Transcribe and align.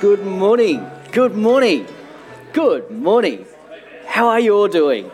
Good 0.00 0.26
morning. 0.26 0.86
Good 1.10 1.34
morning. 1.34 1.86
Good 2.52 2.90
morning. 2.90 3.46
How 4.04 4.28
are 4.28 4.38
you 4.38 4.54
all 4.54 4.68
doing? 4.68 5.10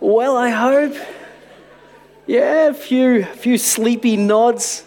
Well, 0.00 0.36
I 0.36 0.48
hope. 0.48 0.96
Yeah, 2.26 2.70
a 2.70 2.74
few, 2.74 3.22
few 3.22 3.58
sleepy 3.58 4.16
nods. 4.16 4.84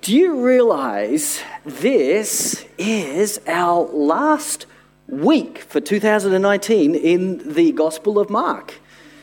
Do 0.00 0.16
you 0.16 0.42
realize 0.42 1.42
this 1.66 2.64
is 2.78 3.42
our 3.46 3.82
last 3.82 4.64
week 5.06 5.58
for 5.58 5.82
2019 5.82 6.94
in 6.94 7.52
the 7.52 7.72
Gospel 7.72 8.18
of 8.18 8.30
Mark? 8.30 8.80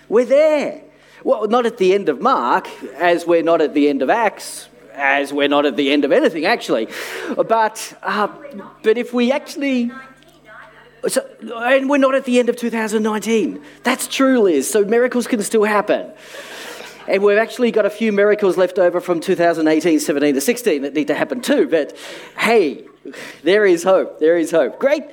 We're 0.07 0.25
there. 0.25 0.83
Well, 1.24 1.47
not 1.47 1.65
at 1.65 1.79
the 1.79 1.96
end 1.96 2.07
of 2.07 2.21
Mark, 2.21 2.69
as 2.93 3.25
we're 3.25 3.42
not 3.42 3.61
at 3.61 3.74
the 3.74 3.89
end 3.89 4.04
of 4.04 4.11
Acts, 4.11 4.69
as 5.00 5.34
we're 5.34 5.48
not 5.48 5.66
at 5.66 5.76
the 5.76 5.92
end 5.92 6.06
of 6.06 6.12
anything, 6.12 6.46
actually. 6.46 6.88
But, 7.36 7.98
uh, 8.04 8.28
but 8.84 8.98
if 8.98 9.14
we 9.14 9.32
actually. 9.32 9.92
So, 11.08 11.25
and 11.56 11.89
we're 11.89 11.98
not 11.98 12.14
at 12.14 12.25
the 12.25 12.39
end 12.39 12.50
of 12.50 12.58
2019. 12.58 13.64
That's 13.84 14.06
true, 14.08 14.42
Liz. 14.42 14.70
So 14.70 14.84
miracles 14.84 15.28
can 15.28 15.42
still 15.44 15.64
happen. 15.64 16.12
And 17.08 17.24
we've 17.24 17.38
actually 17.38 17.72
got 17.72 17.86
a 17.86 17.89
few 17.89 18.12
miracles 18.12 18.58
left 18.58 18.78
over 18.78 19.00
from 19.00 19.22
2018, 19.22 20.02
17 20.02 20.36
to 20.36 20.42
16 20.42 20.82
that 20.82 20.94
need 20.94 21.08
to 21.08 21.16
happen 21.16 21.42
too. 21.42 21.68
But 21.70 21.97
hey, 22.38 22.86
there 23.44 23.66
is 23.66 23.84
hope. 23.84 24.20
There 24.20 24.38
is 24.38 24.52
hope. 24.52 24.78
Great 24.78 25.04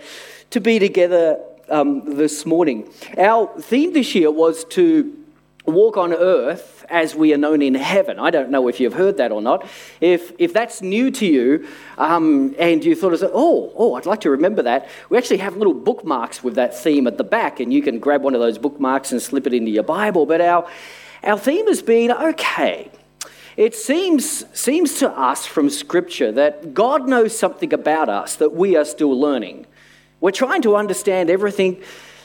to 0.50 0.60
be 0.60 0.80
together 0.80 1.38
um, 1.68 2.16
this 2.16 2.44
morning. 2.44 2.90
Our 3.16 3.46
theme 3.60 3.92
this 3.92 4.14
year 4.14 4.30
was 4.30 4.64
to 4.70 5.16
walk 5.64 5.96
on 5.96 6.12
earth 6.12 6.75
as 6.88 7.14
we 7.14 7.32
are 7.34 7.36
known 7.36 7.62
in 7.62 7.74
heaven. 7.74 8.18
I 8.18 8.30
don't 8.30 8.50
know 8.50 8.68
if 8.68 8.80
you've 8.80 8.94
heard 8.94 9.16
that 9.18 9.32
or 9.32 9.42
not. 9.42 9.66
If, 10.00 10.32
if 10.38 10.52
that's 10.52 10.82
new 10.82 11.10
to 11.10 11.26
you 11.26 11.68
um, 11.98 12.54
and 12.58 12.84
you 12.84 12.94
thought, 12.94 13.20
oh, 13.22 13.72
oh, 13.76 13.94
I'd 13.94 14.06
like 14.06 14.20
to 14.20 14.30
remember 14.30 14.62
that, 14.62 14.88
we 15.08 15.18
actually 15.18 15.38
have 15.38 15.56
little 15.56 15.74
bookmarks 15.74 16.42
with 16.42 16.54
that 16.54 16.76
theme 16.76 17.06
at 17.06 17.18
the 17.18 17.24
back, 17.24 17.60
and 17.60 17.72
you 17.72 17.82
can 17.82 17.98
grab 17.98 18.22
one 18.22 18.34
of 18.34 18.40
those 18.40 18.58
bookmarks 18.58 19.12
and 19.12 19.20
slip 19.20 19.46
it 19.46 19.54
into 19.54 19.70
your 19.70 19.82
Bible. 19.82 20.26
But 20.26 20.40
our, 20.40 20.68
our 21.22 21.38
theme 21.38 21.66
has 21.66 21.82
been 21.82 22.10
okay. 22.12 22.90
It 23.56 23.74
seems, 23.74 24.44
seems 24.58 24.98
to 24.98 25.10
us 25.10 25.46
from 25.46 25.70
Scripture 25.70 26.30
that 26.32 26.74
God 26.74 27.08
knows 27.08 27.36
something 27.38 27.72
about 27.72 28.08
us 28.08 28.36
that 28.36 28.52
we 28.52 28.76
are 28.76 28.84
still 28.84 29.18
learning. 29.18 29.66
We're 30.20 30.30
trying 30.30 30.62
to 30.62 30.76
understand 30.76 31.30
everything 31.30 31.82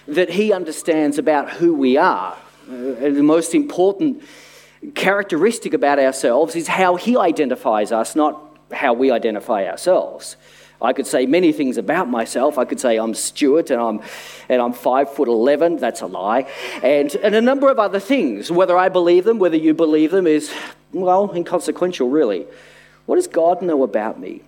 that 0.07 0.31
He 0.31 0.51
understands 0.51 1.17
about 1.17 1.51
who 1.51 1.73
we 1.73 1.95
are. 1.95 2.37
Uh, 2.69 3.09
the 3.09 3.23
most 3.23 3.53
important 3.55 4.23
characteristic 4.95 5.73
about 5.73 5.99
ourselves 5.99 6.55
is 6.55 6.67
how 6.67 6.95
He 6.95 7.17
identifies 7.17 7.91
us, 7.91 8.15
not 8.15 8.41
how 8.71 8.93
we 8.93 9.11
identify 9.11 9.65
ourselves. 9.65 10.37
I 10.81 10.93
could 10.93 11.05
say 11.05 11.27
many 11.27 11.51
things 11.51 11.77
about 11.77 12.09
myself. 12.09 12.57
I 12.57 12.65
could 12.65 12.79
say 12.79 12.97
I'm 12.97 13.13
Stewart 13.13 13.69
and 13.69 13.79
I'm, 13.79 14.01
and 14.49 14.61
I'm 14.61 14.73
five 14.73 15.13
foot 15.13 15.27
11. 15.27 15.77
That's 15.77 16.01
a 16.01 16.07
lie. 16.07 16.47
And, 16.81 17.13
and 17.15 17.35
a 17.35 17.41
number 17.41 17.69
of 17.69 17.77
other 17.77 17.99
things. 17.99 18.51
Whether 18.51 18.75
I 18.75 18.89
believe 18.89 19.23
them, 19.23 19.37
whether 19.37 19.57
you 19.57 19.75
believe 19.75 20.09
them, 20.09 20.25
is, 20.25 20.51
well, 20.91 21.31
inconsequential, 21.35 22.09
really. 22.09 22.47
What 23.05 23.17
does 23.17 23.27
God 23.27 23.61
know 23.61 23.83
about 23.83 24.19
me? 24.19 24.41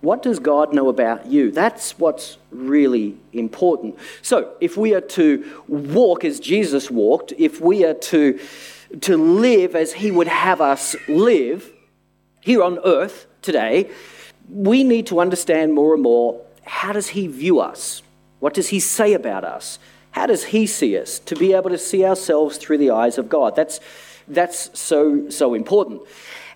What 0.00 0.22
does 0.22 0.38
God 0.38 0.72
know 0.72 0.88
about 0.88 1.26
you? 1.26 1.50
That's 1.50 1.98
what's 1.98 2.38
really 2.50 3.16
important. 3.32 3.98
So, 4.22 4.54
if 4.60 4.76
we 4.76 4.94
are 4.94 5.02
to 5.02 5.62
walk 5.68 6.24
as 6.24 6.40
Jesus 6.40 6.90
walked, 6.90 7.32
if 7.36 7.60
we 7.60 7.84
are 7.84 7.94
to, 7.94 8.40
to 9.00 9.16
live 9.16 9.76
as 9.76 9.92
He 9.92 10.10
would 10.10 10.28
have 10.28 10.60
us 10.60 10.96
live 11.08 11.72
here 12.40 12.62
on 12.62 12.78
earth 12.84 13.26
today, 13.42 13.90
we 14.48 14.82
need 14.84 15.06
to 15.06 15.20
understand 15.20 15.74
more 15.74 15.94
and 15.94 16.02
more 16.02 16.40
how 16.64 16.92
does 16.92 17.08
He 17.08 17.26
view 17.26 17.60
us? 17.60 18.02
What 18.40 18.54
does 18.54 18.68
He 18.68 18.80
say 18.80 19.12
about 19.12 19.44
us? 19.44 19.78
How 20.12 20.26
does 20.26 20.44
He 20.44 20.66
see 20.66 20.98
us? 20.98 21.18
To 21.20 21.36
be 21.36 21.52
able 21.52 21.70
to 21.70 21.78
see 21.78 22.04
ourselves 22.04 22.56
through 22.56 22.78
the 22.78 22.90
eyes 22.90 23.18
of 23.18 23.28
God. 23.28 23.54
That's, 23.54 23.80
that's 24.26 24.78
so, 24.78 25.28
so 25.30 25.54
important. 25.54 26.02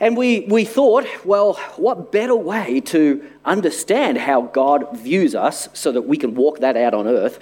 And 0.01 0.17
we, 0.17 0.41
we 0.41 0.65
thought, 0.65 1.07
well, 1.25 1.55
what 1.77 2.11
better 2.11 2.35
way 2.35 2.81
to 2.87 3.25
understand 3.45 4.19
how 4.19 4.43
God 4.43 4.97
views 4.97 5.35
us 5.35 5.69
so 5.73 5.93
that 5.93 6.03
we 6.03 6.17
can 6.17 6.35
walk 6.35 6.61
that 6.61 6.77
out 6.77 6.95
on 6.95 7.07
earth? 7.07 7.39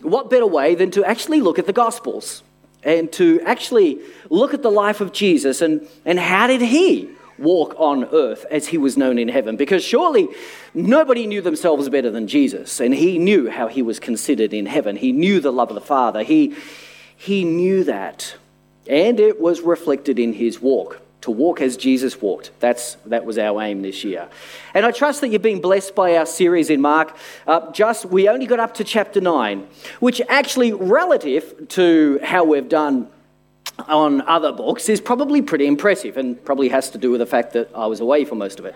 What 0.00 0.30
better 0.30 0.46
way 0.46 0.74
than 0.74 0.90
to 0.92 1.04
actually 1.04 1.40
look 1.40 1.58
at 1.58 1.66
the 1.66 1.72
Gospels 1.72 2.42
and 2.82 3.12
to 3.12 3.40
actually 3.42 4.00
look 4.30 4.54
at 4.54 4.62
the 4.62 4.70
life 4.70 5.00
of 5.00 5.12
Jesus 5.12 5.60
and, 5.60 5.86
and 6.04 6.18
how 6.18 6.46
did 6.46 6.60
he 6.60 7.10
walk 7.38 7.74
on 7.78 8.04
earth 8.12 8.46
as 8.50 8.68
he 8.68 8.78
was 8.78 8.96
known 8.96 9.18
in 9.18 9.28
heaven? 9.28 9.56
Because 9.56 9.84
surely 9.84 10.28
nobody 10.74 11.26
knew 11.26 11.40
themselves 11.40 11.88
better 11.88 12.10
than 12.10 12.26
Jesus, 12.26 12.80
and 12.80 12.94
he 12.94 13.18
knew 13.18 13.50
how 13.50 13.68
he 13.68 13.82
was 13.82 13.98
considered 13.98 14.54
in 14.54 14.66
heaven. 14.66 14.96
He 14.96 15.12
knew 15.12 15.40
the 15.40 15.52
love 15.52 15.68
of 15.68 15.74
the 15.74 15.80
Father. 15.80 16.22
He, 16.22 16.54
he 17.16 17.44
knew 17.44 17.84
that, 17.84 18.36
and 18.86 19.18
it 19.20 19.40
was 19.40 19.60
reflected 19.60 20.18
in 20.18 20.34
his 20.34 20.60
walk 20.60 21.01
to 21.22 21.30
walk 21.30 21.60
as 21.60 21.76
Jesus 21.76 22.20
walked. 22.20 22.50
That's, 22.60 22.96
that 23.06 23.24
was 23.24 23.38
our 23.38 23.62
aim 23.62 23.82
this 23.82 24.04
year. 24.04 24.28
And 24.74 24.84
I 24.84 24.90
trust 24.90 25.20
that 25.22 25.28
you've 25.28 25.40
been 25.40 25.60
blessed 25.60 25.94
by 25.94 26.16
our 26.16 26.26
series 26.26 26.68
in 26.68 26.80
Mark. 26.80 27.16
Uh, 27.46 27.70
just, 27.70 28.06
we 28.06 28.28
only 28.28 28.46
got 28.46 28.60
up 28.60 28.74
to 28.74 28.84
chapter 28.84 29.20
9, 29.20 29.66
which 30.00 30.20
actually, 30.28 30.72
relative 30.72 31.68
to 31.70 32.18
how 32.22 32.44
we've 32.44 32.68
done 32.68 33.08
on 33.86 34.20
other 34.22 34.52
books, 34.52 34.88
is 34.88 35.00
probably 35.00 35.40
pretty 35.40 35.66
impressive 35.66 36.16
and 36.16 36.44
probably 36.44 36.68
has 36.68 36.90
to 36.90 36.98
do 36.98 37.12
with 37.12 37.20
the 37.20 37.26
fact 37.26 37.52
that 37.52 37.70
I 37.74 37.86
was 37.86 38.00
away 38.00 38.24
for 38.24 38.34
most 38.34 38.58
of 38.58 38.64
it. 38.64 38.74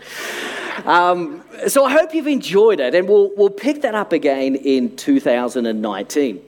Um, 0.86 1.42
so 1.66 1.84
I 1.84 1.90
hope 1.90 2.14
you've 2.14 2.28
enjoyed 2.28 2.78
it, 2.78 2.94
and 2.94 3.08
we'll, 3.08 3.32
we'll 3.36 3.50
pick 3.50 3.82
that 3.82 3.96
up 3.96 4.12
again 4.12 4.54
in 4.54 4.94
2019. 4.94 6.40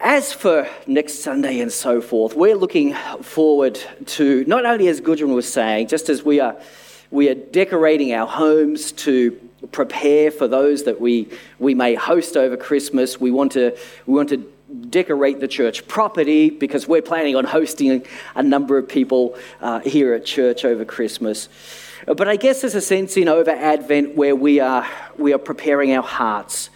As 0.00 0.30
for 0.30 0.68
next 0.86 1.20
Sunday 1.20 1.58
and 1.60 1.72
so 1.72 2.02
forth, 2.02 2.34
we're 2.34 2.54
looking 2.54 2.92
forward 3.22 3.80
to 4.06 4.44
not 4.46 4.66
only, 4.66 4.88
as 4.88 5.00
Gudrun 5.00 5.34
was 5.34 5.50
saying, 5.50 5.88
just 5.88 6.10
as 6.10 6.22
we 6.22 6.38
are, 6.38 6.56
we 7.10 7.30
are 7.30 7.34
decorating 7.34 8.12
our 8.12 8.26
homes 8.26 8.92
to 8.92 9.32
prepare 9.72 10.30
for 10.30 10.48
those 10.48 10.84
that 10.84 11.00
we, 11.00 11.28
we 11.58 11.74
may 11.74 11.94
host 11.94 12.36
over 12.36 12.58
Christmas. 12.58 13.18
We 13.18 13.30
want 13.30 13.52
to, 13.52 13.76
we 14.04 14.14
want 14.14 14.28
to 14.28 14.52
decorate 14.90 15.40
the 15.40 15.48
church 15.48 15.88
property 15.88 16.50
because 16.50 16.86
we're 16.86 17.00
planning 17.00 17.34
on 17.34 17.44
hosting 17.44 18.04
a 18.34 18.42
number 18.42 18.76
of 18.76 18.86
people 18.86 19.34
uh, 19.62 19.80
here 19.80 20.12
at 20.12 20.26
church 20.26 20.66
over 20.66 20.84
Christmas. 20.84 21.48
But 22.04 22.28
I 22.28 22.36
guess 22.36 22.60
there's 22.60 22.74
a 22.74 22.82
sense 22.82 23.16
in 23.16 23.28
over 23.28 23.50
Advent 23.50 24.14
where 24.14 24.36
we 24.36 24.60
are, 24.60 24.86
we 25.16 25.32
are 25.32 25.38
preparing 25.38 25.94
our 25.94 26.02
hearts 26.02 26.68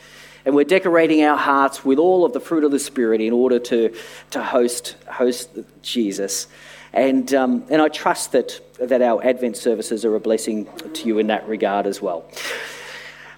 and 0.50 0.56
we're 0.56 0.64
decorating 0.64 1.22
our 1.22 1.36
hearts 1.36 1.84
with 1.84 2.00
all 2.00 2.24
of 2.24 2.32
the 2.32 2.40
fruit 2.40 2.64
of 2.64 2.72
the 2.72 2.78
Spirit 2.80 3.20
in 3.20 3.32
order 3.32 3.60
to, 3.60 3.94
to 4.32 4.42
host, 4.42 4.96
host 5.06 5.48
Jesus. 5.80 6.48
And, 6.92 7.32
um, 7.32 7.64
and 7.70 7.80
I 7.80 7.86
trust 7.86 8.32
that, 8.32 8.60
that 8.80 9.00
our 9.00 9.24
Advent 9.24 9.56
services 9.56 10.04
are 10.04 10.16
a 10.16 10.18
blessing 10.18 10.68
to 10.92 11.06
you 11.06 11.20
in 11.20 11.28
that 11.28 11.46
regard 11.46 11.86
as 11.86 12.02
well. 12.02 12.28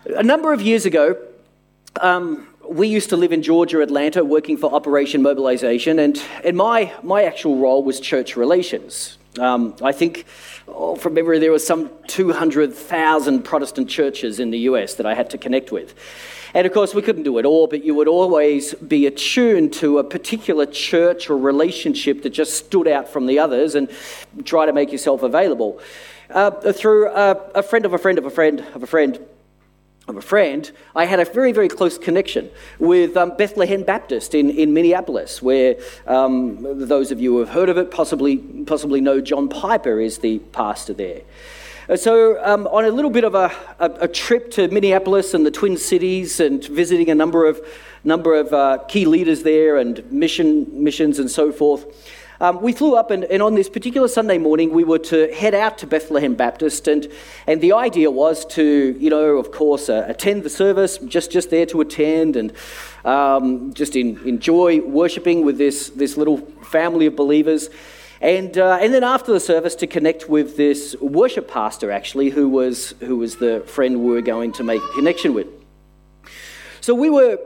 A 0.06 0.22
number 0.22 0.54
of 0.54 0.62
years 0.62 0.86
ago, 0.86 1.18
um, 2.00 2.48
we 2.66 2.88
used 2.88 3.10
to 3.10 3.18
live 3.18 3.32
in 3.32 3.42
Georgia, 3.42 3.82
Atlanta, 3.82 4.24
working 4.24 4.56
for 4.56 4.72
Operation 4.72 5.20
Mobilization, 5.20 5.98
and, 5.98 6.18
and 6.42 6.56
my, 6.56 6.94
my 7.02 7.24
actual 7.24 7.58
role 7.58 7.84
was 7.84 8.00
church 8.00 8.36
relations. 8.38 9.18
Um, 9.38 9.76
I 9.82 9.92
think, 9.92 10.24
oh, 10.66 10.96
from 10.96 11.12
memory, 11.12 11.40
there 11.40 11.50
were 11.50 11.58
some 11.58 11.90
200,000 12.06 13.42
Protestant 13.42 13.90
churches 13.90 14.40
in 14.40 14.50
the 14.50 14.60
US 14.60 14.94
that 14.94 15.04
I 15.04 15.12
had 15.12 15.28
to 15.28 15.36
connect 15.36 15.72
with. 15.72 15.94
And 16.54 16.66
of 16.66 16.72
course, 16.72 16.94
we 16.94 17.00
couldn't 17.00 17.22
do 17.22 17.38
it 17.38 17.46
all, 17.46 17.66
but 17.66 17.82
you 17.82 17.94
would 17.94 18.08
always 18.08 18.74
be 18.74 19.06
attuned 19.06 19.72
to 19.74 19.98
a 19.98 20.04
particular 20.04 20.66
church 20.66 21.30
or 21.30 21.38
relationship 21.38 22.22
that 22.22 22.30
just 22.30 22.54
stood 22.54 22.86
out 22.86 23.08
from 23.08 23.26
the 23.26 23.38
others 23.38 23.74
and 23.74 23.88
try 24.44 24.66
to 24.66 24.72
make 24.72 24.92
yourself 24.92 25.22
available. 25.22 25.80
Uh, 26.28 26.50
through 26.72 27.09
a, 27.09 27.32
a 27.54 27.62
friend 27.62 27.84
of 27.84 27.92
a 27.92 27.98
friend 27.98 28.18
of 28.18 28.27
a 28.27 28.30
friend 28.30 28.60
of 28.74 28.82
a 28.82 28.86
friend, 28.86 29.18
of 30.09 30.16
a 30.16 30.22
friend, 30.22 30.71
I 30.97 31.04
had 31.04 31.21
a 31.21 31.24
very, 31.24 31.53
very 31.53 31.68
close 31.68 31.97
connection 31.97 32.50
with 32.78 33.16
um, 33.16 33.36
Bethlehem 33.36 33.82
Baptist 33.82 34.34
in, 34.34 34.50
in 34.50 34.74
Minneapolis, 34.74 35.41
where 35.41 35.77
um, 36.06 36.86
those 36.86 37.12
of 37.12 37.21
you 37.21 37.34
who 37.34 37.38
have 37.41 37.50
heard 37.50 37.68
of 37.68 37.78
it 37.78 37.91
possibly, 37.91 38.36
possibly 38.36 39.00
know 39.00 39.21
John 39.21 39.48
Piper 39.48 40.00
is 40.00 40.18
the 40.18 40.38
pastor 40.38 40.92
there. 40.92 41.22
Uh, 41.88 41.96
so, 41.96 42.40
um, 42.44 42.68
on 42.68 42.84
a 42.84 42.90
little 42.90 43.10
bit 43.10 43.24
of 43.24 43.34
a, 43.34 43.50
a, 43.80 43.90
a, 44.02 44.08
trip 44.08 44.52
to 44.52 44.68
Minneapolis 44.68 45.34
and 45.34 45.44
the 45.44 45.50
Twin 45.50 45.76
Cities 45.76 46.38
and 46.38 46.64
visiting 46.66 47.10
a 47.10 47.14
number 47.14 47.44
of, 47.44 47.60
number 48.04 48.36
of 48.36 48.52
uh, 48.52 48.78
key 48.86 49.04
leaders 49.04 49.42
there 49.42 49.78
and 49.78 50.10
mission, 50.12 50.84
missions 50.84 51.18
and 51.18 51.28
so 51.28 51.50
forth, 51.50 51.84
um, 52.40 52.62
we 52.62 52.72
flew 52.72 52.94
up, 52.94 53.10
and, 53.10 53.24
and, 53.24 53.42
on 53.42 53.56
this 53.56 53.68
particular 53.68 54.06
Sunday 54.06 54.38
morning, 54.38 54.70
we 54.70 54.84
were 54.84 55.00
to 55.00 55.32
head 55.34 55.54
out 55.54 55.76
to 55.78 55.88
Bethlehem 55.88 56.34
Baptist. 56.34 56.86
And, 56.86 57.08
and 57.48 57.60
the 57.60 57.72
idea 57.72 58.12
was 58.12 58.44
to, 58.46 58.96
you 58.98 59.10
know, 59.10 59.38
of 59.38 59.50
course, 59.50 59.88
uh, 59.88 60.04
attend 60.06 60.44
the 60.44 60.50
service, 60.50 60.98
just, 60.98 61.32
just 61.32 61.50
there 61.50 61.66
to 61.66 61.80
attend 61.80 62.36
and 62.36 62.52
um, 63.04 63.74
just 63.74 63.96
in, 63.96 64.18
enjoy 64.24 64.80
worshiping 64.82 65.44
with 65.44 65.58
this, 65.58 65.88
this 65.90 66.16
little 66.16 66.38
family 66.62 67.06
of 67.06 67.16
believers. 67.16 67.70
And, 68.22 68.57
uh, 68.57 68.78
and 68.80 68.95
then 68.95 69.03
after 69.03 69.33
the 69.33 69.41
service, 69.41 69.74
to 69.74 69.89
connect 69.89 70.28
with 70.28 70.57
this 70.57 70.95
worship 71.01 71.48
pastor, 71.48 71.91
actually, 71.91 72.30
who 72.30 72.48
was, 72.48 72.95
who 73.01 73.16
was 73.16 73.36
the 73.36 73.65
friend 73.66 73.98
we 73.98 74.13
were 74.13 74.22
going 74.22 74.53
to 74.53 74.63
make 74.63 74.80
a 74.80 74.95
connection 74.95 75.34
with. 75.34 75.48
So 76.80 76.95
we 76.95 77.10
were 77.10 77.41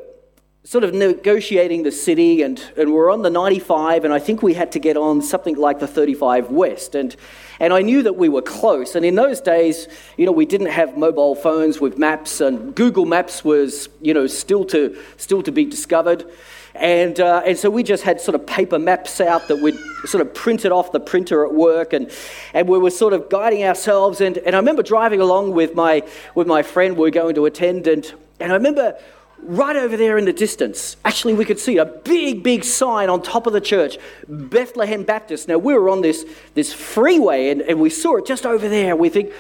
sort 0.65 0.85
of 0.85 0.93
negotiating 0.93 1.83
the 1.83 1.93
city, 1.93 2.43
and, 2.43 2.63
and 2.77 2.93
we're 2.93 3.11
on 3.11 3.23
the 3.23 3.31
95, 3.31 4.05
and 4.05 4.13
I 4.13 4.19
think 4.19 4.43
we 4.43 4.53
had 4.53 4.71
to 4.73 4.79
get 4.79 4.99
on 4.99 5.23
something 5.23 5.57
like 5.57 5.79
the 5.79 5.87
35 5.87 6.51
West. 6.51 6.95
And, 6.95 7.17
and 7.59 7.73
I 7.73 7.81
knew 7.81 8.03
that 8.03 8.17
we 8.17 8.29
were 8.29 8.43
close. 8.43 8.95
And 8.97 9.07
in 9.07 9.15
those 9.15 9.41
days, 9.41 9.89
you 10.19 10.27
know, 10.27 10.33
we 10.33 10.45
didn't 10.45 10.67
have 10.67 10.99
mobile 10.99 11.35
phones 11.35 11.81
with 11.81 11.97
maps, 11.97 12.43
and 12.43 12.75
Google 12.75 13.07
Maps 13.07 13.43
was, 13.43 13.89
you 14.03 14.13
know, 14.13 14.27
still 14.27 14.67
to, 14.67 14.95
still 15.17 15.43
to 15.43 15.53
be 15.53 15.65
discovered. 15.65 16.31
And, 16.79 17.19
uh, 17.21 17.43
and 17.45 17.57
so 17.57 17.71
we 17.71 17.83
just 17.83 18.03
had 18.03 18.21
sort 18.21 18.35
of 18.35 18.47
paper 18.47 18.79
maps 18.79 19.21
out 19.21 19.49
that 19.49 19.57
we'd 19.57 19.79
sort 20.05 20.21
of 20.21 20.35
printed 20.35 20.73
off 20.73 20.93
the 20.93 21.01
printer 21.01 21.45
at 21.45 21.53
work, 21.53 21.93
and, 21.93 22.11
and 22.55 22.69
we 22.69 22.79
were 22.79 22.91
sort 22.91 23.13
of 23.13 23.29
guiding 23.29 23.65
ourselves. 23.65 24.21
And, 24.21 24.39
and 24.39 24.55
I 24.55 24.59
remember 24.59 24.83
driving 24.83 25.21
along 25.21 25.53
with 25.53 25.75
my, 25.75 26.03
with 26.35 26.47
my 26.47 26.63
friend 26.63 26.97
we 26.97 27.03
were 27.03 27.11
going 27.11 27.35
to 27.35 27.47
attend, 27.47 27.87
and, 27.87 28.13
and 28.41 28.53
I 28.53 28.55
remember 28.55 28.99
right 29.39 29.77
over 29.77 29.97
there 29.97 30.19
in 30.19 30.25
the 30.25 30.33
distance, 30.33 30.97
actually, 31.05 31.35
we 31.35 31.45
could 31.45 31.59
see 31.59 31.77
a 31.79 31.85
big, 31.85 32.43
big 32.43 32.65
sign 32.65 33.11
on 33.11 33.23
top 33.23 33.47
of 33.47 33.53
the 33.53 33.61
church 33.61 33.99
Bethlehem 34.29 35.03
Baptist. 35.03 35.49
Now, 35.49 35.59
we 35.59 35.75
were 35.75 35.89
on 35.89 36.01
this, 36.03 36.25
this 36.55 36.73
freeway, 36.73 37.51
and, 37.51 37.61
and 37.63 37.81
we 37.81 37.91
saw 37.91 38.17
it 38.17 38.27
just 38.27 38.47
over 38.47 38.69
there. 38.69 38.97
We 38.97 39.09
think, 39.09 39.33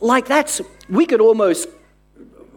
like 0.00 0.26
that's, 0.26 0.60
we 0.88 1.06
could 1.06 1.20
almost 1.20 1.68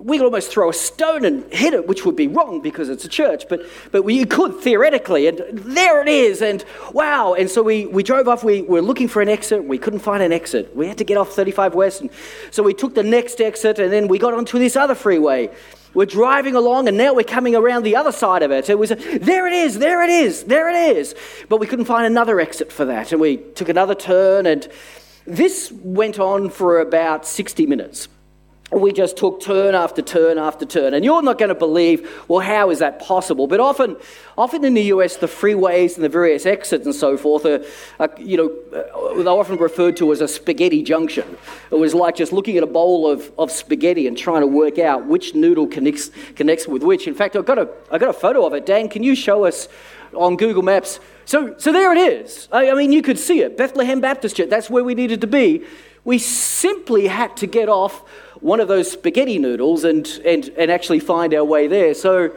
we 0.05 0.17
could 0.17 0.25
almost 0.25 0.51
throw 0.51 0.69
a 0.69 0.73
stone 0.73 1.25
and 1.25 1.51
hit 1.51 1.73
it, 1.73 1.87
which 1.87 2.05
would 2.05 2.15
be 2.15 2.27
wrong 2.27 2.61
because 2.61 2.89
it's 2.89 3.05
a 3.05 3.09
church, 3.09 3.45
but, 3.49 3.61
but 3.91 4.03
we 4.03 4.23
could 4.23 4.59
theoretically. 4.59 5.25
And 5.25 5.39
there 5.57 5.99
it 5.99 6.07
is. 6.07 6.43
And 6.43 6.63
wow. 6.91 7.33
And 7.33 7.49
so 7.49 7.63
we, 7.63 7.87
we 7.87 8.03
drove 8.03 8.27
off. 8.27 8.43
We 8.43 8.61
were 8.61 8.83
looking 8.83 9.07
for 9.07 9.23
an 9.23 9.29
exit. 9.29 9.63
We 9.63 9.79
couldn't 9.79 10.01
find 10.01 10.21
an 10.21 10.31
exit. 10.31 10.75
We 10.75 10.87
had 10.87 10.99
to 10.99 11.03
get 11.03 11.17
off 11.17 11.31
35 11.31 11.73
West. 11.73 12.01
And 12.01 12.11
so 12.51 12.61
we 12.61 12.75
took 12.75 12.93
the 12.93 13.01
next 13.01 13.41
exit 13.41 13.79
and 13.79 13.91
then 13.91 14.07
we 14.07 14.19
got 14.19 14.35
onto 14.35 14.59
this 14.59 14.75
other 14.75 14.93
freeway. 14.93 15.49
We're 15.95 16.05
driving 16.05 16.53
along 16.53 16.87
and 16.87 16.97
now 16.97 17.15
we're 17.15 17.23
coming 17.23 17.55
around 17.55 17.81
the 17.81 17.95
other 17.95 18.11
side 18.11 18.43
of 18.43 18.51
it. 18.51 18.69
It 18.69 18.77
was, 18.77 18.89
there 18.89 19.47
it 19.47 19.53
is, 19.53 19.79
there 19.79 20.03
it 20.03 20.11
is, 20.11 20.43
there 20.43 20.69
it 20.69 20.97
is. 20.97 21.15
But 21.49 21.59
we 21.59 21.65
couldn't 21.65 21.85
find 21.85 22.05
another 22.05 22.39
exit 22.39 22.71
for 22.71 22.85
that. 22.85 23.11
And 23.11 23.19
we 23.19 23.37
took 23.37 23.69
another 23.69 23.95
turn 23.95 24.45
and 24.45 24.67
this 25.25 25.71
went 25.71 26.19
on 26.19 26.51
for 26.51 26.79
about 26.79 27.25
60 27.25 27.65
minutes 27.65 28.07
we 28.71 28.91
just 28.91 29.15
took 29.15 29.39
turn 29.41 29.75
after 29.75 30.01
turn 30.01 30.39
after 30.39 30.65
turn. 30.65 30.95
And 30.95 31.05
you're 31.05 31.21
not 31.21 31.37
going 31.37 31.49
to 31.49 31.55
believe, 31.55 32.23
well, 32.27 32.39
how 32.39 32.71
is 32.71 32.79
that 32.79 32.99
possible? 32.99 33.45
But 33.45 33.59
often, 33.59 33.95
often 34.37 34.65
in 34.65 34.73
the 34.73 34.83
US, 34.85 35.17
the 35.17 35.27
freeways 35.27 35.95
and 35.95 36.03
the 36.03 36.09
various 36.09 36.47
exits 36.47 36.85
and 36.85 36.95
so 36.95 37.15
forth 37.15 37.45
are, 37.45 37.63
are 37.99 38.09
you 38.17 38.37
know, 38.37 38.77
uh, 38.77 39.21
they're 39.21 39.27
often 39.29 39.57
referred 39.57 39.95
to 39.97 40.11
as 40.11 40.19
a 40.19 40.27
spaghetti 40.27 40.81
junction. 40.81 41.37
It 41.69 41.75
was 41.75 41.93
like 41.93 42.15
just 42.15 42.33
looking 42.33 42.57
at 42.57 42.63
a 42.63 42.67
bowl 42.67 43.09
of, 43.09 43.31
of 43.37 43.51
spaghetti 43.51 44.07
and 44.07 44.17
trying 44.17 44.41
to 44.41 44.47
work 44.47 44.79
out 44.79 45.05
which 45.05 45.35
noodle 45.35 45.67
connects, 45.67 46.09
connects 46.35 46.67
with 46.67 46.81
which. 46.81 47.07
In 47.07 47.13
fact, 47.13 47.35
I've 47.35 47.45
got, 47.45 47.59
a, 47.59 47.69
I've 47.91 48.01
got 48.01 48.09
a 48.09 48.13
photo 48.13 48.47
of 48.47 48.53
it. 48.53 48.65
Dan, 48.65 48.89
can 48.89 49.03
you 49.03 49.13
show 49.13 49.45
us 49.45 49.67
on 50.15 50.37
Google 50.37 50.63
Maps? 50.63 50.99
So, 51.25 51.55
so 51.59 51.71
there 51.71 51.93
it 51.93 51.99
is. 51.99 52.47
I, 52.51 52.71
I 52.71 52.73
mean, 52.73 52.91
you 52.91 53.03
could 53.03 53.19
see 53.19 53.41
it. 53.41 53.57
Bethlehem 53.57 54.01
Baptist 54.01 54.37
Church, 54.37 54.49
that's 54.49 54.71
where 54.71 54.83
we 54.83 54.95
needed 54.95 55.21
to 55.21 55.27
be. 55.27 55.63
We 56.03 56.17
simply 56.19 57.07
had 57.07 57.37
to 57.37 57.47
get 57.47 57.69
off 57.69 58.03
one 58.41 58.59
of 58.59 58.67
those 58.67 58.91
spaghetti 58.91 59.39
noodles 59.39 59.83
and, 59.83 60.07
and, 60.25 60.49
and 60.57 60.71
actually 60.71 60.99
find 60.99 61.33
our 61.33 61.43
way 61.43 61.67
there. 61.67 61.93
So 61.93 62.35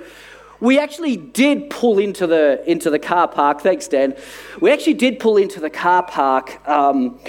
we 0.60 0.78
actually 0.78 1.16
did 1.16 1.70
pull 1.70 1.98
into 1.98 2.26
the, 2.26 2.62
into 2.70 2.90
the 2.90 2.98
car 2.98 3.28
park. 3.28 3.60
Thanks, 3.60 3.88
Dan. 3.88 4.16
We 4.60 4.72
actually 4.72 4.94
did 4.94 5.18
pull 5.18 5.36
into 5.36 5.60
the 5.60 5.70
car 5.70 6.02
park 6.02 6.66
um, 6.68 7.20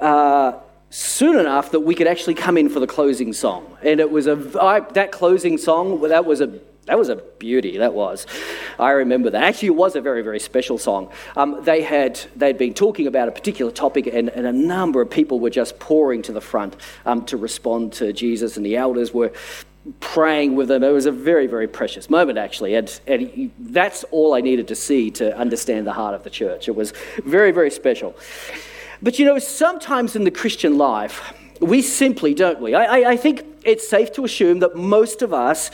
uh, 0.00 0.52
soon 0.90 1.38
enough 1.38 1.70
that 1.70 1.80
we 1.80 1.94
could 1.94 2.06
actually 2.06 2.34
come 2.34 2.58
in 2.58 2.68
for 2.68 2.80
the 2.80 2.86
closing 2.86 3.32
song. 3.32 3.76
And 3.82 4.00
it 4.00 4.10
was 4.10 4.26
a, 4.26 4.60
I, 4.60 4.80
that 4.80 5.12
closing 5.12 5.58
song, 5.58 6.00
that 6.02 6.24
was 6.24 6.40
a 6.40 6.60
that 6.86 6.98
was 6.98 7.08
a 7.08 7.16
beauty, 7.16 7.78
that 7.78 7.94
was. 7.94 8.26
I 8.78 8.90
remember 8.90 9.30
that. 9.30 9.42
Actually, 9.44 9.68
it 9.68 9.76
was 9.76 9.94
a 9.94 10.00
very, 10.00 10.22
very 10.22 10.40
special 10.40 10.78
song. 10.78 11.12
Um, 11.36 11.62
they 11.62 11.82
had, 11.82 12.20
they'd 12.34 12.58
been 12.58 12.74
talking 12.74 13.06
about 13.06 13.28
a 13.28 13.32
particular 13.32 13.70
topic, 13.70 14.08
and, 14.08 14.28
and 14.30 14.46
a 14.46 14.52
number 14.52 15.00
of 15.00 15.08
people 15.08 15.38
were 15.38 15.50
just 15.50 15.78
pouring 15.78 16.22
to 16.22 16.32
the 16.32 16.40
front 16.40 16.76
um, 17.06 17.24
to 17.26 17.36
respond 17.36 17.92
to 17.94 18.12
Jesus, 18.12 18.56
and 18.56 18.66
the 18.66 18.76
elders 18.76 19.14
were 19.14 19.32
praying 20.00 20.56
with 20.56 20.68
them. 20.68 20.82
It 20.82 20.90
was 20.90 21.06
a 21.06 21.12
very, 21.12 21.46
very 21.46 21.68
precious 21.68 22.10
moment, 22.10 22.38
actually. 22.38 22.74
And, 22.74 23.00
and 23.06 23.52
that's 23.58 24.04
all 24.10 24.34
I 24.34 24.40
needed 24.40 24.68
to 24.68 24.74
see 24.74 25.10
to 25.12 25.36
understand 25.36 25.86
the 25.86 25.92
heart 25.92 26.14
of 26.14 26.24
the 26.24 26.30
church. 26.30 26.68
It 26.68 26.74
was 26.74 26.92
very, 27.24 27.52
very 27.52 27.70
special. 27.70 28.16
But 29.00 29.18
you 29.18 29.24
know, 29.24 29.38
sometimes 29.38 30.14
in 30.14 30.24
the 30.24 30.30
Christian 30.30 30.78
life, 30.78 31.32
we 31.60 31.82
simply, 31.82 32.34
don't 32.34 32.60
we? 32.60 32.74
I, 32.74 32.84
I, 32.84 33.10
I 33.12 33.16
think 33.16 33.44
it's 33.64 33.88
safe 33.88 34.12
to 34.14 34.24
assume 34.24 34.60
that 34.60 34.76
most 34.76 35.22
of 35.22 35.32
us 35.32 35.70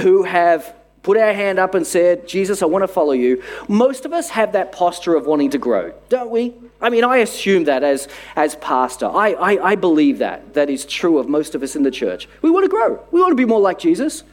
who 0.00 0.22
have 0.22 0.74
put 1.04 1.18
our 1.18 1.32
hand 1.32 1.58
up 1.58 1.74
and 1.74 1.86
said, 1.86 2.26
Jesus, 2.26 2.62
I 2.62 2.66
want 2.66 2.82
to 2.82 2.88
follow 2.88 3.12
you, 3.12 3.42
most 3.68 4.06
of 4.06 4.12
us 4.12 4.30
have 4.30 4.52
that 4.52 4.72
posture 4.72 5.14
of 5.14 5.26
wanting 5.26 5.50
to 5.50 5.58
grow, 5.58 5.92
don't 6.08 6.30
we? 6.30 6.54
I 6.80 6.90
mean, 6.90 7.04
I 7.04 7.18
assume 7.18 7.64
that 7.64 7.82
as, 7.82 8.08
as 8.36 8.56
pastor. 8.56 9.06
I, 9.06 9.32
I, 9.32 9.70
I 9.70 9.74
believe 9.74 10.18
that. 10.18 10.54
That 10.54 10.70
is 10.70 10.84
true 10.84 11.18
of 11.18 11.28
most 11.28 11.54
of 11.54 11.62
us 11.62 11.76
in 11.76 11.82
the 11.82 11.90
church. 11.90 12.28
We 12.42 12.50
want 12.50 12.64
to 12.64 12.68
grow, 12.68 13.04
we 13.12 13.20
want 13.20 13.32
to 13.32 13.36
be 13.36 13.44
more 13.44 13.60
like 13.60 13.78
Jesus. 13.78 14.24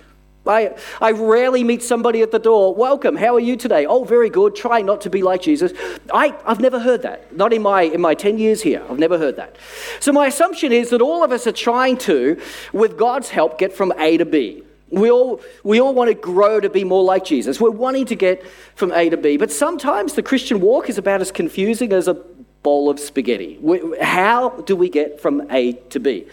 I, 0.48 0.76
I 1.00 1.12
rarely 1.12 1.64
meet 1.64 1.84
somebody 1.84 2.24
at 2.24 2.32
the 2.32 2.40
door. 2.40 2.74
Welcome, 2.74 3.16
how 3.16 3.36
are 3.36 3.40
you 3.40 3.56
today? 3.56 3.86
Oh, 3.86 4.04
very 4.06 4.30
good. 4.30 4.56
Try 4.56 4.82
not 4.82 5.02
to 5.02 5.10
be 5.10 5.22
like 5.22 5.42
Jesus. 5.44 5.72
I, 6.12 6.36
I've 6.46 6.60
never 6.60 6.80
heard 6.80 7.04
that. 7.04 7.36
Not 7.36 7.54
in 7.54 7.62
my, 7.62 7.84
in 7.84 8.02
my 8.02 8.16
10 8.16 8.40
years 8.40 8.62
here. 8.64 8.84
I've 8.90 8.98
never 8.98 9.20
heard 9.20 9.36
that. 9.36 9.58
So, 10.00 10.12
my 10.12 10.26
assumption 10.26 10.72
is 10.72 10.90
that 10.90 11.02
all 11.02 11.24
of 11.24 11.32
us 11.32 11.46
are 11.46 11.52
trying 11.52 11.98
to, 12.00 12.42
with 12.74 12.98
God's 12.98 13.30
help, 13.30 13.60
get 13.60 13.72
from 13.72 13.94
A 13.98 14.18
to 14.18 14.26
B. 14.26 14.64
We 14.92 15.10
all, 15.10 15.42
we 15.64 15.80
all 15.80 15.94
want 15.94 16.10
to 16.10 16.14
grow 16.14 16.60
to 16.60 16.70
be 16.70 16.84
more 16.84 17.04
like 17.04 17.24
Jesus. 17.24 17.60
We're 17.60 17.72
wanting 17.72 18.06
to 18.08 18.16
get 18.16 18.46
from 18.76 18.92
A 18.92 19.10
to 19.10 19.18
B. 19.18 19.38
But 19.38 19.52
sometimes 19.52 20.14
the 20.14 20.24
Christian 20.24 20.60
walk 20.60 20.90
is 20.90 20.98
about 20.98 21.22
as 21.22 21.32
confusing 21.32 21.94
as 21.94 22.08
a 22.08 22.14
bowl 22.14 22.90
of 22.90 23.00
spaghetti. 23.00 23.60
How 24.02 24.50
do 24.50 24.76
we 24.76 24.90
get 24.90 25.20
from 25.20 25.48
A 25.50 25.74
to 25.74 26.00
B? 26.00 26.28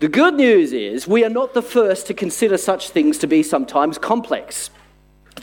The 0.00 0.08
good 0.08 0.34
news 0.34 0.72
is 0.72 1.06
we 1.06 1.24
are 1.24 1.30
not 1.30 1.54
the 1.54 1.62
first 1.62 2.06
to 2.08 2.14
consider 2.14 2.58
such 2.58 2.90
things 2.90 3.18
to 3.18 3.26
be 3.26 3.42
sometimes 3.42 3.96
complex. 3.96 4.70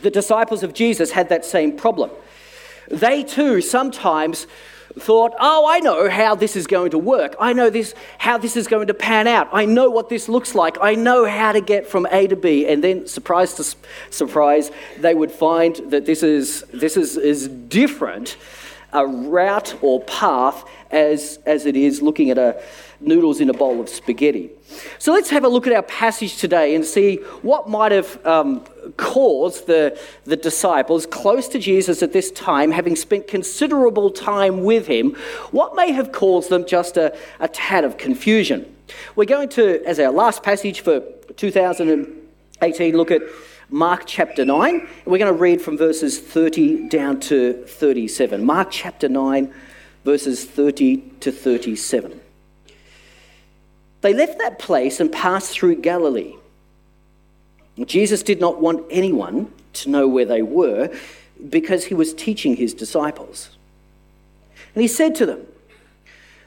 The 0.02 0.10
disciples 0.10 0.62
of 0.62 0.74
Jesus 0.74 1.12
had 1.12 1.30
that 1.30 1.44
same 1.44 1.76
problem. 1.76 2.10
They 2.88 3.24
too 3.24 3.60
sometimes 3.60 4.46
thought, 4.98 5.32
oh, 5.40 5.66
I 5.68 5.80
know 5.80 6.08
how 6.08 6.34
this 6.34 6.56
is 6.56 6.66
going 6.66 6.90
to 6.90 6.98
work. 6.98 7.34
I 7.40 7.52
know 7.52 7.70
this, 7.70 7.94
how 8.18 8.38
this 8.38 8.56
is 8.56 8.66
going 8.66 8.88
to 8.88 8.94
pan 8.94 9.26
out. 9.26 9.48
I 9.52 9.64
know 9.64 9.90
what 9.90 10.08
this 10.08 10.28
looks 10.28 10.54
like. 10.54 10.76
I 10.80 10.94
know 10.94 11.24
how 11.24 11.52
to 11.52 11.60
get 11.60 11.86
from 11.86 12.06
A 12.10 12.26
to 12.26 12.36
B. 12.36 12.66
And 12.66 12.82
then, 12.82 13.06
surprise 13.06 13.54
to 13.54 13.76
surprise, 14.10 14.70
they 14.98 15.14
would 15.14 15.32
find 15.32 15.76
that 15.90 16.06
this 16.06 16.22
is, 16.22 16.62
this 16.72 16.96
is 16.96 17.16
as 17.16 17.48
different 17.48 18.36
a 18.92 19.06
route 19.06 19.74
or 19.82 20.00
path 20.00 20.64
as, 20.90 21.38
as 21.46 21.66
it 21.66 21.76
is 21.76 22.02
looking 22.02 22.30
at 22.30 22.38
a 22.38 22.62
noodles 23.02 23.40
in 23.40 23.50
a 23.50 23.52
bowl 23.52 23.80
of 23.80 23.88
spaghetti. 23.88 24.50
So 24.98 25.12
let's 25.12 25.30
have 25.30 25.44
a 25.44 25.48
look 25.48 25.66
at 25.66 25.72
our 25.72 25.82
passage 25.82 26.36
today 26.36 26.74
and 26.74 26.84
see 26.84 27.16
what 27.42 27.68
might 27.68 27.92
have 27.92 28.24
um, 28.26 28.64
caused 28.96 29.66
the, 29.66 29.98
the 30.24 30.36
disciples 30.36 31.06
close 31.06 31.48
to 31.48 31.58
Jesus 31.58 32.02
at 32.02 32.12
this 32.12 32.30
time, 32.30 32.70
having 32.70 32.96
spent 32.96 33.28
considerable 33.28 34.10
time 34.10 34.64
with 34.64 34.86
him, 34.86 35.14
what 35.50 35.74
may 35.76 35.92
have 35.92 36.12
caused 36.12 36.48
them 36.48 36.66
just 36.66 36.96
a, 36.96 37.16
a 37.40 37.48
tad 37.48 37.84
of 37.84 37.98
confusion. 37.98 38.74
We're 39.16 39.24
going 39.24 39.48
to, 39.50 39.84
as 39.84 39.98
our 39.98 40.12
last 40.12 40.42
passage 40.42 40.80
for 40.80 41.00
2018, 41.36 42.96
look 42.96 43.10
at 43.10 43.22
Mark 43.72 44.02
chapter 44.06 44.44
9. 44.44 44.86
We're 45.06 45.18
going 45.18 45.32
to 45.32 45.40
read 45.40 45.62
from 45.62 45.78
verses 45.78 46.20
30 46.20 46.88
down 46.88 47.20
to 47.20 47.64
37. 47.66 48.44
Mark 48.44 48.68
chapter 48.70 49.08
9, 49.08 49.52
verses 50.04 50.44
30 50.44 50.98
to 51.20 51.32
37. 51.32 52.21
They 54.02 54.12
left 54.12 54.38
that 54.38 54.58
place 54.58 55.00
and 55.00 55.10
passed 55.10 55.52
through 55.52 55.76
Galilee. 55.76 56.34
Jesus 57.84 58.22
did 58.22 58.40
not 58.40 58.60
want 58.60 58.84
anyone 58.90 59.50
to 59.74 59.90
know 59.90 60.06
where 60.06 60.24
they 60.24 60.42
were 60.42 60.94
because 61.48 61.86
he 61.86 61.94
was 61.94 62.12
teaching 62.12 62.56
his 62.56 62.74
disciples. 62.74 63.50
And 64.74 64.82
he 64.82 64.88
said 64.88 65.14
to 65.16 65.26
them, 65.26 65.46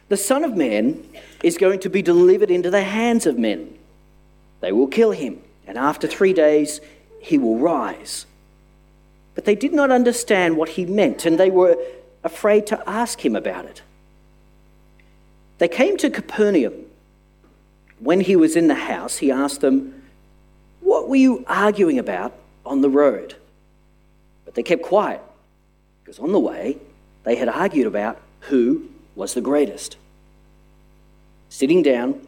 The 0.09 0.17
Son 0.17 0.43
of 0.43 0.55
Man 0.55 1.03
is 1.43 1.57
going 1.57 1.79
to 1.79 1.89
be 1.89 2.01
delivered 2.01 2.51
into 2.51 2.69
the 2.69 2.83
hands 2.83 3.25
of 3.25 3.39
men. 3.39 3.77
They 4.61 4.71
will 4.71 4.87
kill 4.87 5.11
him, 5.11 5.41
and 5.65 5.77
after 5.77 6.07
three 6.07 6.33
days 6.33 6.81
he 7.19 7.37
will 7.37 7.57
rise. 7.57 8.25
But 9.33 9.45
they 9.45 9.55
did 9.55 9.73
not 9.73 9.91
understand 9.91 10.57
what 10.57 10.69
he 10.69 10.85
meant, 10.85 11.25
and 11.25 11.39
they 11.39 11.49
were 11.49 11.77
afraid 12.23 12.67
to 12.67 12.89
ask 12.89 13.23
him 13.23 13.35
about 13.35 13.65
it. 13.65 13.81
They 15.57 15.67
came 15.67 15.97
to 15.97 16.09
Capernaum. 16.09 16.73
When 17.99 18.21
he 18.21 18.35
was 18.35 18.55
in 18.55 18.67
the 18.67 18.75
house, 18.75 19.17
he 19.17 19.31
asked 19.31 19.61
them, 19.61 20.03
What 20.81 21.07
were 21.07 21.15
you 21.15 21.43
arguing 21.47 21.99
about 21.99 22.33
on 22.65 22.81
the 22.81 22.89
road? 22.89 23.35
But 24.43 24.55
they 24.55 24.63
kept 24.63 24.83
quiet, 24.83 25.21
because 26.03 26.19
on 26.19 26.31
the 26.31 26.39
way, 26.39 26.77
they 27.23 27.35
had 27.35 27.49
argued 27.49 27.87
about 27.87 28.21
who 28.41 28.89
was 29.15 29.33
the 29.33 29.41
greatest. 29.41 29.97
Sitting 31.49 31.81
down, 31.81 32.21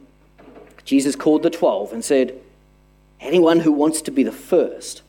Jesus 0.85 1.15
called 1.15 1.43
the 1.43 1.49
twelve 1.49 1.91
and 1.91 2.03
said, 2.03 2.39
Anyone 3.19 3.59
who 3.59 3.71
wants 3.71 4.01
to 4.03 4.11
be 4.11 4.23
the 4.23 4.31
first 4.31 5.01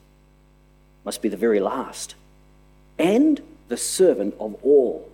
must 1.04 1.22
be 1.22 1.28
the 1.28 1.36
very 1.36 1.60
last 1.60 2.14
and 2.98 3.40
the 3.68 3.76
servant 3.76 4.34
of 4.40 4.56
all. 4.62 5.08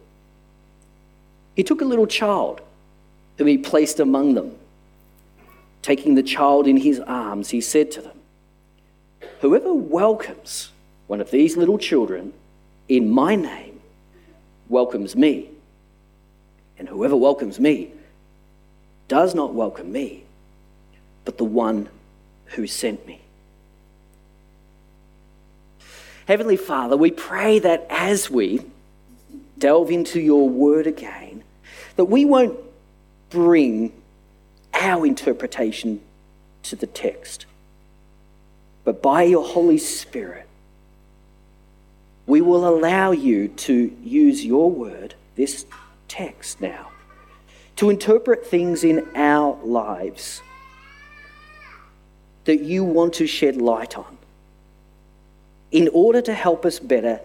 He 1.55 1.63
took 1.63 1.81
a 1.81 1.85
little 1.85 2.07
child 2.07 2.61
whom 3.37 3.47
he 3.47 3.59
placed 3.59 4.01
among 4.01 4.35
them. 4.35 4.57
Taking 5.85 6.15
the 6.15 6.23
child 6.23 6.67
in 6.67 6.79
his 6.79 6.99
arms, 6.99 7.51
he 7.51 7.61
said 7.61 7.91
to 7.91 8.01
them, 8.01 8.19
Whoever 9.43 9.75
welcomes 9.75 10.71
one 11.09 11.21
of 11.21 11.31
these 11.31 11.59
little 11.59 11.77
children 11.77 12.33
in 12.89 13.11
my 13.11 13.35
name 13.35 13.83
welcomes 14.71 15.15
me. 15.15 15.51
And 16.79 16.89
whoever 16.89 17.15
welcomes 17.15 17.61
me 17.61 17.93
does 19.09 19.35
not 19.35 19.53
welcome 19.53 19.93
me, 19.93 20.25
but 21.27 21.37
the 21.37 21.45
one 21.45 21.91
who 22.47 22.67
sent 22.67 23.07
me. 23.07 23.21
Heavenly 26.27 26.57
Father, 26.57 26.97
we 26.97 27.11
pray 27.11 27.59
that 27.59 27.87
as 27.91 28.31
we 28.31 28.63
delve 29.59 29.91
into 29.91 30.19
your 30.19 30.49
word 30.49 30.87
again, 30.87 31.45
that 31.97 32.07
we 32.07 32.25
won't 32.25 32.59
bring 33.29 33.93
our 34.75 35.07
interpretation 35.07 36.01
to 36.65 36.77
the 36.77 36.87
text, 36.87 37.47
but 38.85 39.03
by 39.03 39.23
your 39.23 39.45
Holy 39.45 39.79
Spirit, 39.79 40.47
we 42.27 42.41
will 42.41 42.67
allow 42.67 43.13
you 43.13 43.49
to 43.49 43.95
use 44.03 44.45
your 44.45 44.71
word, 44.71 45.15
this 45.37 45.67
text 46.09 46.61
now, 46.61 46.91
to 47.77 47.91
interpret 47.91 48.47
things 48.47 48.85
in 48.85 49.07
our 49.15 49.59
lives 49.65 50.43
that 52.45 52.61
you 52.61 52.85
want 52.85 53.15
to 53.15 53.27
shed 53.27 53.57
light 53.57 53.97
on 53.97 54.17
in 55.71 55.89
order 55.93 56.23
to 56.23 56.33
help 56.33 56.65
us 56.65 56.79
better 56.79 57.21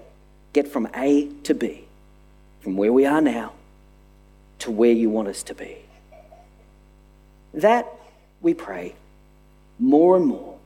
get 0.54 0.68
from 0.68 0.88
A 0.96 1.28
to 1.44 1.54
B, 1.54 1.86
from 2.62 2.76
where 2.78 2.92
we 2.92 3.06
are 3.06 3.22
now 3.22 3.54
to 4.60 4.72
where 4.72 4.92
you 4.92 5.10
want 5.10 5.28
us 5.28 5.44
to 5.44 5.54
be. 5.54 5.78
That, 7.54 7.88
we 8.42 8.54
pray, 8.54 8.96
more 9.80 10.16
and 10.16 10.26
more, 10.26 10.58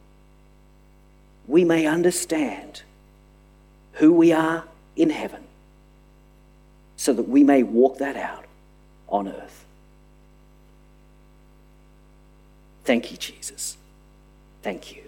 we 1.48 1.64
may 1.64 1.86
understand 1.86 2.84
who 3.94 4.14
we 4.14 4.32
are 4.32 4.64
in 4.96 5.10
heaven 5.10 5.44
so 6.96 7.14
that 7.14 7.28
we 7.28 7.44
may 7.44 7.64
walk 7.64 7.98
that 7.98 8.16
out 8.16 8.46
on 9.10 9.28
earth. 9.28 9.66
Thank 12.86 13.12
you, 13.12 13.18
Jesus. 13.18 13.78
Thank 14.62 14.96
you. 14.96 15.04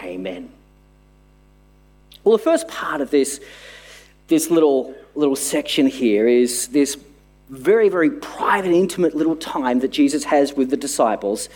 Amen. 0.00 0.50
Well, 2.22 2.36
the 2.36 2.42
first 2.42 2.68
part 2.68 3.00
of 3.00 3.10
this, 3.10 3.40
this 4.28 4.50
little, 4.50 4.94
little 5.14 5.36
section 5.36 5.86
here 5.86 6.26
is 6.26 6.68
this 6.68 6.96
very, 7.54 7.88
very 7.88 8.10
private, 8.10 8.72
intimate 8.72 9.14
little 9.14 9.36
time 9.36 9.80
that 9.80 9.88
Jesus 9.88 10.24
has 10.24 10.54
with 10.54 10.70
the 10.70 10.76
disciples 10.76 11.48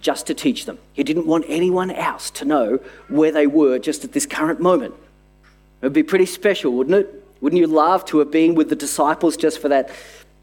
just 0.00 0.26
to 0.26 0.34
teach 0.34 0.64
them. 0.64 0.78
He 0.92 1.02
didn't 1.02 1.26
want 1.26 1.44
anyone 1.48 1.90
else 1.90 2.30
to 2.32 2.44
know 2.44 2.78
where 3.08 3.32
they 3.32 3.46
were 3.46 3.78
just 3.78 4.04
at 4.04 4.12
this 4.12 4.26
current 4.26 4.60
moment. 4.60 4.94
It 5.80 5.86
would 5.86 5.92
be 5.92 6.02
pretty 6.02 6.26
special, 6.26 6.72
wouldn't 6.72 6.96
it? 6.96 7.24
Wouldn't 7.40 7.60
you 7.60 7.66
love 7.66 8.04
to 8.06 8.18
have 8.18 8.30
been 8.30 8.54
with 8.54 8.68
the 8.68 8.76
disciples 8.76 9.36
just 9.36 9.60
for 9.60 9.68
that, 9.68 9.90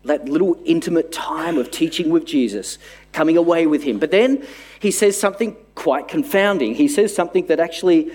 that 0.04 0.30
little 0.30 0.58
intimate 0.66 1.12
time 1.12 1.58
of 1.58 1.72
teaching 1.72 2.10
with 2.10 2.26
Jesus, 2.26 2.78
coming 3.12 3.38
away 3.38 3.68
with 3.68 3.84
him? 3.84 4.00
But 4.00 4.12
then 4.12 4.46
he 4.80 4.92
says 4.92 5.20
something 5.20 5.58
quite 5.76 6.08
confounding. 6.08 6.76
He 6.76 6.88
says 6.88 7.14
something 7.14 7.48
that 7.48 7.60
actually 7.60 8.12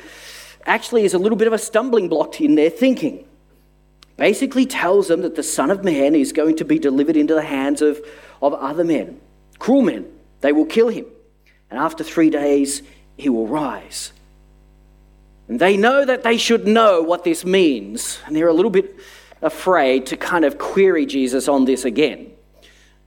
actually 0.67 1.05
is 1.05 1.15
a 1.15 1.19
little 1.19 1.39
bit 1.39 1.47
of 1.47 1.55
a 1.55 1.59
stumbling 1.59 2.09
block 2.09 2.41
in 2.41 2.55
their 2.55 2.71
thinking. 2.71 3.27
Basically 4.21 4.67
tells 4.67 5.09
them 5.09 5.23
that 5.23 5.35
the 5.35 5.43
Son 5.43 5.71
of 5.71 5.83
Man 5.83 6.15
is 6.15 6.35
going 6.35 6.57
to 6.57 6.65
be 6.67 6.79
delivered 6.79 7.17
into 7.17 7.33
the 7.33 7.41
hands 7.41 7.81
of, 7.81 7.99
of 8.43 8.53
other 8.53 8.85
men, 8.85 9.19
cruel 9.59 9.81
men. 9.81 10.13
They 10.43 10.53
will 10.53 10.67
kill 10.67 10.89
him. 10.89 11.07
And 11.71 11.79
after 11.79 12.05
three 12.05 12.29
days, 12.29 12.83
he 13.17 13.31
will 13.31 13.47
rise. 13.47 14.13
And 15.49 15.59
they 15.59 15.79
know 15.79 16.05
that 16.05 16.23
they 16.23 16.37
should 16.37 16.67
know 16.67 17.01
what 17.01 17.25
this 17.25 17.47
means. 17.47 18.19
And 18.27 18.37
they're 18.37 18.49
a 18.49 18.53
little 18.53 18.71
bit 18.71 18.95
afraid 19.41 20.05
to 20.09 20.19
kind 20.19 20.45
of 20.45 20.59
query 20.59 21.07
Jesus 21.07 21.49
on 21.49 21.65
this 21.65 21.87
again. 21.87 22.31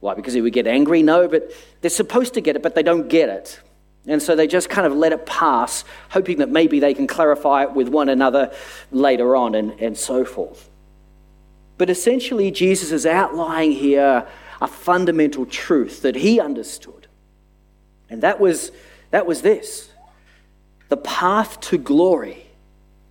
Why? 0.00 0.14
Because 0.14 0.34
he 0.34 0.40
would 0.40 0.52
get 0.52 0.66
angry? 0.66 1.04
No, 1.04 1.28
but 1.28 1.52
they're 1.80 1.90
supposed 1.90 2.34
to 2.34 2.40
get 2.40 2.56
it, 2.56 2.62
but 2.62 2.74
they 2.74 2.82
don't 2.82 3.06
get 3.06 3.28
it. 3.28 3.60
And 4.08 4.20
so 4.20 4.34
they 4.34 4.48
just 4.48 4.68
kind 4.68 4.84
of 4.84 4.92
let 4.92 5.12
it 5.12 5.26
pass, 5.26 5.84
hoping 6.10 6.38
that 6.38 6.50
maybe 6.50 6.80
they 6.80 6.92
can 6.92 7.06
clarify 7.06 7.62
it 7.62 7.72
with 7.72 7.86
one 7.86 8.08
another 8.08 8.52
later 8.90 9.36
on 9.36 9.54
and, 9.54 9.80
and 9.80 9.96
so 9.96 10.24
forth. 10.24 10.70
But 11.76 11.90
essentially, 11.90 12.50
Jesus 12.50 12.92
is 12.92 13.06
outlining 13.06 13.72
here 13.72 14.26
a 14.60 14.66
fundamental 14.66 15.46
truth 15.46 16.02
that 16.02 16.16
he 16.16 16.40
understood. 16.40 17.06
And 18.08 18.22
that 18.22 18.38
was, 18.40 18.70
that 19.10 19.26
was 19.26 19.42
this 19.42 19.90
the 20.88 20.96
path 20.98 21.60
to 21.60 21.78
glory 21.78 22.46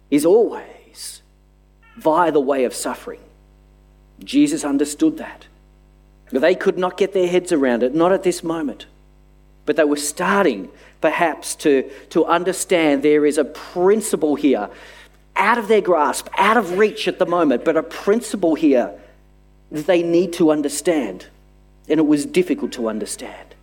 is 0.09 0.25
always 0.25 1.21
via 1.97 2.31
the 2.31 2.39
way 2.39 2.63
of 2.63 2.73
suffering. 2.73 3.19
Jesus 4.23 4.63
understood 4.63 5.17
that. 5.17 5.47
They 6.31 6.55
could 6.55 6.77
not 6.77 6.97
get 6.97 7.13
their 7.13 7.27
heads 7.27 7.51
around 7.51 7.83
it, 7.83 7.93
not 7.93 8.11
at 8.11 8.23
this 8.23 8.43
moment. 8.43 8.85
But 9.65 9.75
they 9.75 9.83
were 9.83 9.97
starting, 9.97 10.69
perhaps, 11.01 11.55
to, 11.55 11.89
to 12.09 12.25
understand 12.25 13.03
there 13.03 13.25
is 13.25 13.37
a 13.37 13.45
principle 13.45 14.35
here 14.35 14.69
out 15.35 15.57
of 15.57 15.67
their 15.67 15.81
grasp, 15.81 16.27
out 16.37 16.57
of 16.57 16.77
reach 16.77 17.07
at 17.07 17.19
the 17.19 17.25
moment, 17.25 17.65
but 17.65 17.75
a 17.75 17.83
principle 17.83 18.55
here 18.55 18.93
that 19.71 19.87
they 19.87 20.03
need 20.03 20.33
to 20.33 20.51
understand. 20.51 21.27
And 21.89 21.99
it 21.99 22.05
was 22.05 22.25
difficult 22.25 22.71
to 22.73 22.87
understand. 22.87 23.55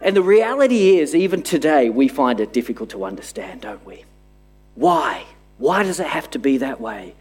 And 0.00 0.16
the 0.16 0.22
reality 0.22 0.98
is, 0.98 1.14
even 1.14 1.42
today, 1.42 1.90
we 1.90 2.08
find 2.08 2.40
it 2.40 2.52
difficult 2.52 2.90
to 2.90 3.04
understand, 3.04 3.60
don't 3.60 3.84
we? 3.84 4.04
Why? 4.74 5.24
Why 5.58 5.82
does 5.82 6.00
it 6.00 6.06
have 6.06 6.30
to 6.30 6.38
be 6.38 6.56
that 6.58 6.80
way? 6.80 7.14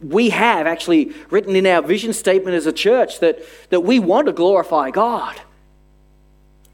We 0.00 0.30
have 0.30 0.66
actually 0.66 1.12
written 1.30 1.54
in 1.56 1.66
our 1.66 1.82
vision 1.82 2.12
statement 2.12 2.56
as 2.56 2.66
a 2.66 2.72
church 2.72 3.20
that, 3.20 3.40
that 3.68 3.80
we 3.80 3.98
want 3.98 4.26
to 4.26 4.32
glorify 4.32 4.90
God. 4.90 5.38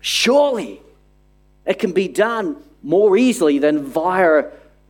Surely 0.01 0.81
it 1.67 1.79
can 1.79 1.93
be 1.93 2.09
done 2.09 2.57
more 2.83 3.17
easily 3.17 3.59
than 3.59 3.85
via 3.85 4.45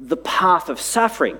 the 0.08 0.16
path 0.16 0.68
of 0.68 0.80
suffering. 0.80 1.38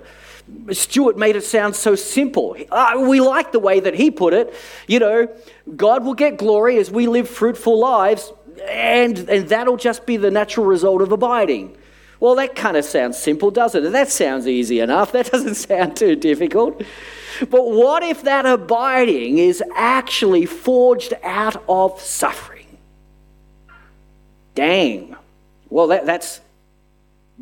Stuart 0.70 1.16
made 1.16 1.36
it 1.36 1.44
sound 1.44 1.76
so 1.76 1.94
simple. 1.94 2.56
Uh, 2.70 3.04
we 3.08 3.20
like 3.20 3.52
the 3.52 3.58
way 3.58 3.80
that 3.80 3.94
he 3.94 4.10
put 4.10 4.34
it. 4.34 4.54
You 4.86 4.98
know, 4.98 5.28
God 5.76 6.04
will 6.04 6.14
get 6.14 6.36
glory 6.36 6.78
as 6.78 6.90
we 6.90 7.06
live 7.06 7.28
fruitful 7.28 7.78
lives, 7.78 8.32
and, 8.68 9.18
and 9.28 9.48
that'll 9.48 9.76
just 9.76 10.04
be 10.04 10.16
the 10.16 10.30
natural 10.30 10.66
result 10.66 11.00
of 11.00 11.12
abiding. 11.12 11.76
Well, 12.20 12.36
that 12.36 12.54
kind 12.54 12.76
of 12.76 12.84
sounds 12.84 13.18
simple, 13.18 13.50
doesn't 13.50 13.84
it? 13.84 13.90
That 13.90 14.08
sounds 14.08 14.46
easy 14.46 14.80
enough. 14.80 15.12
That 15.12 15.30
doesn't 15.30 15.56
sound 15.56 15.96
too 15.96 16.16
difficult. 16.16 16.82
But 17.50 17.70
what 17.70 18.02
if 18.02 18.22
that 18.22 18.46
abiding 18.46 19.38
is 19.38 19.62
actually 19.74 20.46
forged 20.46 21.14
out 21.22 21.62
of 21.68 22.00
suffering? 22.00 22.78
Dang. 24.54 25.16
Well, 25.68 25.88
that, 25.88 26.06
that's, 26.06 26.40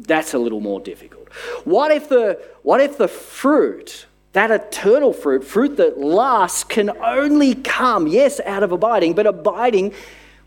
that's 0.07 0.35
a 0.35 0.38
little 0.38 0.61
more 0.61 0.80
difficult. 0.80 1.28
What 1.64 1.90
if, 1.90 2.09
the, 2.09 2.40
what 2.62 2.80
if 2.80 2.99
the 2.99 3.09
fruit, 3.09 4.07
that 4.33 4.50
eternal 4.50 5.12
fruit, 5.12 5.45
fruit 5.45 5.76
that 5.76 5.99
lasts, 5.99 6.64
can 6.64 6.90
only 6.90 7.54
come, 7.54 8.07
yes, 8.07 8.40
out 8.40 8.62
of 8.62 8.73
abiding, 8.73 9.14
but 9.14 9.26
abiding 9.26 9.95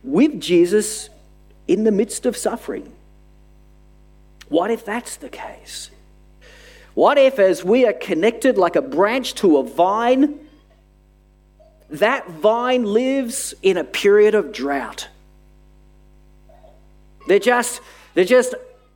with 0.03 0.39
Jesus 0.41 1.09
in 1.67 1.83
the 1.83 1.91
midst 1.91 2.25
of 2.25 2.35
suffering? 2.35 2.91
What 4.49 4.71
if 4.71 4.85
that's 4.85 5.15
the 5.17 5.29
case? 5.29 5.89
What 6.93 7.17
if, 7.17 7.39
as 7.39 7.63
we 7.63 7.85
are 7.85 7.93
connected 7.93 8.57
like 8.57 8.75
a 8.75 8.81
branch 8.81 9.35
to 9.35 9.57
a 9.57 9.63
vine, 9.63 10.39
that 11.89 12.29
vine 12.29 12.83
lives 12.85 13.53
in 13.63 13.77
a 13.77 13.83
period 13.83 14.35
of 14.35 14.51
drought? 14.51 15.07
They're 17.27 17.39
just, 17.39 17.81
they're 18.13 18.25
just 18.25 18.53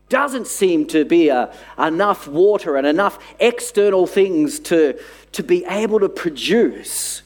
doesn't 0.09 0.47
seem 0.47 0.85
to 0.87 1.05
be 1.05 1.29
a, 1.29 1.53
enough 1.77 2.27
water 2.27 2.75
and 2.75 2.87
enough 2.87 3.19
external 3.39 4.07
things 4.07 4.59
to, 4.59 4.99
to 5.33 5.43
be 5.43 5.65
able 5.65 5.99
to 5.99 6.09
produce 6.09 7.21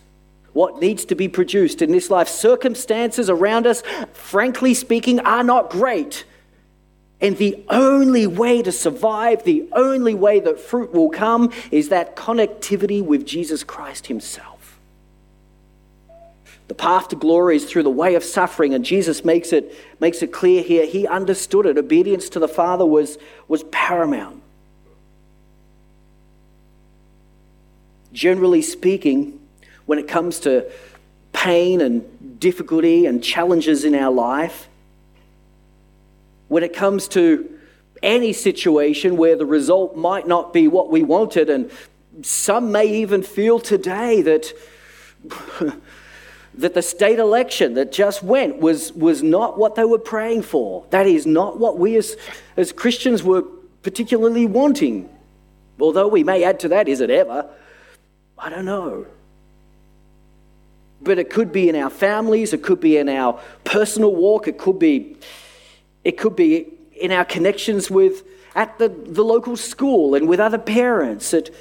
what 0.53 0.81
needs 0.81 1.05
to 1.05 1.15
be 1.15 1.27
produced 1.27 1.81
in 1.81 1.91
this 1.91 2.09
life. 2.09 2.27
Circumstances 2.27 3.29
around 3.29 3.65
us, 3.65 3.83
frankly 4.13 4.73
speaking, 4.73 5.19
are 5.21 5.43
not 5.43 5.69
great. 5.69 6.25
And 7.21 7.37
the 7.37 7.63
only 7.69 8.25
way 8.25 8.61
to 8.63 8.71
survive, 8.71 9.43
the 9.43 9.69
only 9.73 10.15
way 10.15 10.39
that 10.39 10.59
fruit 10.59 10.91
will 10.91 11.09
come, 11.09 11.51
is 11.69 11.89
that 11.89 12.15
connectivity 12.15 13.03
with 13.03 13.25
Jesus 13.25 13.63
Christ 13.63 14.07
Himself. 14.07 14.60
The 16.71 16.75
path 16.75 17.09
to 17.09 17.17
glory 17.17 17.57
is 17.57 17.65
through 17.65 17.83
the 17.83 17.89
way 17.89 18.15
of 18.15 18.23
suffering, 18.23 18.73
and 18.73 18.85
Jesus 18.85 19.25
makes 19.25 19.51
it, 19.51 19.75
makes 19.99 20.21
it 20.21 20.31
clear 20.31 20.63
here. 20.63 20.85
He 20.85 21.05
understood 21.05 21.65
it. 21.65 21.77
Obedience 21.77 22.29
to 22.29 22.39
the 22.39 22.47
Father 22.47 22.85
was, 22.85 23.17
was 23.49 23.63
paramount. 23.73 24.41
Generally 28.13 28.61
speaking, 28.61 29.37
when 29.85 29.99
it 29.99 30.07
comes 30.07 30.39
to 30.39 30.71
pain 31.33 31.81
and 31.81 32.39
difficulty 32.39 33.05
and 33.05 33.21
challenges 33.21 33.83
in 33.83 33.93
our 33.93 34.13
life, 34.13 34.69
when 36.47 36.63
it 36.63 36.73
comes 36.73 37.09
to 37.09 37.53
any 38.01 38.31
situation 38.31 39.17
where 39.17 39.35
the 39.35 39.45
result 39.45 39.97
might 39.97 40.25
not 40.25 40.53
be 40.53 40.69
what 40.69 40.89
we 40.89 41.03
wanted, 41.03 41.49
and 41.49 41.69
some 42.21 42.71
may 42.71 42.85
even 42.85 43.23
feel 43.23 43.59
today 43.59 44.21
that. 44.21 44.53
that 46.61 46.73
the 46.73 46.81
state 46.81 47.19
election 47.19 47.73
that 47.75 47.91
just 47.91 48.23
went 48.23 48.59
was, 48.59 48.91
was 48.93 49.21
not 49.21 49.57
what 49.57 49.75
they 49.75 49.85
were 49.85 49.99
praying 49.99 50.43
for. 50.43 50.85
That 50.89 51.07
is 51.07 51.25
not 51.25 51.59
what 51.59 51.77
we 51.77 51.95
as, 51.97 52.17
as 52.57 52.71
Christians 52.71 53.23
were 53.23 53.43
particularly 53.83 54.45
wanting. 54.45 55.09
Although 55.79 56.07
we 56.07 56.23
may 56.23 56.43
add 56.43 56.59
to 56.61 56.69
that, 56.69 56.87
is 56.87 57.01
it 57.01 57.09
ever? 57.09 57.49
I 58.37 58.49
don't 58.49 58.65
know. 58.65 59.05
But 61.01 61.17
it 61.17 61.29
could 61.29 61.51
be 61.51 61.67
in 61.67 61.75
our 61.75 61.89
families, 61.89 62.53
it 62.53 62.61
could 62.61 62.79
be 62.79 62.97
in 62.97 63.09
our 63.09 63.39
personal 63.63 64.15
walk, 64.15 64.47
it 64.47 64.57
could 64.57 64.79
be 64.79 65.17
it 66.03 66.17
could 66.17 66.35
be 66.35 66.67
in 66.93 67.11
our 67.11 67.25
connections 67.25 67.91
with 67.91 68.23
at 68.55 68.77
the, 68.79 68.89
the 68.89 69.23
local 69.23 69.55
school 69.55 70.15
and 70.15 70.27
with 70.27 70.39
other 70.39 70.57
parents. 70.57 71.33
It, 71.33 71.53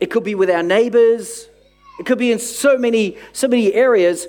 it 0.00 0.10
could 0.10 0.24
be 0.24 0.34
with 0.34 0.50
our 0.50 0.62
neighbors. 0.62 1.48
It 1.98 2.06
could 2.06 2.18
be 2.18 2.32
in 2.32 2.38
so 2.38 2.76
many, 2.76 3.16
so 3.32 3.48
many 3.48 3.72
areas. 3.72 4.26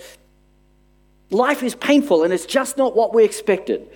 Life 1.31 1.63
is 1.63 1.75
painful 1.75 2.23
and 2.23 2.33
it's 2.33 2.45
just 2.45 2.77
not 2.77 2.95
what 2.95 3.13
we 3.13 3.23
expected. 3.23 3.89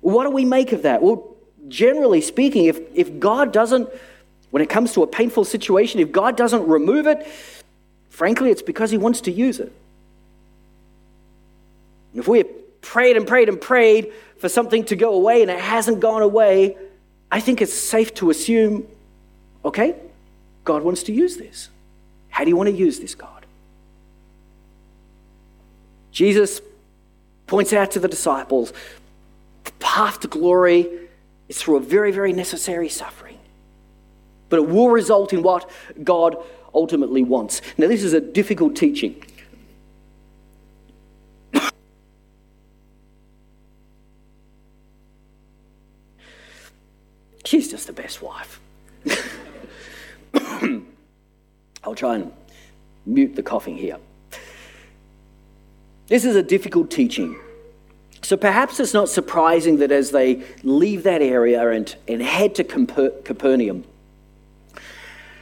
What 0.00 0.24
do 0.24 0.30
we 0.30 0.44
make 0.44 0.72
of 0.72 0.82
that? 0.82 1.02
Well, 1.02 1.36
generally 1.68 2.20
speaking, 2.20 2.64
if, 2.66 2.80
if 2.94 3.18
God 3.18 3.52
doesn't, 3.52 3.88
when 4.50 4.62
it 4.62 4.68
comes 4.68 4.92
to 4.94 5.02
a 5.02 5.06
painful 5.06 5.44
situation, 5.44 6.00
if 6.00 6.10
God 6.10 6.36
doesn't 6.36 6.66
remove 6.66 7.06
it, 7.06 7.26
frankly, 8.08 8.50
it's 8.50 8.62
because 8.62 8.90
He 8.90 8.98
wants 8.98 9.20
to 9.22 9.30
use 9.30 9.60
it. 9.60 9.72
If 12.14 12.26
we 12.26 12.42
prayed 12.42 13.16
and 13.16 13.26
prayed 13.26 13.48
and 13.48 13.60
prayed 13.60 14.12
for 14.38 14.48
something 14.48 14.84
to 14.84 14.96
go 14.96 15.14
away 15.14 15.42
and 15.42 15.50
it 15.50 15.60
hasn't 15.60 16.00
gone 16.00 16.22
away, 16.22 16.76
I 17.30 17.40
think 17.40 17.60
it's 17.62 17.74
safe 17.74 18.14
to 18.14 18.30
assume 18.30 18.86
okay, 19.62 19.94
God 20.64 20.82
wants 20.82 21.02
to 21.04 21.12
use 21.12 21.36
this. 21.36 21.68
How 22.30 22.44
do 22.44 22.50
you 22.50 22.56
want 22.56 22.68
to 22.68 22.74
use 22.74 22.98
this, 22.98 23.14
God? 23.14 23.44
Jesus 26.12 26.60
points 27.46 27.72
out 27.72 27.90
to 27.92 28.00
the 28.00 28.08
disciples 28.08 28.72
the 29.64 29.72
path 29.72 30.20
to 30.20 30.28
glory 30.28 30.88
is 31.48 31.60
through 31.60 31.76
a 31.76 31.80
very, 31.80 32.12
very 32.12 32.32
necessary 32.32 32.88
suffering, 32.88 33.38
but 34.48 34.58
it 34.58 34.68
will 34.68 34.88
result 34.88 35.32
in 35.32 35.42
what 35.42 35.68
God 36.02 36.36
ultimately 36.74 37.22
wants. 37.22 37.60
Now, 37.76 37.88
this 37.88 38.02
is 38.02 38.14
a 38.14 38.20
difficult 38.20 38.76
teaching. 38.76 39.22
She's 47.44 47.70
just 47.70 47.86
the 47.86 47.92
best 47.92 48.22
wife. 48.22 48.60
I'll 51.84 51.94
try 51.94 52.16
and 52.16 52.32
mute 53.06 53.36
the 53.36 53.42
coughing 53.42 53.76
here. 53.76 53.98
This 56.08 56.24
is 56.24 56.36
a 56.36 56.42
difficult 56.42 56.90
teaching. 56.90 57.38
So 58.22 58.36
perhaps 58.36 58.78
it's 58.80 58.92
not 58.92 59.08
surprising 59.08 59.78
that 59.78 59.90
as 59.90 60.10
they 60.10 60.42
leave 60.62 61.04
that 61.04 61.22
area 61.22 61.68
and, 61.70 61.94
and 62.06 62.20
head 62.20 62.54
to 62.56 62.64
Capernaum, 62.64 63.84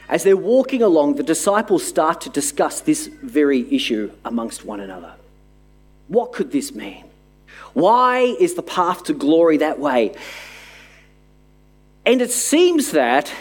as 0.07 0.23
they're 0.23 0.37
walking 0.37 0.81
along, 0.81 1.15
the 1.15 1.23
disciples 1.23 1.85
start 1.85 2.21
to 2.21 2.29
discuss 2.29 2.81
this 2.81 3.07
very 3.07 3.71
issue 3.73 4.11
amongst 4.25 4.65
one 4.65 4.79
another. 4.79 5.13
What 6.07 6.33
could 6.33 6.51
this 6.51 6.73
mean? 6.73 7.05
Why 7.73 8.21
is 8.39 8.55
the 8.55 8.63
path 8.63 9.03
to 9.03 9.13
glory 9.13 9.57
that 9.57 9.79
way? 9.79 10.15
And 12.05 12.21
it 12.21 12.31
seems 12.31 12.91
that, 12.91 13.31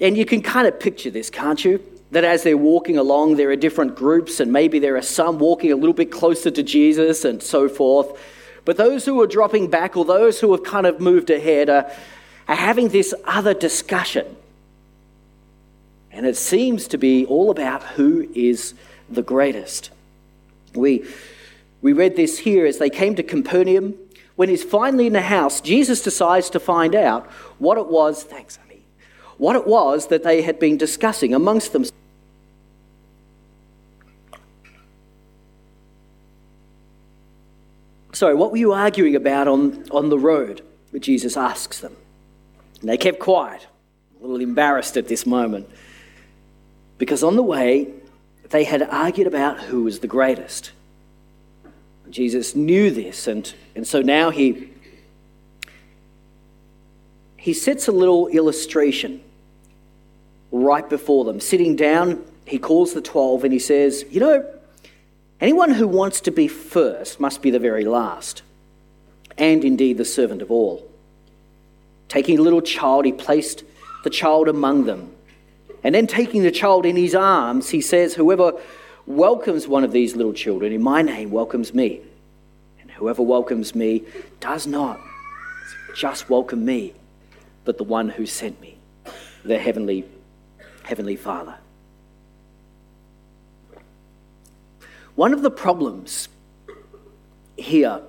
and 0.00 0.16
you 0.16 0.24
can 0.24 0.42
kind 0.42 0.66
of 0.66 0.80
picture 0.80 1.10
this, 1.10 1.30
can't 1.30 1.64
you? 1.64 1.80
That 2.12 2.24
as 2.24 2.44
they're 2.44 2.56
walking 2.56 2.96
along, 2.96 3.36
there 3.36 3.50
are 3.50 3.56
different 3.56 3.96
groups, 3.96 4.38
and 4.38 4.52
maybe 4.52 4.78
there 4.78 4.96
are 4.96 5.02
some 5.02 5.38
walking 5.38 5.72
a 5.72 5.76
little 5.76 5.94
bit 5.94 6.12
closer 6.12 6.50
to 6.50 6.62
Jesus 6.62 7.24
and 7.24 7.42
so 7.42 7.68
forth. 7.68 8.18
But 8.64 8.76
those 8.76 9.04
who 9.04 9.20
are 9.22 9.26
dropping 9.26 9.70
back, 9.70 9.96
or 9.96 10.04
those 10.04 10.40
who 10.40 10.52
have 10.52 10.62
kind 10.62 10.86
of 10.86 11.00
moved 11.00 11.30
ahead, 11.30 11.68
are, 11.68 11.90
are 12.48 12.56
having 12.56 12.88
this 12.88 13.14
other 13.24 13.54
discussion. 13.54 14.36
And 16.12 16.26
it 16.26 16.36
seems 16.36 16.88
to 16.88 16.98
be 16.98 17.26
all 17.26 17.50
about 17.50 17.82
who 17.82 18.28
is 18.34 18.74
the 19.10 19.22
greatest. 19.22 19.90
We, 20.74 21.04
we 21.82 21.92
read 21.92 22.16
this 22.16 22.38
here 22.38 22.66
as 22.66 22.78
they 22.78 22.90
came 22.90 23.14
to 23.16 23.22
Capernaum. 23.22 23.94
When 24.36 24.48
he's 24.48 24.64
finally 24.64 25.06
in 25.06 25.12
the 25.12 25.22
house, 25.22 25.60
Jesus 25.60 26.02
decides 26.02 26.50
to 26.50 26.60
find 26.60 26.94
out 26.94 27.26
what 27.58 27.78
it 27.78 27.86
was, 27.86 28.22
thanks, 28.22 28.58
what 29.38 29.56
it 29.56 29.66
was 29.66 30.08
that 30.08 30.22
they 30.22 30.42
had 30.42 30.58
been 30.58 30.76
discussing 30.76 31.34
amongst 31.34 31.72
them. 31.72 31.84
Sorry, 38.12 38.34
what 38.34 38.50
were 38.50 38.56
you 38.56 38.72
arguing 38.72 39.14
about 39.14 39.46
on, 39.46 39.84
on 39.90 40.08
the 40.08 40.18
road? 40.18 40.62
Jesus 40.98 41.36
asks 41.36 41.80
them. 41.80 41.94
And 42.80 42.88
they 42.88 42.96
kept 42.96 43.18
quiet, 43.18 43.66
a 44.18 44.22
little 44.22 44.40
embarrassed 44.40 44.96
at 44.96 45.08
this 45.08 45.26
moment. 45.26 45.68
Because 46.96 47.22
on 47.22 47.36
the 47.36 47.42
way, 47.42 47.92
they 48.48 48.64
had 48.64 48.82
argued 48.82 49.26
about 49.26 49.60
who 49.60 49.82
was 49.82 49.98
the 49.98 50.06
greatest. 50.06 50.70
Jesus 52.08 52.54
knew 52.54 52.90
this, 52.90 53.26
and, 53.26 53.52
and 53.74 53.86
so 53.86 54.00
now 54.00 54.30
he, 54.30 54.70
he 57.36 57.52
sets 57.52 57.88
a 57.88 57.92
little 57.92 58.28
illustration 58.28 59.20
right 60.56 60.88
before 60.88 61.24
them. 61.24 61.40
Sitting 61.40 61.76
down, 61.76 62.24
he 62.46 62.58
calls 62.58 62.94
the 62.94 63.00
12 63.00 63.44
and 63.44 63.52
he 63.52 63.58
says, 63.58 64.04
You 64.10 64.20
know, 64.20 64.46
anyone 65.40 65.72
who 65.72 65.86
wants 65.86 66.20
to 66.22 66.30
be 66.30 66.48
first 66.48 67.20
must 67.20 67.42
be 67.42 67.50
the 67.50 67.58
very 67.58 67.84
last, 67.84 68.42
and 69.36 69.64
indeed 69.64 69.98
the 69.98 70.04
servant 70.04 70.42
of 70.42 70.50
all. 70.50 70.88
Taking 72.08 72.38
a 72.38 72.42
little 72.42 72.62
child, 72.62 73.04
he 73.04 73.12
placed 73.12 73.64
the 74.04 74.10
child 74.10 74.48
among 74.48 74.84
them. 74.84 75.12
And 75.82 75.94
then 75.94 76.06
taking 76.06 76.42
the 76.42 76.50
child 76.50 76.86
in 76.86 76.96
his 76.96 77.14
arms, 77.14 77.70
he 77.70 77.80
says, 77.80 78.14
Whoever 78.14 78.52
welcomes 79.06 79.68
one 79.68 79.84
of 79.84 79.92
these 79.92 80.16
little 80.16 80.32
children 80.32 80.72
in 80.72 80.82
my 80.82 81.02
name 81.02 81.30
welcomes 81.30 81.74
me. 81.74 82.00
And 82.80 82.90
whoever 82.90 83.22
welcomes 83.22 83.74
me 83.74 84.04
does 84.40 84.66
not 84.66 85.00
just 85.94 86.28
welcome 86.28 86.64
me, 86.64 86.92
but 87.64 87.78
the 87.78 87.84
one 87.84 88.08
who 88.08 88.26
sent 88.26 88.60
me, 88.60 88.76
the 89.44 89.58
heavenly, 89.58 90.04
heavenly 90.86 91.16
Father. 91.16 91.56
One 95.16 95.32
of 95.32 95.42
the 95.42 95.50
problems 95.50 96.28
here 97.56 98.02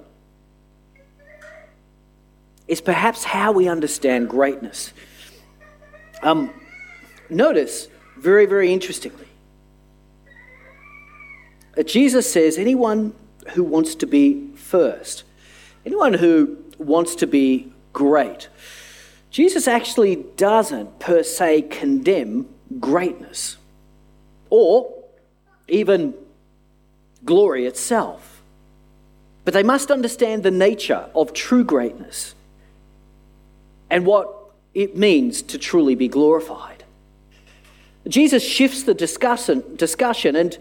is 2.68 2.80
perhaps 2.80 3.24
how 3.24 3.52
we 3.52 3.68
understand 3.68 4.30
greatness. 4.30 4.94
Um, 6.22 6.54
notice, 7.32 7.88
very, 8.16 8.46
very 8.46 8.72
interestingly, 8.72 9.28
Jesus 11.84 12.32
says 12.32 12.60
anyone 12.60 13.16
who 13.54 13.64
wants 13.64 13.96
to 13.96 14.06
be 14.06 14.52
first, 14.56 15.24
anyone 15.84 16.14
who 16.14 16.58
wants 16.78 17.16
to 17.16 17.26
be 17.26 17.72
great, 17.92 18.50
Jesus 19.32 19.68
actually 19.68 20.18
doesn't 20.36 21.00
per 21.00 21.24
se 21.24 21.64
condemn 21.64 22.48
greatness 22.80 23.58
or 24.50 24.94
even 25.68 26.14
glory 27.26 27.66
itself. 27.66 28.42
But 29.46 29.54
they 29.54 29.64
must 29.64 29.92
understand 29.92 30.44
the 30.44 30.52
nature 30.52 31.10
of 31.16 31.34
true 31.34 31.64
greatness 31.64 32.36
and 33.90 34.06
what 34.06 34.34
it 34.74 34.98
means 34.98 35.42
to 35.44 35.58
truly 35.58 35.96
be 35.96 36.08
glorified. 36.08 36.84
Jesus 38.08 38.44
shifts 38.44 38.84
the 38.84 38.94
discussion, 38.94 39.76
discussion 39.76 40.36
and 40.36 40.58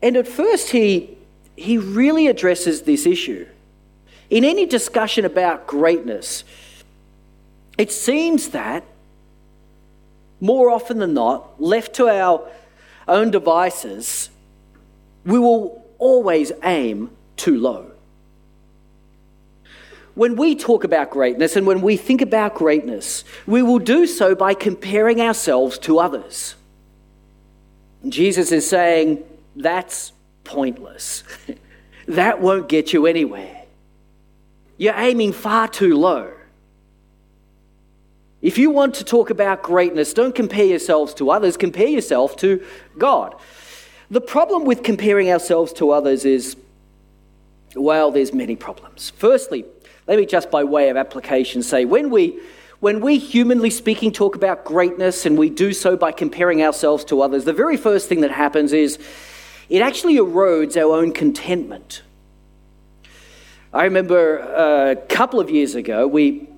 and 0.00 0.16
at 0.16 0.28
first, 0.28 0.70
he, 0.70 1.16
he 1.56 1.78
really 1.78 2.28
addresses 2.28 2.82
this 2.82 3.06
issue. 3.06 3.46
in 4.30 4.44
any 4.44 4.66
discussion 4.66 5.24
about 5.24 5.66
greatness, 5.66 6.44
it 7.78 7.90
seems 7.90 8.50
that 8.50 8.84
more 10.40 10.70
often 10.70 10.98
than 10.98 11.14
not, 11.14 11.60
left 11.60 11.94
to 11.96 12.08
our 12.08 12.48
own 13.06 13.30
devices, 13.30 14.30
we 15.24 15.38
will 15.38 15.84
always 15.98 16.52
aim 16.62 17.10
too 17.36 17.58
low. 17.58 17.90
When 20.14 20.34
we 20.36 20.56
talk 20.56 20.82
about 20.84 21.10
greatness 21.10 21.54
and 21.54 21.66
when 21.66 21.80
we 21.80 21.96
think 21.96 22.20
about 22.20 22.54
greatness, 22.54 23.24
we 23.46 23.62
will 23.62 23.78
do 23.78 24.06
so 24.06 24.34
by 24.34 24.54
comparing 24.54 25.20
ourselves 25.20 25.78
to 25.80 26.00
others. 26.00 26.56
Jesus 28.08 28.52
is 28.52 28.68
saying 28.68 29.22
that's 29.54 30.12
pointless. 30.44 31.22
that 32.08 32.40
won't 32.40 32.68
get 32.68 32.92
you 32.92 33.06
anywhere. 33.06 33.62
You're 34.76 34.94
aiming 34.96 35.32
far 35.32 35.68
too 35.68 35.96
low. 35.96 36.32
If 38.40 38.56
you 38.56 38.70
want 38.70 38.94
to 38.96 39.04
talk 39.04 39.30
about 39.30 39.62
greatness, 39.62 40.14
don't 40.14 40.34
compare 40.34 40.64
yourselves 40.64 41.12
to 41.14 41.30
others, 41.30 41.56
compare 41.56 41.88
yourself 41.88 42.36
to 42.36 42.64
God. 42.96 43.34
The 44.10 44.20
problem 44.20 44.64
with 44.64 44.82
comparing 44.82 45.30
ourselves 45.30 45.72
to 45.74 45.90
others 45.90 46.24
is, 46.24 46.56
well, 47.74 48.10
there's 48.10 48.32
many 48.32 48.54
problems. 48.54 49.10
Firstly, 49.16 49.64
let 50.06 50.18
me 50.18 50.24
just 50.24 50.50
by 50.50 50.64
way 50.64 50.88
of 50.88 50.96
application 50.96 51.62
say 51.62 51.84
when 51.84 52.10
we 52.10 52.40
when 52.80 53.00
we 53.00 53.18
humanly 53.18 53.70
speaking 53.70 54.12
talk 54.12 54.36
about 54.36 54.64
greatness 54.64 55.26
and 55.26 55.36
we 55.36 55.50
do 55.50 55.72
so 55.72 55.96
by 55.96 56.12
comparing 56.12 56.62
ourselves 56.62 57.04
to 57.06 57.20
others, 57.22 57.44
the 57.44 57.52
very 57.52 57.76
first 57.76 58.08
thing 58.08 58.20
that 58.20 58.30
happens 58.30 58.72
is 58.72 59.00
it 59.68 59.82
actually 59.82 60.14
erodes 60.14 60.76
our 60.76 60.96
own 60.96 61.12
contentment. 61.12 62.02
I 63.74 63.82
remember 63.82 64.40
uh, 64.40 64.92
a 64.92 64.96
couple 64.96 65.40
of 65.40 65.50
years 65.50 65.74
ago, 65.74 66.06
we 66.06 66.48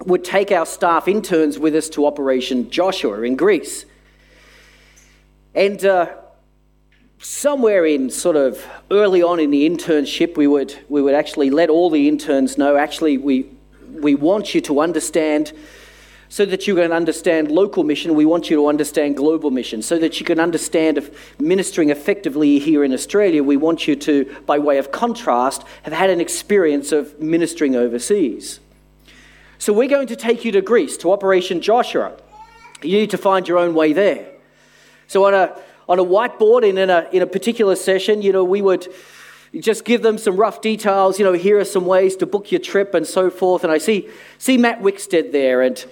would 0.00 0.24
take 0.24 0.50
our 0.52 0.66
staff 0.66 1.08
interns 1.08 1.58
with 1.58 1.74
us 1.74 1.88
to 1.90 2.06
Operation 2.06 2.70
Joshua 2.70 3.22
in 3.22 3.36
Greece. 3.36 3.86
And 5.54 5.84
uh, 5.84 6.12
somewhere 7.18 7.86
in 7.86 8.10
sort 8.10 8.36
of 8.36 8.66
early 8.90 9.22
on 9.22 9.40
in 9.40 9.50
the 9.50 9.68
internship, 9.68 10.36
we 10.36 10.46
would, 10.46 10.76
we 10.88 11.00
would 11.00 11.14
actually 11.14 11.50
let 11.50 11.70
all 11.70 11.90
the 11.90 12.08
interns 12.08 12.58
know 12.58 12.76
actually, 12.76 13.18
we, 13.18 13.48
we 13.90 14.14
want 14.14 14.54
you 14.54 14.60
to 14.62 14.80
understand 14.80 15.52
so 16.28 16.44
that 16.44 16.66
you 16.66 16.74
can 16.74 16.92
understand 16.92 17.48
local 17.50 17.84
mission, 17.84 18.14
we 18.14 18.24
want 18.24 18.50
you 18.50 18.56
to 18.56 18.66
understand 18.66 19.16
global 19.16 19.52
mission. 19.52 19.80
So 19.82 19.98
that 19.98 20.18
you 20.18 20.26
can 20.26 20.40
understand 20.40 20.98
if 20.98 21.40
ministering 21.40 21.90
effectively 21.90 22.58
here 22.58 22.82
in 22.82 22.92
Australia, 22.92 23.44
we 23.44 23.56
want 23.56 23.86
you 23.86 23.94
to, 23.94 24.42
by 24.44 24.58
way 24.58 24.78
of 24.78 24.90
contrast, 24.90 25.62
have 25.84 25.92
had 25.92 26.10
an 26.10 26.20
experience 26.20 26.90
of 26.90 27.20
ministering 27.20 27.76
overseas. 27.76 28.58
So 29.58 29.72
we're 29.72 29.88
going 29.88 30.08
to 30.08 30.16
take 30.16 30.44
you 30.44 30.52
to 30.52 30.60
Greece, 30.60 30.96
to 30.98 31.12
Operation 31.12 31.60
Joshua. 31.60 32.16
You 32.82 32.98
need 32.98 33.10
to 33.10 33.18
find 33.18 33.48
your 33.48 33.58
own 33.58 33.74
way 33.74 33.92
there. 33.92 34.26
So 35.06 35.24
on 35.26 35.34
a, 35.34 35.58
on 35.88 35.98
a 35.98 36.04
whiteboard 36.04 36.68
in, 36.68 36.78
in, 36.78 36.90
a, 36.90 37.08
in 37.12 37.22
a 37.22 37.26
particular 37.26 37.76
session, 37.76 38.22
you 38.22 38.32
know, 38.32 38.44
we 38.44 38.62
would 38.62 38.88
just 39.60 39.84
give 39.84 40.02
them 40.02 40.18
some 40.18 40.36
rough 40.36 40.60
details. 40.60 41.18
You 41.18 41.24
know, 41.24 41.32
here 41.32 41.58
are 41.58 41.64
some 41.64 41.86
ways 41.86 42.16
to 42.16 42.26
book 42.26 42.50
your 42.50 42.60
trip 42.60 42.94
and 42.94 43.06
so 43.06 43.30
forth. 43.30 43.64
And 43.64 43.72
I 43.72 43.78
see, 43.78 44.08
see 44.38 44.56
Matt 44.58 44.82
Wickstead 44.82 45.32
there. 45.32 45.62
And, 45.62 45.84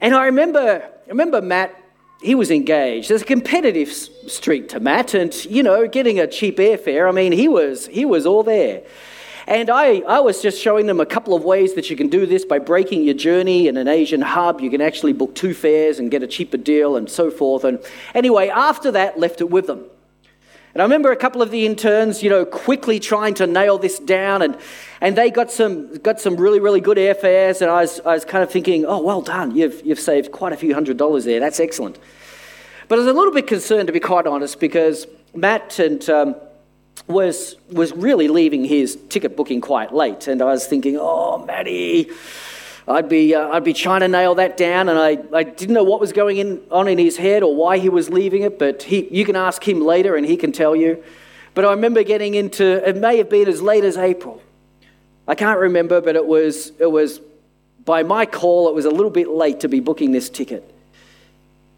and 0.00 0.14
I 0.14 0.26
remember, 0.26 0.88
remember 1.08 1.42
Matt, 1.42 1.76
he 2.22 2.34
was 2.36 2.50
engaged. 2.52 3.10
There's 3.10 3.22
a 3.22 3.26
competitive 3.26 3.90
streak 3.92 4.68
to 4.68 4.80
Matt. 4.80 5.14
And, 5.14 5.44
you 5.44 5.62
know, 5.62 5.88
getting 5.88 6.20
a 6.20 6.26
cheap 6.26 6.58
airfare, 6.58 7.08
I 7.08 7.12
mean, 7.12 7.32
he 7.32 7.48
was, 7.48 7.88
he 7.88 8.04
was 8.04 8.26
all 8.26 8.44
there. 8.44 8.82
And 9.46 9.70
I, 9.70 10.00
I 10.00 10.20
was 10.20 10.40
just 10.40 10.60
showing 10.60 10.86
them 10.86 11.00
a 11.00 11.06
couple 11.06 11.34
of 11.34 11.44
ways 11.44 11.74
that 11.74 11.90
you 11.90 11.96
can 11.96 12.08
do 12.08 12.26
this 12.26 12.44
by 12.44 12.58
breaking 12.58 13.04
your 13.04 13.14
journey 13.14 13.66
in 13.68 13.76
an 13.76 13.88
Asian 13.88 14.20
hub. 14.20 14.60
You 14.60 14.70
can 14.70 14.80
actually 14.80 15.12
book 15.12 15.34
two 15.34 15.54
fares 15.54 15.98
and 15.98 16.10
get 16.10 16.22
a 16.22 16.26
cheaper 16.26 16.56
deal 16.56 16.96
and 16.96 17.10
so 17.10 17.30
forth. 17.30 17.64
And 17.64 17.80
anyway, 18.14 18.48
after 18.48 18.90
that, 18.92 19.18
left 19.18 19.40
it 19.40 19.50
with 19.50 19.66
them. 19.66 19.84
And 20.74 20.80
I 20.80 20.84
remember 20.84 21.12
a 21.12 21.16
couple 21.16 21.42
of 21.42 21.50
the 21.50 21.66
interns, 21.66 22.22
you 22.22 22.30
know, 22.30 22.46
quickly 22.46 22.98
trying 22.98 23.34
to 23.34 23.46
nail 23.46 23.76
this 23.76 23.98
down, 23.98 24.40
and, 24.40 24.56
and 25.02 25.16
they 25.16 25.30
got 25.30 25.50
some, 25.50 25.98
got 25.98 26.18
some 26.18 26.36
really, 26.36 26.60
really 26.60 26.80
good 26.80 26.96
airfares. 26.96 27.60
And 27.60 27.70
I 27.70 27.82
was, 27.82 28.00
I 28.00 28.14
was 28.14 28.24
kind 28.24 28.42
of 28.42 28.50
thinking, 28.50 28.86
oh, 28.86 29.02
well 29.02 29.20
done, 29.20 29.54
you've, 29.54 29.84
you've 29.84 30.00
saved 30.00 30.32
quite 30.32 30.54
a 30.54 30.56
few 30.56 30.72
hundred 30.72 30.96
dollars 30.96 31.26
there. 31.26 31.40
That's 31.40 31.60
excellent. 31.60 31.98
But 32.88 32.96
I 32.96 32.98
was 33.00 33.08
a 33.08 33.12
little 33.12 33.34
bit 33.34 33.46
concerned, 33.46 33.88
to 33.88 33.92
be 33.92 34.00
quite 34.00 34.26
honest, 34.26 34.60
because 34.60 35.06
Matt 35.34 35.78
and 35.78 36.08
um, 36.08 36.36
was, 37.06 37.56
was 37.70 37.92
really 37.92 38.28
leaving 38.28 38.64
his 38.64 38.96
ticket 39.08 39.36
booking 39.36 39.60
quite 39.60 39.92
late. 39.92 40.28
And 40.28 40.40
I 40.42 40.46
was 40.46 40.66
thinking, 40.66 40.96
oh, 40.98 41.44
Matty, 41.44 42.10
I'd 42.86 43.08
be, 43.08 43.34
uh, 43.34 43.48
I'd 43.48 43.64
be 43.64 43.72
trying 43.72 44.00
to 44.00 44.08
nail 44.08 44.34
that 44.36 44.56
down, 44.56 44.88
and 44.88 44.98
I, 44.98 45.18
I 45.32 45.44
didn't 45.44 45.74
know 45.74 45.84
what 45.84 46.00
was 46.00 46.12
going 46.12 46.38
in, 46.38 46.60
on 46.70 46.88
in 46.88 46.98
his 46.98 47.16
head 47.16 47.42
or 47.42 47.54
why 47.54 47.78
he 47.78 47.88
was 47.88 48.10
leaving 48.10 48.42
it, 48.42 48.58
but 48.58 48.82
he, 48.82 49.08
you 49.08 49.24
can 49.24 49.36
ask 49.36 49.66
him 49.66 49.80
later 49.80 50.16
and 50.16 50.26
he 50.26 50.36
can 50.36 50.52
tell 50.52 50.74
you. 50.74 51.02
But 51.54 51.64
I 51.64 51.70
remember 51.70 52.02
getting 52.02 52.34
into, 52.34 52.88
it 52.88 52.96
may 52.96 53.18
have 53.18 53.30
been 53.30 53.48
as 53.48 53.62
late 53.62 53.84
as 53.84 53.96
April. 53.96 54.42
I 55.28 55.34
can't 55.34 55.60
remember, 55.60 56.00
but 56.00 56.16
it 56.16 56.26
was, 56.26 56.72
it 56.80 56.90
was 56.90 57.20
by 57.84 58.02
my 58.02 58.26
call, 58.26 58.68
it 58.68 58.74
was 58.74 58.84
a 58.84 58.90
little 58.90 59.10
bit 59.10 59.28
late 59.28 59.60
to 59.60 59.68
be 59.68 59.80
booking 59.80 60.12
this 60.12 60.28
ticket. 60.28 60.68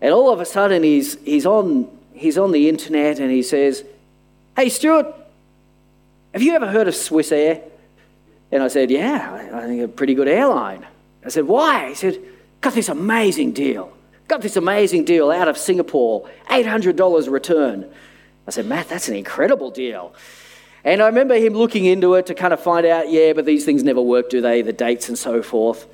And 0.00 0.12
all 0.12 0.30
of 0.30 0.40
a 0.40 0.44
sudden, 0.44 0.82
he's, 0.82 1.18
he's, 1.24 1.44
on, 1.44 1.88
he's 2.12 2.38
on 2.38 2.52
the 2.52 2.68
internet 2.68 3.18
and 3.18 3.30
he 3.30 3.42
says, 3.42 3.84
Hey, 4.56 4.68
Stewart, 4.68 5.12
have 6.32 6.40
you 6.40 6.54
ever 6.54 6.68
heard 6.68 6.86
of 6.86 6.94
Swiss 6.94 7.32
Air? 7.32 7.60
And 8.52 8.62
I 8.62 8.68
said, 8.68 8.88
Yeah, 8.88 9.50
I 9.52 9.66
think 9.66 9.82
a 9.82 9.88
pretty 9.88 10.14
good 10.14 10.28
airline. 10.28 10.86
I 11.24 11.28
said, 11.28 11.46
Why? 11.46 11.88
He 11.88 11.94
said, 11.94 12.20
Got 12.60 12.74
this 12.74 12.88
amazing 12.88 13.50
deal. 13.52 13.92
Got 14.28 14.42
this 14.42 14.54
amazing 14.56 15.04
deal 15.04 15.32
out 15.32 15.48
of 15.48 15.58
Singapore, 15.58 16.30
$800 16.48 17.30
return. 17.30 17.90
I 18.46 18.50
said, 18.50 18.66
Matt, 18.66 18.88
that's 18.88 19.08
an 19.08 19.16
incredible 19.16 19.70
deal. 19.72 20.14
And 20.84 21.02
I 21.02 21.06
remember 21.06 21.34
him 21.34 21.54
looking 21.54 21.84
into 21.86 22.14
it 22.14 22.26
to 22.26 22.34
kind 22.34 22.52
of 22.52 22.60
find 22.60 22.86
out, 22.86 23.10
yeah, 23.10 23.32
but 23.32 23.46
these 23.46 23.64
things 23.64 23.82
never 23.82 24.00
work, 24.00 24.30
do 24.30 24.40
they? 24.40 24.62
The 24.62 24.72
dates 24.72 25.08
and 25.08 25.18
so 25.18 25.42
forth. 25.42 25.86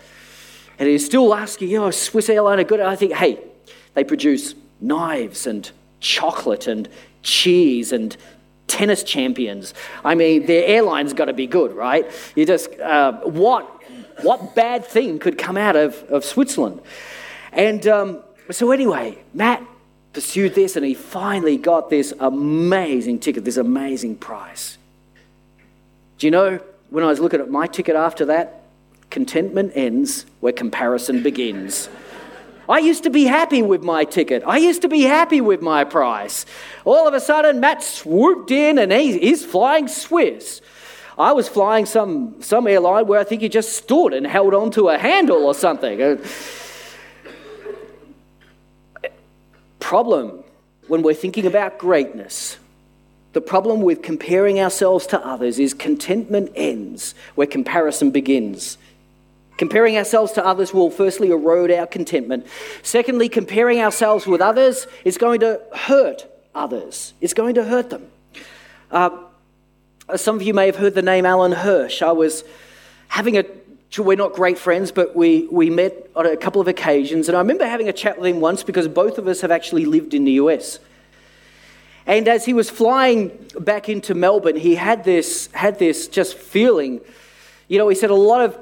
And 0.79 0.89
he's 0.89 1.05
still 1.05 1.33
asking, 1.35 1.71
you 1.71 1.79
know, 1.79 1.91
Swiss 1.91 2.29
airline 2.29 2.61
are 2.61 2.65
good. 2.65 2.81
I 2.81 2.95
think, 2.95 3.13
hey, 3.15 3.39
they 3.95 4.05
produce 4.05 4.55
knives 4.81 5.47
and 5.47 5.71
chocolate 6.01 6.67
and 6.67 6.89
cheese 7.23 7.93
and 7.93 8.17
tennis 8.71 9.03
champions. 9.03 9.75
I 10.05 10.15
mean, 10.15 10.47
their 10.47 10.65
airline's 10.65 11.13
got 11.13 11.25
to 11.27 11.33
be 11.33 11.47
good, 11.47 11.73
right? 11.73 12.09
You 12.37 12.47
just, 12.47 12.73
uh, 12.79 13.13
what, 13.23 13.65
what 14.23 14.55
bad 14.55 14.87
thing 14.87 15.19
could 15.19 15.37
come 15.37 15.57
out 15.57 15.75
of, 15.75 16.03
of 16.05 16.25
Switzerland? 16.25 16.81
And 17.53 17.87
um, 17.89 18.23
so, 18.51 18.71
anyway, 18.71 19.19
Matt 19.35 19.63
pursued 20.13 20.55
this 20.55 20.77
and 20.77 20.87
he 20.87 20.95
finally 20.95 21.57
got 21.57 21.91
this 21.91 22.15
amazing 22.21 23.19
ticket, 23.19 23.45
this 23.45 23.57
amazing 23.57 24.17
price. 24.17 24.79
Do 26.19 26.27
you 26.27 26.31
know, 26.31 26.61
when 26.91 27.03
I 27.03 27.09
was 27.09 27.19
looking 27.19 27.41
at 27.41 27.51
my 27.51 27.67
ticket 27.67 27.97
after 27.97 28.25
that, 28.27 28.63
contentment 29.11 29.73
ends 29.75 30.27
where 30.39 30.53
comparison 30.53 31.23
begins. 31.23 31.89
I 32.71 32.79
used 32.79 33.03
to 33.03 33.11
be 33.11 33.25
happy 33.25 33.63
with 33.63 33.83
my 33.83 34.05
ticket. 34.05 34.45
I 34.47 34.59
used 34.59 34.83
to 34.83 34.89
be 34.89 35.03
happy 35.03 35.41
with 35.41 35.61
my 35.61 35.83
price. 35.83 36.47
All 36.85 37.09
of 37.09 37.15
a 37.15 37.21
sudden, 37.21 37.59
Matt 37.59 37.83
swooped 37.83 38.53
in 38.53 38.79
and 38.79 38.93
he, 38.93 39.19
he's 39.19 39.45
flying 39.45 39.89
Swiss. 39.89 40.61
I 41.19 41.33
was 41.33 41.49
flying 41.49 41.85
some, 41.85 42.41
some 42.41 42.69
airline 42.69 43.09
where 43.09 43.19
I 43.19 43.25
think 43.25 43.43
he 43.43 43.49
just 43.49 43.73
stood 43.73 44.15
and 44.15 44.25
held 44.25 44.55
onto 44.55 44.89
a 44.89 44.97
handle 44.97 45.45
or 45.47 45.55
something. 45.55 46.01
Uh, 46.01 46.17
problem 49.81 50.45
when 50.87 51.03
we're 51.03 51.13
thinking 51.13 51.47
about 51.47 51.77
greatness. 51.77 52.57
The 53.33 53.41
problem 53.41 53.81
with 53.81 54.01
comparing 54.01 54.61
ourselves 54.61 55.09
to 55.09 55.27
others 55.27 55.59
is 55.59 55.75
contentment 55.75 56.53
ends 56.55 57.17
where 57.35 57.49
comparison 57.49 58.13
begins. 58.13 58.79
Comparing 59.61 59.99
ourselves 59.99 60.33
to 60.33 60.43
others 60.43 60.73
will 60.73 60.91
firstly 60.91 61.29
erode 61.29 61.71
our 61.71 61.87
contentment. 61.87 62.47
Secondly, 62.83 63.29
comparing 63.29 63.79
ourselves 63.79 64.27
with 64.27 64.41
others 64.41 64.87
is 65.05 65.19
going 65.19 65.39
to 65.41 65.61
hurt 65.75 66.27
others, 66.55 67.13
it's 67.21 67.35
going 67.35 67.55
to 67.57 67.63
hurt 67.63 67.91
them. 67.91 68.11
Uh, 68.91 69.11
some 70.17 70.35
of 70.35 70.41
you 70.41 70.55
may 70.55 70.65
have 70.65 70.77
heard 70.77 70.95
the 70.95 71.03
name 71.03 71.27
Alan 71.27 71.53
Hirsch. 71.53 72.01
I 72.01 72.13
was 72.13 72.43
having 73.09 73.37
a 73.37 73.45
we're 73.99 74.17
not 74.17 74.33
great 74.33 74.57
friends, 74.57 74.93
but 74.93 75.15
we, 75.15 75.47
we 75.51 75.69
met 75.69 76.09
on 76.17 76.25
a 76.25 76.39
couple 76.39 76.63
of 76.63 76.69
occasions. 76.69 77.29
And 77.29 77.37
I 77.37 77.41
remember 77.41 77.67
having 77.67 77.91
a 77.91 77.93
chat 77.93 78.19
with 78.19 78.35
him 78.35 78.41
once 78.41 78.63
because 78.63 78.89
both 78.89 79.19
of 79.19 79.29
us 79.29 79.43
have 79.43 79.51
actually 79.51 79.85
lived 79.85 80.15
in 80.15 80.25
the 80.25 80.33
US. 80.45 80.79
And 82.07 82.29
as 82.29 82.47
he 82.47 82.55
was 82.55 82.71
flying 82.71 83.47
back 83.59 83.91
into 83.91 84.15
Melbourne, 84.15 84.57
he 84.57 84.77
had 84.77 85.05
this, 85.05 85.51
had 85.53 85.79
this 85.79 86.09
just 86.09 86.39
feeling. 86.39 87.03
You 87.69 87.77
know, 87.77 87.89
he 87.89 87.95
said 87.95 88.09
a 88.09 88.15
lot 88.15 88.41
of 88.41 88.59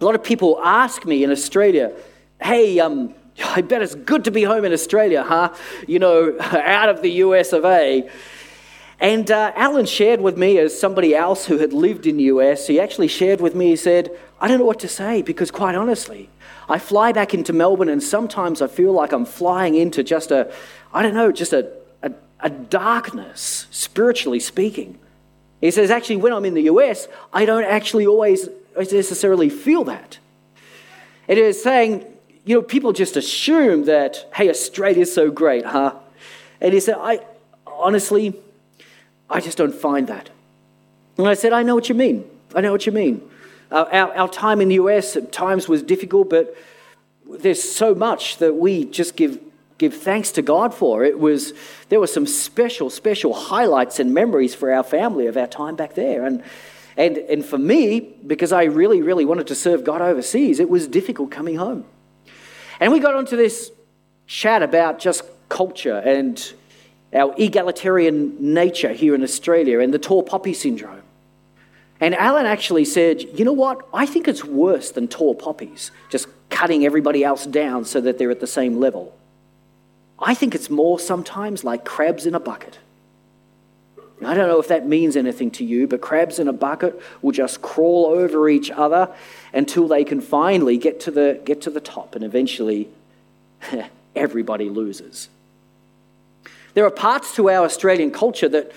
a 0.00 0.04
lot 0.04 0.14
of 0.14 0.22
people 0.22 0.60
ask 0.62 1.04
me 1.04 1.24
in 1.24 1.30
Australia, 1.30 1.92
hey, 2.40 2.78
um, 2.80 3.14
I 3.42 3.62
bet 3.62 3.82
it's 3.82 3.94
good 3.94 4.24
to 4.24 4.30
be 4.30 4.42
home 4.42 4.64
in 4.64 4.72
Australia, 4.72 5.22
huh? 5.22 5.54
You 5.86 5.98
know, 5.98 6.36
out 6.40 6.88
of 6.88 7.02
the 7.02 7.10
US 7.10 7.52
of 7.52 7.64
A. 7.64 8.10
And 9.00 9.30
uh, 9.30 9.52
Alan 9.56 9.86
shared 9.86 10.20
with 10.20 10.38
me, 10.38 10.58
as 10.58 10.78
somebody 10.78 11.14
else 11.14 11.46
who 11.46 11.58
had 11.58 11.72
lived 11.72 12.06
in 12.06 12.16
the 12.16 12.24
US, 12.24 12.66
he 12.66 12.78
actually 12.78 13.08
shared 13.08 13.40
with 13.40 13.54
me, 13.54 13.68
he 13.68 13.76
said, 13.76 14.10
I 14.40 14.48
don't 14.48 14.58
know 14.58 14.64
what 14.64 14.80
to 14.80 14.88
say 14.88 15.22
because, 15.22 15.50
quite 15.50 15.74
honestly, 15.74 16.28
I 16.68 16.78
fly 16.78 17.12
back 17.12 17.34
into 17.34 17.52
Melbourne 17.52 17.88
and 17.88 18.02
sometimes 18.02 18.62
I 18.62 18.66
feel 18.66 18.92
like 18.92 19.12
I'm 19.12 19.26
flying 19.26 19.74
into 19.74 20.02
just 20.02 20.30
a, 20.30 20.52
I 20.92 21.02
don't 21.02 21.14
know, 21.14 21.32
just 21.32 21.52
a, 21.52 21.70
a, 22.02 22.12
a 22.40 22.50
darkness, 22.50 23.66
spiritually 23.70 24.40
speaking. 24.40 24.98
He 25.60 25.70
says, 25.70 25.90
actually, 25.90 26.16
when 26.16 26.32
I'm 26.32 26.44
in 26.44 26.54
the 26.54 26.62
US, 26.62 27.08
I 27.32 27.44
don't 27.44 27.64
actually 27.64 28.06
always 28.06 28.48
necessarily 28.76 29.48
feel 29.48 29.84
that. 29.84 30.18
It 31.26 31.38
is 31.38 31.62
saying, 31.62 32.04
you 32.44 32.56
know, 32.56 32.62
people 32.62 32.92
just 32.92 33.16
assume 33.16 33.84
that, 33.84 34.28
hey, 34.34 34.50
Australia's 34.50 35.12
so 35.12 35.30
great, 35.30 35.64
huh? 35.64 35.94
And 36.60 36.74
he 36.74 36.80
said, 36.80 36.96
I 36.98 37.20
honestly, 37.66 38.34
I 39.30 39.40
just 39.40 39.56
don't 39.56 39.74
find 39.74 40.06
that. 40.08 40.30
And 41.16 41.26
I 41.26 41.34
said, 41.34 41.52
I 41.52 41.62
know 41.62 41.74
what 41.74 41.88
you 41.88 41.94
mean. 41.94 42.28
I 42.54 42.60
know 42.60 42.72
what 42.72 42.86
you 42.86 42.92
mean. 42.92 43.28
Uh, 43.70 43.86
our, 43.90 44.14
our 44.14 44.28
time 44.28 44.60
in 44.60 44.68
the 44.68 44.76
US 44.76 45.16
at 45.16 45.32
times 45.32 45.68
was 45.68 45.82
difficult, 45.82 46.28
but 46.28 46.54
there's 47.26 47.62
so 47.62 47.94
much 47.94 48.36
that 48.38 48.54
we 48.54 48.84
just 48.84 49.16
give, 49.16 49.40
give 49.78 49.94
thanks 49.94 50.30
to 50.32 50.42
God 50.42 50.74
for. 50.74 51.02
It 51.02 51.18
was, 51.18 51.54
there 51.88 51.98
were 51.98 52.06
some 52.06 52.26
special, 52.26 52.90
special 52.90 53.32
highlights 53.32 53.98
and 53.98 54.12
memories 54.12 54.54
for 54.54 54.72
our 54.72 54.82
family 54.82 55.26
of 55.26 55.36
our 55.36 55.46
time 55.46 55.76
back 55.76 55.94
there. 55.94 56.26
And, 56.26 56.42
and, 56.96 57.16
and 57.18 57.44
for 57.44 57.58
me, 57.58 58.00
because 58.00 58.52
I 58.52 58.64
really, 58.64 59.02
really 59.02 59.24
wanted 59.24 59.48
to 59.48 59.54
serve 59.54 59.84
God 59.84 60.00
overseas, 60.00 60.60
it 60.60 60.70
was 60.70 60.86
difficult 60.86 61.30
coming 61.30 61.56
home. 61.56 61.84
And 62.80 62.92
we 62.92 63.00
got 63.00 63.14
onto 63.14 63.36
this 63.36 63.72
chat 64.26 64.62
about 64.62 64.98
just 64.98 65.22
culture 65.48 65.96
and 65.96 66.52
our 67.12 67.34
egalitarian 67.38 68.54
nature 68.54 68.92
here 68.92 69.14
in 69.14 69.22
Australia 69.22 69.80
and 69.80 69.92
the 69.94 69.98
tall 69.98 70.22
poppy 70.22 70.54
syndrome. 70.54 71.02
And 72.00 72.14
Alan 72.14 72.46
actually 72.46 72.84
said, 72.84 73.22
You 73.38 73.44
know 73.44 73.52
what? 73.52 73.86
I 73.92 74.06
think 74.06 74.26
it's 74.26 74.44
worse 74.44 74.90
than 74.90 75.08
tall 75.08 75.34
poppies, 75.34 75.90
just 76.10 76.26
cutting 76.50 76.84
everybody 76.84 77.24
else 77.24 77.46
down 77.46 77.84
so 77.84 78.00
that 78.00 78.18
they're 78.18 78.30
at 78.30 78.40
the 78.40 78.46
same 78.46 78.78
level. 78.78 79.16
I 80.18 80.34
think 80.34 80.54
it's 80.54 80.70
more 80.70 80.98
sometimes 80.98 81.64
like 81.64 81.84
crabs 81.84 82.26
in 82.26 82.34
a 82.34 82.40
bucket. 82.40 82.78
I 84.26 84.34
don't 84.34 84.48
know 84.48 84.60
if 84.60 84.68
that 84.68 84.86
means 84.86 85.16
anything 85.16 85.50
to 85.52 85.64
you, 85.64 85.86
but 85.86 86.00
crabs 86.00 86.38
in 86.38 86.48
a 86.48 86.52
bucket 86.52 87.00
will 87.22 87.32
just 87.32 87.62
crawl 87.62 88.06
over 88.06 88.48
each 88.48 88.70
other 88.70 89.08
until 89.52 89.88
they 89.88 90.04
can 90.04 90.20
finally 90.20 90.76
get 90.76 91.00
to 91.00 91.10
the, 91.10 91.40
get 91.44 91.60
to 91.62 91.70
the 91.70 91.80
top, 91.80 92.14
and 92.14 92.24
eventually 92.24 92.88
everybody 94.16 94.68
loses. 94.68 95.28
There 96.74 96.84
are 96.84 96.90
parts 96.90 97.34
to 97.36 97.48
our 97.50 97.64
Australian 97.64 98.10
culture 98.10 98.48
that 98.48 98.72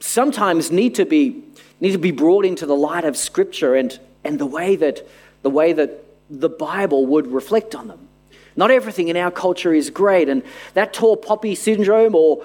sometimes 0.00 0.70
need 0.70 0.94
to 0.96 1.04
be, 1.04 1.42
need 1.80 1.92
to 1.92 1.98
be 1.98 2.12
brought 2.12 2.44
into 2.44 2.64
the 2.64 2.76
light 2.76 3.04
of 3.04 3.16
Scripture 3.16 3.74
and, 3.74 3.98
and 4.24 4.38
the, 4.38 4.46
way 4.46 4.76
that, 4.76 5.06
the 5.42 5.50
way 5.50 5.72
that 5.72 6.04
the 6.30 6.48
Bible 6.48 7.06
would 7.06 7.26
reflect 7.26 7.74
on 7.74 7.88
them. 7.88 8.08
Not 8.56 8.70
everything 8.70 9.08
in 9.08 9.16
our 9.16 9.30
culture 9.30 9.72
is 9.72 9.90
great, 9.90 10.28
and 10.28 10.42
that 10.74 10.92
tall 10.92 11.16
poppy 11.16 11.54
syndrome, 11.54 12.14
or 12.14 12.44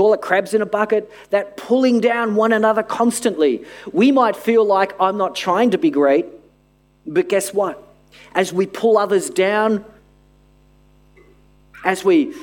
call 0.00 0.14
it 0.14 0.22
crabs 0.22 0.54
in 0.54 0.62
a 0.62 0.66
bucket, 0.66 1.12
that 1.28 1.58
pulling 1.58 2.00
down 2.00 2.34
one 2.34 2.54
another 2.54 2.82
constantly. 2.82 3.62
We 3.92 4.10
might 4.10 4.34
feel 4.34 4.64
like 4.64 4.94
I'm 4.98 5.18
not 5.18 5.34
trying 5.34 5.72
to 5.72 5.78
be 5.78 5.90
great, 5.90 6.24
but 7.06 7.28
guess 7.28 7.52
what? 7.52 7.86
As 8.34 8.50
we 8.50 8.64
pull 8.64 8.96
others 8.96 9.28
down, 9.28 9.84
as 11.84 12.02
we 12.02 12.34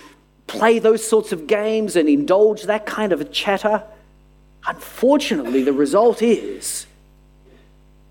play 0.45 0.77
those 0.77 1.03
sorts 1.03 1.31
of 1.31 1.47
games 1.47 1.95
and 1.95 2.07
indulge 2.07 2.61
that 2.63 2.85
kind 2.85 3.11
of 3.11 3.31
chatter, 3.31 3.81
unfortunately, 4.67 5.63
the 5.63 5.73
result 5.73 6.21
is 6.21 6.85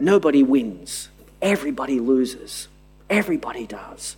nobody 0.00 0.42
wins. 0.42 1.08
Everybody 1.40 2.00
loses. 2.00 2.66
Everybody 3.08 3.68
does. 3.68 4.16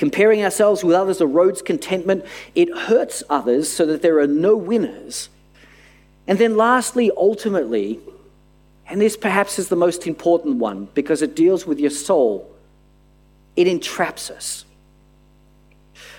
Comparing 0.00 0.42
ourselves 0.42 0.82
with 0.82 0.96
others 0.96 1.18
erodes 1.18 1.62
contentment. 1.62 2.24
It 2.54 2.74
hurts 2.74 3.22
others 3.28 3.70
so 3.70 3.84
that 3.84 4.00
there 4.00 4.18
are 4.18 4.26
no 4.26 4.56
winners. 4.56 5.28
And 6.26 6.38
then, 6.38 6.56
lastly, 6.56 7.10
ultimately, 7.14 8.00
and 8.88 8.98
this 8.98 9.14
perhaps 9.14 9.58
is 9.58 9.68
the 9.68 9.76
most 9.76 10.06
important 10.06 10.56
one 10.56 10.88
because 10.94 11.20
it 11.20 11.36
deals 11.36 11.66
with 11.66 11.78
your 11.78 11.90
soul, 11.90 12.50
it 13.56 13.66
entraps 13.66 14.30
us. 14.30 14.64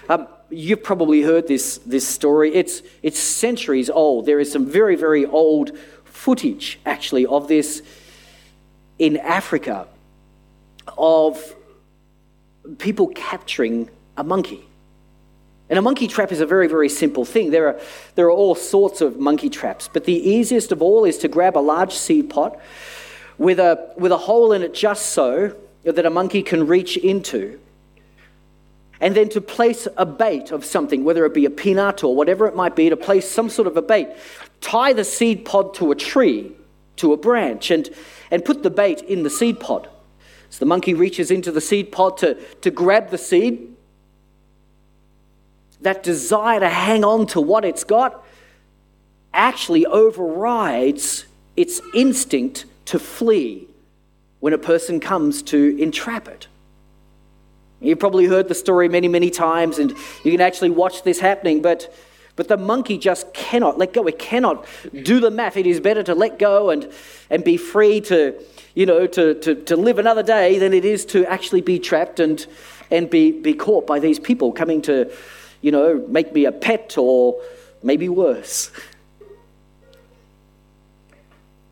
Um, 0.08 0.28
you've 0.52 0.84
probably 0.84 1.24
heard 1.24 1.48
this, 1.48 1.80
this 1.80 2.08
story. 2.08 2.54
It's, 2.54 2.84
it's 3.02 3.18
centuries 3.18 3.90
old. 3.90 4.28
There 4.28 4.40
is 4.40 4.52
some 4.52 4.68
very, 4.68 4.96
very 4.96 5.26
old 5.26 5.76
footage, 6.04 6.80
actually, 6.86 7.26
of 7.26 7.48
this 7.48 7.82
in 9.00 9.18
Africa 9.18 9.88
of 11.00 11.56
people 12.78 13.08
capturing 13.08 13.90
a 14.18 14.24
monkey. 14.24 14.66
And 15.70 15.80
a 15.80 15.82
monkey 15.82 16.08
trap 16.08 16.32
is 16.32 16.42
a 16.42 16.46
very, 16.46 16.68
very 16.68 16.90
simple 16.90 17.24
thing. 17.24 17.52
There 17.52 17.68
are, 17.68 17.80
there 18.16 18.26
are 18.26 18.32
all 18.32 18.56
sorts 18.56 19.00
of 19.00 19.20
monkey 19.20 19.50
traps, 19.50 19.90
but 19.92 20.04
the 20.04 20.14
easiest 20.14 20.72
of 20.72 20.82
all 20.82 21.06
is 21.06 21.18
to 21.20 21.28
grab 21.28 21.58
a 21.58 21.60
large 21.60 21.94
seed 21.94 22.30
pot 22.30 22.60
with 23.38 23.60
a, 23.60 23.94
with 23.98 24.12
a 24.12 24.18
hole 24.18 24.52
in 24.52 24.64
it 24.64 24.74
just 24.74 25.08
so 25.08 25.56
that 25.84 26.06
a 26.06 26.10
monkey 26.10 26.44
can 26.44 26.68
reach 26.68 26.98
into 26.98 27.60
and 29.02 29.16
then 29.16 29.28
to 29.30 29.42
place 29.42 29.88
a 29.98 30.06
bait 30.06 30.52
of 30.52 30.64
something, 30.64 31.04
whether 31.04 31.26
it 31.26 31.34
be 31.34 31.46
a 31.46 31.50
peanut 31.50 32.04
or 32.04 32.16
whatever 32.16 32.48
it 32.48 32.56
might 32.56 32.76
be, 32.76 32.88
to 32.90 32.96
place 32.96 33.30
some 33.30 33.50
sort 33.50 33.68
of 33.68 33.76
a 33.76 33.82
bait. 33.82 34.08
Tie 34.62 34.94
the 34.94 35.04
seed 35.04 35.44
pod 35.44 35.74
to 35.74 35.92
a 35.92 35.96
tree, 35.96 36.52
to 36.98 37.12
a 37.12 37.18
branch, 37.18 37.72
and, 37.72 37.90
and 38.30 38.46
put 38.46 38.62
the 38.62 38.70
bait 38.70 39.02
in 39.02 39.24
the 39.24 39.30
seed 39.30 39.60
pod. 39.60 39.90
So 40.52 40.60
the 40.60 40.66
monkey 40.66 40.94
reaches 40.94 41.32
into 41.32 41.52
the 41.52 41.62
seed 41.62 41.92
pod 41.92 42.18
to, 42.18 42.36
to 42.36 42.70
grab 42.70 43.10
the 43.10 43.18
seed. 43.18 43.74
That 45.80 46.04
desire 46.04 46.60
to 46.60 46.70
hang 46.70 47.04
on 47.04 47.26
to 47.28 47.42
what 47.42 47.66
it's 47.66 47.86
got 47.86 48.24
actually 49.34 49.86
overrides 49.86 51.26
its 51.56 51.82
instinct 51.96 52.66
to 52.86 53.00
flee 53.00 53.68
when 54.42 54.52
a 54.52 54.58
person 54.58 55.00
comes 55.00 55.42
to 55.44 55.78
entrap 55.80 56.28
it. 56.28 56.48
You've 57.80 58.00
probably 58.00 58.26
heard 58.26 58.50
the 58.50 58.54
story 58.54 58.90
many, 58.90 59.08
many 59.08 59.30
times, 59.30 59.80
and 59.80 59.92
you 60.24 60.32
can 60.32 60.42
actually 60.42 60.70
watch 60.70 61.04
this 61.04 61.20
happening, 61.20 61.62
but, 61.62 61.94
but 62.36 62.48
the 62.48 62.58
monkey 62.58 62.98
just 62.98 63.34
cannot 63.34 63.78
let 63.78 63.94
go. 63.94 64.08
It 64.08 64.20
cannot 64.20 64.66
do 65.04 65.20
the 65.20 65.32
math. 65.32 65.58
It 65.58 65.68
is 65.68 65.80
better 65.80 66.04
to 66.04 66.16
let 66.16 66.40
go 66.40 66.70
and, 66.70 66.92
and 67.30 67.44
be 67.44 67.58
free 67.58 68.02
to, 68.02 68.42
you 68.74 68.86
know, 68.86 69.08
to, 69.08 69.34
to, 69.36 69.56
to 69.56 69.76
live 69.76 70.00
another 70.00 70.24
day 70.24 70.58
than 70.58 70.74
it 70.74 70.86
is 70.86 71.06
to 71.08 71.26
actually 71.26 71.62
be 71.62 71.80
trapped 71.80 72.20
and, 72.20 72.46
and 72.90 73.10
be, 73.10 73.32
be 73.32 73.54
caught 73.54 73.86
by 73.86 74.00
these 74.00 74.20
people 74.20 74.52
coming 74.52 74.82
to, 74.84 75.12
you 75.62 75.72
know, 75.72 76.06
make 76.08 76.34
me 76.34 76.46
a 76.46 76.52
pet 76.52 76.98
or 76.98 77.42
maybe 77.84 78.10
worse. 78.10 78.72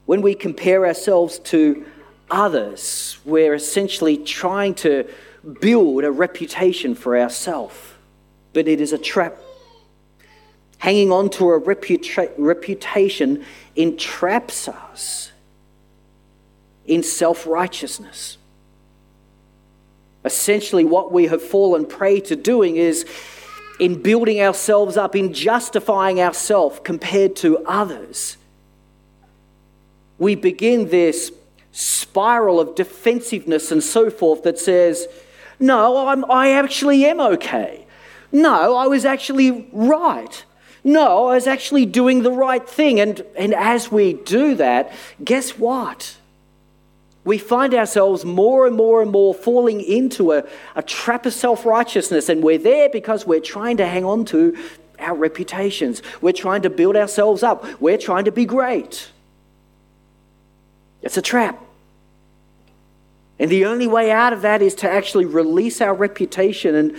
When 0.06 0.22
we 0.22 0.34
compare 0.34 0.86
ourselves 0.86 1.40
to 1.40 1.86
others, 2.32 3.20
we're 3.26 3.54
essentially 3.54 4.18
trying 4.18 4.74
to 4.76 5.08
build 5.62 6.04
a 6.04 6.12
reputation 6.12 6.96
for 6.96 7.18
ourselves, 7.18 7.76
but 8.54 8.68
it 8.68 8.82
is 8.82 8.92
a 8.92 8.98
trap. 8.98 9.38
Hanging 10.80 11.12
on 11.12 11.30
to 11.32 11.52
a 11.52 11.62
reputa- 11.62 12.34
reputation 12.38 13.46
entraps 13.76 14.68
us 14.68 15.32
in 16.86 17.04
self 17.04 17.46
righteousness. 17.46 18.38
Essentially, 20.26 20.84
what 20.84 21.12
we 21.12 21.28
have 21.28 21.42
fallen 21.42 21.86
prey 21.86 22.20
to 22.22 22.36
doing 22.36 22.76
is 22.76 23.06
in 23.80 24.02
building 24.02 24.42
ourselves 24.42 24.98
up, 24.98 25.16
in 25.16 25.34
justifying 25.34 26.20
ourselves 26.20 26.80
compared 26.84 27.36
to 27.38 27.60
others. 27.66 28.36
We 30.18 30.36
begin 30.36 30.90
this 30.90 31.32
spiral 31.72 32.60
of 32.60 32.76
defensiveness 32.76 33.72
and 33.72 33.82
so 33.82 34.10
forth 34.10 34.44
that 34.44 34.60
says, 34.60 35.08
no, 35.60 36.08
I'm, 36.08 36.30
I 36.30 36.52
actually 36.52 37.06
am 37.06 37.20
okay. 37.20 37.86
No, 38.32 38.76
I 38.76 38.88
was 38.88 39.06
actually 39.06 39.70
right. 39.72 40.44
No, 40.84 41.28
I 41.28 41.36
was 41.36 41.48
actually 41.48 41.86
doing 41.86 42.24
the 42.24 42.32
right 42.32 42.68
thing. 42.68 43.00
And, 43.00 43.22
and 43.38 43.54
as 43.54 43.92
we 43.92 44.14
do 44.14 44.56
that, 44.56 44.92
guess 45.24 45.58
what? 45.58 46.16
We 47.26 47.38
find 47.38 47.74
ourselves 47.74 48.24
more 48.24 48.66
and 48.66 48.76
more 48.76 49.02
and 49.02 49.12
more 49.12 49.34
falling 49.34 49.82
into 49.82 50.32
a, 50.32 50.44
a 50.76 50.82
trap 50.82 51.26
of 51.26 51.34
self 51.34 51.66
righteousness. 51.66 52.30
And 52.30 52.42
we're 52.42 52.58
there 52.58 52.90
because 52.90 53.26
we're 53.26 53.42
trying 53.42 53.78
to 53.78 53.86
hang 53.86 54.06
on 54.06 54.26
to 54.26 54.58
our 55.00 55.16
reputations. 55.16 56.02
We're 56.22 56.34
trying 56.34 56.62
to 56.64 56.70
build 56.70 56.96
ourselves 56.96 57.44
up. 57.44 57.66
We're 57.82 57.98
trying 57.98 58.26
to 58.26 58.32
be 58.32 58.46
great. 58.46 59.10
It's 61.02 61.18
a 61.18 61.22
trap. 61.22 61.62
And 63.38 63.50
the 63.50 63.66
only 63.66 63.88
way 63.88 64.12
out 64.12 64.34
of 64.34 64.42
that 64.42 64.62
is 64.62 64.76
to 64.76 64.90
actually 64.90 65.26
release 65.26 65.80
our 65.80 65.94
reputation 65.94 66.76
and, 66.76 66.98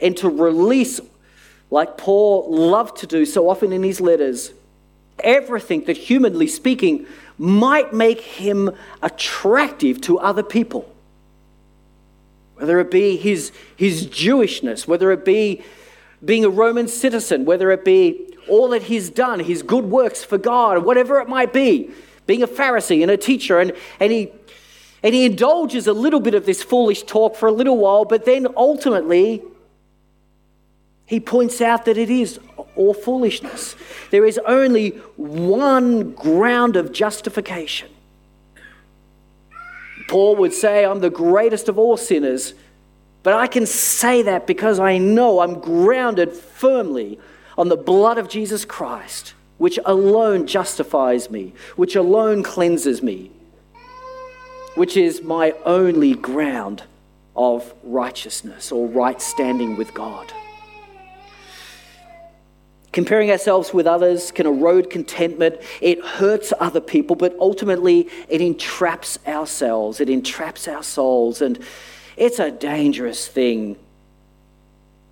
and 0.00 0.16
to 0.18 0.28
release 0.28 1.00
like 1.70 1.96
Paul 1.96 2.46
loved 2.50 2.98
to 2.98 3.06
do 3.06 3.24
so 3.24 3.48
often 3.48 3.72
in 3.72 3.82
his 3.82 4.00
letters, 4.00 4.52
everything 5.22 5.84
that, 5.84 5.96
humanly 5.96 6.46
speaking, 6.46 7.06
might 7.38 7.94
make 7.94 8.20
him 8.20 8.70
attractive 9.02 10.00
to 10.02 10.18
other 10.18 10.42
people. 10.42 10.92
Whether 12.56 12.80
it 12.80 12.90
be 12.90 13.16
his, 13.16 13.52
his 13.76 14.06
Jewishness, 14.06 14.86
whether 14.86 15.10
it 15.12 15.24
be 15.24 15.62
being 16.22 16.44
a 16.44 16.50
Roman 16.50 16.88
citizen, 16.88 17.44
whether 17.44 17.70
it 17.70 17.84
be 17.84 18.34
all 18.48 18.68
that 18.70 18.84
he's 18.84 19.08
done, 19.08 19.40
his 19.40 19.62
good 19.62 19.84
works 19.84 20.24
for 20.24 20.36
God, 20.36 20.84
whatever 20.84 21.20
it 21.20 21.28
might 21.28 21.52
be, 21.52 21.90
being 22.26 22.42
a 22.42 22.48
Pharisee 22.48 23.00
and 23.00 23.10
a 23.10 23.16
teacher, 23.16 23.58
and, 23.58 23.72
and, 23.98 24.12
he, 24.12 24.30
and 25.02 25.14
he 25.14 25.24
indulges 25.24 25.86
a 25.86 25.92
little 25.92 26.20
bit 26.20 26.34
of 26.34 26.44
this 26.44 26.62
foolish 26.62 27.04
talk 27.04 27.36
for 27.36 27.48
a 27.48 27.52
little 27.52 27.78
while, 27.78 28.04
but 28.04 28.24
then 28.24 28.46
ultimately 28.56 29.42
he 31.10 31.18
points 31.18 31.60
out 31.60 31.86
that 31.86 31.98
it 31.98 32.08
is 32.08 32.38
all 32.76 32.94
foolishness. 32.94 33.74
There 34.12 34.24
is 34.24 34.38
only 34.46 34.90
one 35.16 36.12
ground 36.12 36.76
of 36.76 36.92
justification. 36.92 37.90
Paul 40.06 40.36
would 40.36 40.52
say, 40.54 40.84
I'm 40.84 41.00
the 41.00 41.10
greatest 41.10 41.68
of 41.68 41.80
all 41.80 41.96
sinners, 41.96 42.54
but 43.24 43.34
I 43.34 43.48
can 43.48 43.66
say 43.66 44.22
that 44.22 44.46
because 44.46 44.78
I 44.78 44.98
know 44.98 45.40
I'm 45.40 45.58
grounded 45.58 46.32
firmly 46.32 47.18
on 47.58 47.68
the 47.68 47.76
blood 47.76 48.16
of 48.16 48.28
Jesus 48.28 48.64
Christ, 48.64 49.34
which 49.58 49.80
alone 49.84 50.46
justifies 50.46 51.28
me, 51.28 51.54
which 51.74 51.96
alone 51.96 52.44
cleanses 52.44 53.02
me, 53.02 53.32
which 54.76 54.96
is 54.96 55.24
my 55.24 55.56
only 55.64 56.14
ground 56.14 56.84
of 57.34 57.74
righteousness 57.82 58.70
or 58.70 58.86
right 58.86 59.20
standing 59.20 59.76
with 59.76 59.92
God. 59.92 60.32
Comparing 62.92 63.30
ourselves 63.30 63.72
with 63.72 63.86
others 63.86 64.32
can 64.32 64.46
erode 64.46 64.90
contentment. 64.90 65.56
It 65.80 66.04
hurts 66.04 66.52
other 66.58 66.80
people, 66.80 67.14
but 67.14 67.36
ultimately 67.38 68.08
it 68.28 68.40
entraps 68.40 69.18
ourselves. 69.26 70.00
It 70.00 70.10
entraps 70.10 70.66
our 70.66 70.82
souls, 70.82 71.40
and 71.40 71.58
it's 72.16 72.40
a 72.40 72.50
dangerous 72.50 73.28
thing. 73.28 73.78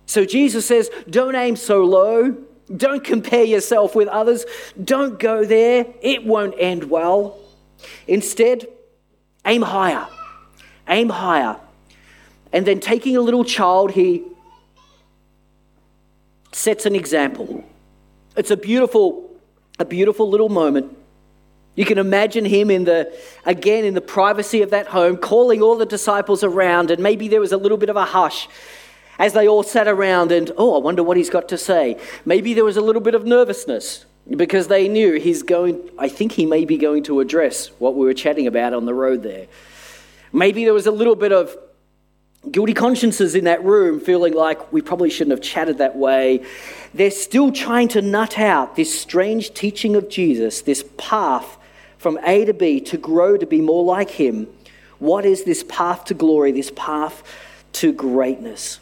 So 0.05 0.25
Jesus 0.25 0.65
says, 0.65 0.89
don't 1.09 1.35
aim 1.35 1.55
so 1.55 1.85
low. 1.85 2.35
Don't 2.75 3.03
compare 3.03 3.45
yourself 3.45 3.95
with 3.95 4.07
others. 4.09 4.45
Don't 4.83 5.17
go 5.17 5.45
there. 5.45 5.85
It 6.01 6.25
won't 6.25 6.55
end 6.57 6.83
well. 6.83 7.39
Instead, 8.07 8.67
aim 9.45 9.61
higher. 9.61 10.07
Aim 10.87 11.09
higher. 11.09 11.59
And 12.51 12.65
then 12.65 12.79
taking 12.79 13.15
a 13.15 13.21
little 13.21 13.45
child, 13.45 13.91
he 13.91 14.23
sets 16.59 16.85
an 16.85 16.93
example. 16.93 17.63
It's 18.35 18.51
a 18.51 18.57
beautiful, 18.57 19.33
a 19.79 19.85
beautiful 19.85 20.29
little 20.29 20.49
moment. 20.49 20.97
You 21.75 21.85
can 21.85 21.97
imagine 21.97 22.43
him 22.43 22.69
in 22.69 22.83
the, 22.83 23.17
again, 23.45 23.85
in 23.85 23.93
the 23.93 24.01
privacy 24.01 24.61
of 24.61 24.71
that 24.71 24.87
home, 24.87 25.15
calling 25.15 25.61
all 25.61 25.77
the 25.77 25.85
disciples 25.85 26.43
around, 26.43 26.91
and 26.91 27.01
maybe 27.01 27.29
there 27.29 27.39
was 27.39 27.53
a 27.53 27.57
little 27.57 27.77
bit 27.77 27.89
of 27.89 27.95
a 27.95 28.03
hush 28.03 28.49
as 29.17 29.31
they 29.31 29.47
all 29.47 29.63
sat 29.63 29.87
around 29.87 30.33
and, 30.33 30.51
oh, 30.57 30.75
I 30.75 30.79
wonder 30.79 31.01
what 31.01 31.15
he's 31.15 31.29
got 31.29 31.47
to 31.49 31.57
say. 31.57 31.97
Maybe 32.25 32.53
there 32.53 32.65
was 32.65 32.75
a 32.75 32.81
little 32.81 33.01
bit 33.01 33.15
of 33.15 33.25
nervousness 33.25 34.05
because 34.29 34.67
they 34.67 34.89
knew 34.89 35.13
he's 35.13 35.43
going, 35.43 35.79
I 35.97 36.09
think 36.09 36.33
he 36.33 36.45
may 36.45 36.65
be 36.65 36.77
going 36.77 37.03
to 37.03 37.21
address 37.21 37.67
what 37.79 37.95
we 37.95 38.05
were 38.05 38.13
chatting 38.13 38.47
about 38.47 38.73
on 38.73 38.85
the 38.85 38.93
road 38.93 39.23
there. 39.23 39.47
Maybe 40.33 40.65
there 40.65 40.73
was 40.73 40.87
a 40.87 40.91
little 40.91 41.15
bit 41.15 41.31
of 41.31 41.55
guilty 42.51 42.73
consciences 42.73 43.35
in 43.35 43.43
that 43.43 43.63
room 43.63 43.99
feeling 43.99 44.33
like 44.33 44.71
we 44.71 44.81
probably 44.81 45.09
shouldn't 45.09 45.31
have 45.31 45.41
chatted 45.41 45.79
that 45.79 45.95
way. 45.95 46.45
They're 46.93 47.11
still 47.11 47.51
trying 47.51 47.89
to 47.89 48.01
nut 48.01 48.39
out 48.39 48.75
this 48.75 48.97
strange 48.97 49.53
teaching 49.53 49.95
of 49.95 50.09
Jesus, 50.09 50.61
this 50.61 50.83
path 50.97 51.57
from 51.97 52.17
A 52.23 52.45
to 52.45 52.53
B 52.53 52.79
to 52.81 52.97
grow 52.97 53.37
to 53.37 53.45
be 53.45 53.61
more 53.61 53.83
like 53.83 54.09
Him. 54.09 54.47
What 54.99 55.25
is 55.25 55.43
this 55.43 55.63
path 55.63 56.05
to 56.05 56.13
glory, 56.13 56.51
this 56.51 56.71
path 56.75 57.23
to 57.73 57.91
greatness? 57.91 58.79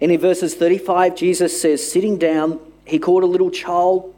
And 0.00 0.10
in 0.10 0.18
verses 0.20 0.54
35, 0.54 1.14
Jesus 1.14 1.60
says, 1.60 1.90
sitting 1.90 2.18
down, 2.18 2.58
he 2.84 2.98
called 2.98 3.22
a 3.22 3.26
little 3.26 3.50
child, 3.50 4.14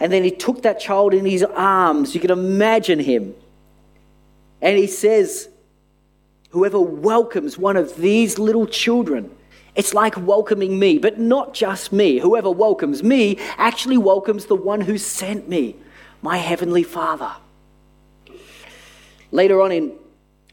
and 0.00 0.12
then 0.12 0.24
he 0.24 0.30
took 0.30 0.62
that 0.62 0.80
child 0.80 1.14
in 1.14 1.26
his 1.26 1.42
arms. 1.42 2.14
You 2.14 2.20
can 2.20 2.30
imagine 2.30 2.98
him. 2.98 3.34
And 4.62 4.78
he 4.78 4.86
says, 4.86 5.48
Whoever 6.54 6.78
welcomes 6.78 7.58
one 7.58 7.76
of 7.76 7.96
these 7.96 8.38
little 8.38 8.64
children, 8.64 9.28
it's 9.74 9.92
like 9.92 10.16
welcoming 10.16 10.78
me, 10.78 10.98
but 10.98 11.18
not 11.18 11.52
just 11.52 11.92
me. 11.92 12.20
Whoever 12.20 12.48
welcomes 12.48 13.02
me 13.02 13.38
actually 13.58 13.98
welcomes 13.98 14.46
the 14.46 14.54
one 14.54 14.80
who 14.80 14.96
sent 14.96 15.48
me, 15.48 15.74
my 16.22 16.36
heavenly 16.36 16.84
Father. 16.84 17.32
Later 19.32 19.60
on 19.62 19.72
in, 19.72 19.94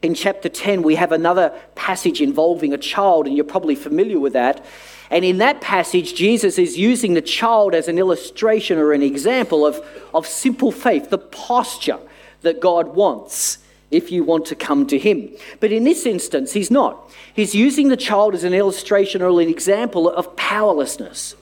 in 0.02 0.14
chapter 0.14 0.48
10, 0.48 0.82
we 0.82 0.96
have 0.96 1.12
another 1.12 1.56
passage 1.76 2.20
involving 2.20 2.72
a 2.72 2.78
child, 2.78 3.28
and 3.28 3.36
you're 3.36 3.44
probably 3.44 3.76
familiar 3.76 4.18
with 4.18 4.32
that. 4.32 4.66
And 5.08 5.24
in 5.24 5.38
that 5.38 5.60
passage, 5.60 6.16
Jesus 6.16 6.58
is 6.58 6.76
using 6.76 7.14
the 7.14 7.22
child 7.22 7.76
as 7.76 7.86
an 7.86 7.96
illustration 7.96 8.76
or 8.76 8.92
an 8.92 9.02
example 9.02 9.64
of, 9.64 9.80
of 10.12 10.26
simple 10.26 10.72
faith, 10.72 11.10
the 11.10 11.18
posture 11.18 12.00
that 12.40 12.58
God 12.58 12.96
wants 12.96 13.58
if 13.92 14.10
you 14.10 14.24
want 14.24 14.46
to 14.46 14.54
come 14.56 14.86
to 14.86 14.98
him. 14.98 15.30
But 15.60 15.70
in 15.70 15.84
this 15.84 16.06
instance, 16.06 16.52
he's 16.52 16.70
not. 16.70 17.10
He's 17.34 17.54
using 17.54 17.88
the 17.88 17.96
child 17.96 18.34
as 18.34 18.42
an 18.42 18.54
illustration 18.54 19.22
or 19.22 19.40
an 19.40 19.48
example 19.48 20.08
of 20.08 20.34
powerlessness. 20.34 21.36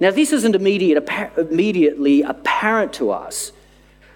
Now, 0.00 0.10
this 0.10 0.32
isn't 0.32 0.56
immediate, 0.56 1.08
immediately 1.36 2.22
apparent 2.22 2.94
to 2.94 3.12
us. 3.12 3.52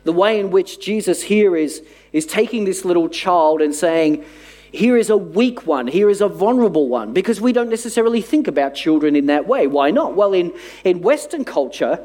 The 0.02 0.12
way 0.12 0.40
in 0.40 0.50
which 0.50 0.80
Jesus 0.80 1.22
here 1.22 1.56
is, 1.56 1.82
is 2.12 2.26
taking 2.26 2.64
this 2.64 2.84
little 2.84 3.08
child 3.08 3.60
and 3.60 3.74
saying, 3.74 4.24
here 4.72 4.96
is 4.96 5.10
a 5.10 5.16
weak 5.16 5.66
one, 5.66 5.86
here 5.86 6.10
is 6.10 6.20
a 6.20 6.28
vulnerable 6.28 6.88
one, 6.88 7.12
because 7.12 7.40
we 7.40 7.52
don't 7.52 7.70
necessarily 7.70 8.20
think 8.20 8.48
about 8.48 8.74
children 8.74 9.14
in 9.16 9.26
that 9.26 9.46
way. 9.46 9.66
Why 9.66 9.90
not? 9.90 10.16
Well, 10.16 10.32
in, 10.32 10.52
in 10.84 11.02
Western 11.02 11.44
culture, 11.44 12.04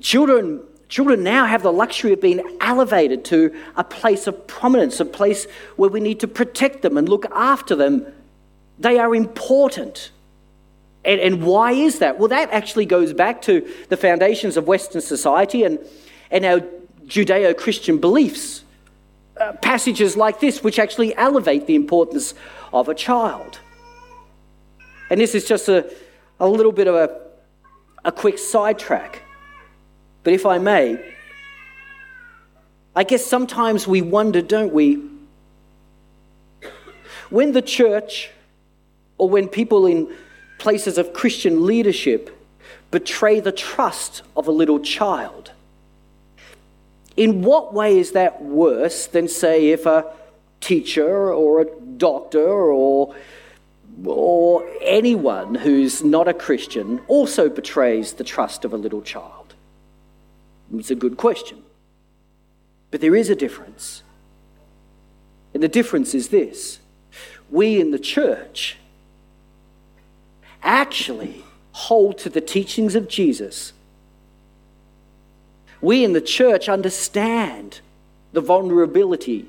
children 0.00 0.62
Children 0.88 1.22
now 1.22 1.46
have 1.46 1.62
the 1.62 1.72
luxury 1.72 2.12
of 2.12 2.20
being 2.20 2.42
elevated 2.60 3.24
to 3.26 3.54
a 3.76 3.84
place 3.84 4.26
of 4.26 4.46
prominence, 4.46 5.00
a 5.00 5.04
place 5.04 5.46
where 5.76 5.90
we 5.90 6.00
need 6.00 6.20
to 6.20 6.28
protect 6.28 6.82
them 6.82 6.96
and 6.96 7.08
look 7.08 7.26
after 7.32 7.74
them. 7.74 8.06
They 8.78 8.98
are 8.98 9.14
important. 9.14 10.10
And, 11.04 11.20
and 11.20 11.42
why 11.42 11.72
is 11.72 11.98
that? 11.98 12.18
Well, 12.18 12.28
that 12.28 12.50
actually 12.50 12.86
goes 12.86 13.12
back 13.12 13.42
to 13.42 13.68
the 13.88 13.96
foundations 13.96 14.56
of 14.56 14.66
Western 14.66 15.00
society 15.00 15.64
and, 15.64 15.78
and 16.30 16.44
our 16.44 16.60
Judeo 17.06 17.56
Christian 17.56 17.98
beliefs. 17.98 18.64
Uh, 19.36 19.52
passages 19.54 20.16
like 20.16 20.38
this, 20.38 20.62
which 20.62 20.78
actually 20.78 21.12
elevate 21.16 21.66
the 21.66 21.74
importance 21.74 22.34
of 22.72 22.88
a 22.88 22.94
child. 22.94 23.58
And 25.10 25.20
this 25.20 25.34
is 25.34 25.44
just 25.44 25.68
a, 25.68 25.92
a 26.38 26.46
little 26.46 26.70
bit 26.70 26.86
of 26.86 26.94
a, 26.94 27.20
a 28.04 28.12
quick 28.12 28.38
sidetrack. 28.38 29.22
But 30.24 30.32
if 30.32 30.46
I 30.46 30.58
may, 30.58 31.14
I 32.96 33.04
guess 33.04 33.24
sometimes 33.24 33.86
we 33.86 34.00
wonder, 34.00 34.40
don't 34.40 34.72
we? 34.72 35.02
When 37.28 37.52
the 37.52 37.62
church 37.62 38.30
or 39.18 39.28
when 39.28 39.48
people 39.48 39.86
in 39.86 40.12
places 40.58 40.98
of 40.98 41.12
Christian 41.12 41.66
leadership 41.66 42.30
betray 42.90 43.40
the 43.40 43.52
trust 43.52 44.22
of 44.36 44.48
a 44.48 44.50
little 44.50 44.80
child, 44.80 45.50
in 47.16 47.42
what 47.42 47.74
way 47.74 47.98
is 47.98 48.12
that 48.12 48.42
worse 48.42 49.06
than, 49.06 49.28
say, 49.28 49.68
if 49.68 49.84
a 49.86 50.12
teacher 50.60 51.32
or 51.32 51.60
a 51.60 51.66
doctor 51.96 52.48
or, 52.48 53.14
or 54.04 54.66
anyone 54.80 55.54
who's 55.54 56.02
not 56.02 56.28
a 56.28 56.34
Christian 56.34 57.00
also 57.08 57.48
betrays 57.48 58.14
the 58.14 58.24
trust 58.24 58.64
of 58.64 58.72
a 58.72 58.76
little 58.76 59.02
child? 59.02 59.43
It's 60.72 60.90
a 60.90 60.94
good 60.94 61.16
question. 61.16 61.62
But 62.90 63.00
there 63.00 63.16
is 63.16 63.28
a 63.28 63.34
difference. 63.34 64.02
And 65.52 65.62
the 65.62 65.68
difference 65.68 66.14
is 66.14 66.28
this 66.28 66.78
we 67.50 67.80
in 67.80 67.90
the 67.90 67.98
church 67.98 68.76
actually 70.62 71.44
hold 71.72 72.18
to 72.18 72.30
the 72.30 72.40
teachings 72.40 72.94
of 72.94 73.08
Jesus. 73.08 73.72
We 75.80 76.04
in 76.04 76.12
the 76.12 76.20
church 76.20 76.68
understand 76.68 77.80
the 78.32 78.40
vulnerability 78.40 79.48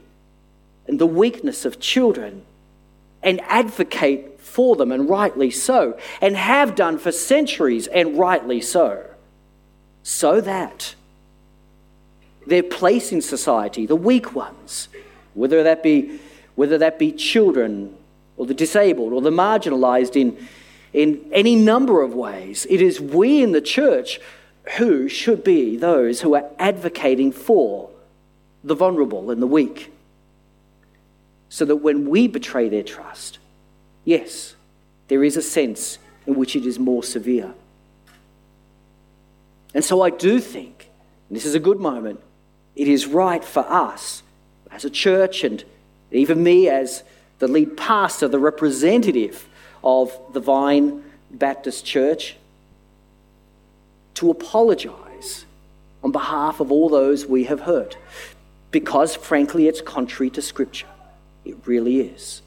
and 0.88 1.00
the 1.00 1.06
weakness 1.06 1.66
of 1.66 1.80
children 1.80 2.44
and 3.24 3.42
advocate 3.42 4.40
for 4.40 4.76
them, 4.76 4.92
and 4.92 5.10
rightly 5.10 5.50
so, 5.50 5.98
and 6.22 6.36
have 6.36 6.76
done 6.76 6.98
for 7.00 7.12
centuries, 7.12 7.88
and 7.88 8.20
rightly 8.20 8.62
so, 8.62 9.04
so 10.04 10.40
that 10.40 10.94
their 12.46 12.64
place 12.64 13.12
in 13.12 13.22
society, 13.22 13.86
the 13.86 13.96
weak 13.96 14.36
ones, 14.36 14.88
whether 15.34 15.64
that 15.64 15.84
be, 15.84 16.20
whether 16.56 16.78
that 16.78 17.00
be 17.00 17.12
children 17.12 17.96
or 18.38 18.46
the 18.46 18.54
disabled 18.54 19.14
or 19.14 19.22
the 19.22 19.32
marginalized 19.32 20.16
in, 20.16 20.38
in 20.94 21.30
any 21.32 21.56
number 21.56 22.02
of 22.02 22.14
ways. 22.14 22.66
It 22.70 22.82
is 22.82 23.00
we 23.00 23.42
in 23.42 23.52
the 23.52 23.62
church 23.62 24.20
who 24.78 25.08
should 25.08 25.44
be 25.44 25.78
those 25.78 26.22
who 26.22 26.36
are 26.36 26.46
advocating 26.58 27.32
for 27.32 27.90
the 28.64 28.76
vulnerable 28.76 29.30
and 29.32 29.42
the 29.42 29.48
weak. 29.48 29.92
So 31.50 31.66
that 31.66 31.78
when 31.78 32.10
we 32.10 32.28
betray 32.28 32.68
their 32.70 32.84
trust, 32.84 33.38
yes, 34.04 34.56
there 35.08 35.24
is 35.24 35.38
a 35.38 35.42
sense 35.42 36.00
in 36.26 36.36
which 36.36 36.56
it 36.56 36.66
is 36.66 36.80
more 36.80 37.04
severe. 37.04 37.54
And 39.74 39.84
so 39.84 40.02
I 40.02 40.10
do 40.10 40.40
think, 40.40 40.90
and 41.30 41.36
this 41.36 41.46
is 41.46 41.54
a 41.54 41.60
good 41.60 41.80
moment, 41.80 42.20
it 42.76 42.88
is 42.88 43.08
right 43.08 43.44
for 43.44 43.62
us 43.62 44.24
as 44.72 44.86
a 44.86 44.90
church 44.90 45.44
and 45.44 45.64
even 46.12 46.44
me 46.44 46.70
as 46.70 47.04
the 47.40 47.48
lead 47.48 47.78
pastor, 47.78 48.28
the 48.28 48.40
representative 48.40 49.48
of 49.84 50.18
the 50.34 50.40
Vine 50.40 51.04
Baptist 51.32 51.86
Church, 51.86 52.38
to 54.16 54.32
apologize 54.32 55.46
on 56.04 56.12
behalf 56.12 56.60
of 56.60 56.72
all 56.72 56.90
those 56.90 57.26
we 57.26 57.46
have 57.46 57.62
hurt. 57.62 57.98
Because, 58.72 59.16
frankly, 59.16 59.68
it's 59.68 59.82
contrary 59.82 60.30
to 60.32 60.42
Scripture. 60.42 60.88
It 61.44 61.56
really 61.66 62.00
is. 62.00 62.42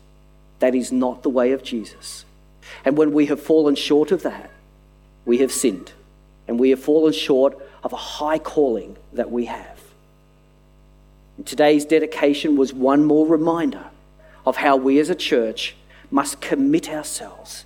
That 0.59 0.75
is 0.75 0.93
not 0.93 1.23
the 1.23 1.31
way 1.31 1.53
of 1.53 1.63
Jesus. 1.63 2.25
And 2.85 2.97
when 2.97 3.13
we 3.13 3.27
have 3.27 3.41
fallen 3.41 3.75
short 3.75 4.13
of 4.13 4.23
that, 4.23 4.51
we 5.25 5.39
have 5.39 5.53
sinned. 5.53 5.93
And 6.47 6.59
we 6.59 6.71
have 6.71 6.81
fallen 6.81 7.13
short 7.13 7.59
of 7.83 7.93
a 7.93 7.97
high 7.97 8.39
calling 8.39 8.97
that 9.13 9.31
we 9.31 9.45
have. 9.47 9.78
And 11.39 11.47
today's 11.47 11.87
dedication 11.87 12.57
was 12.57 12.75
one 12.75 13.05
more 13.05 13.27
reminder 13.27 13.87
of 14.45 14.57
how 14.57 14.77
we 14.77 14.99
as 14.99 15.09
a 15.09 15.15
church 15.15 15.77
must 16.11 16.41
commit 16.41 16.91
ourselves 16.91 17.65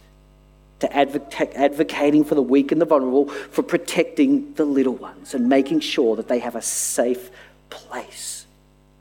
to 0.80 0.96
advocating 0.96 2.24
for 2.24 2.34
the 2.34 2.42
weak 2.42 2.70
and 2.70 2.80
the 2.80 2.84
vulnerable, 2.84 3.28
for 3.28 3.62
protecting 3.62 4.52
the 4.54 4.64
little 4.64 4.94
ones, 4.94 5.32
and 5.32 5.48
making 5.48 5.80
sure 5.80 6.16
that 6.16 6.28
they 6.28 6.40
have 6.40 6.56
a 6.56 6.62
safe 6.62 7.30
place 7.70 8.46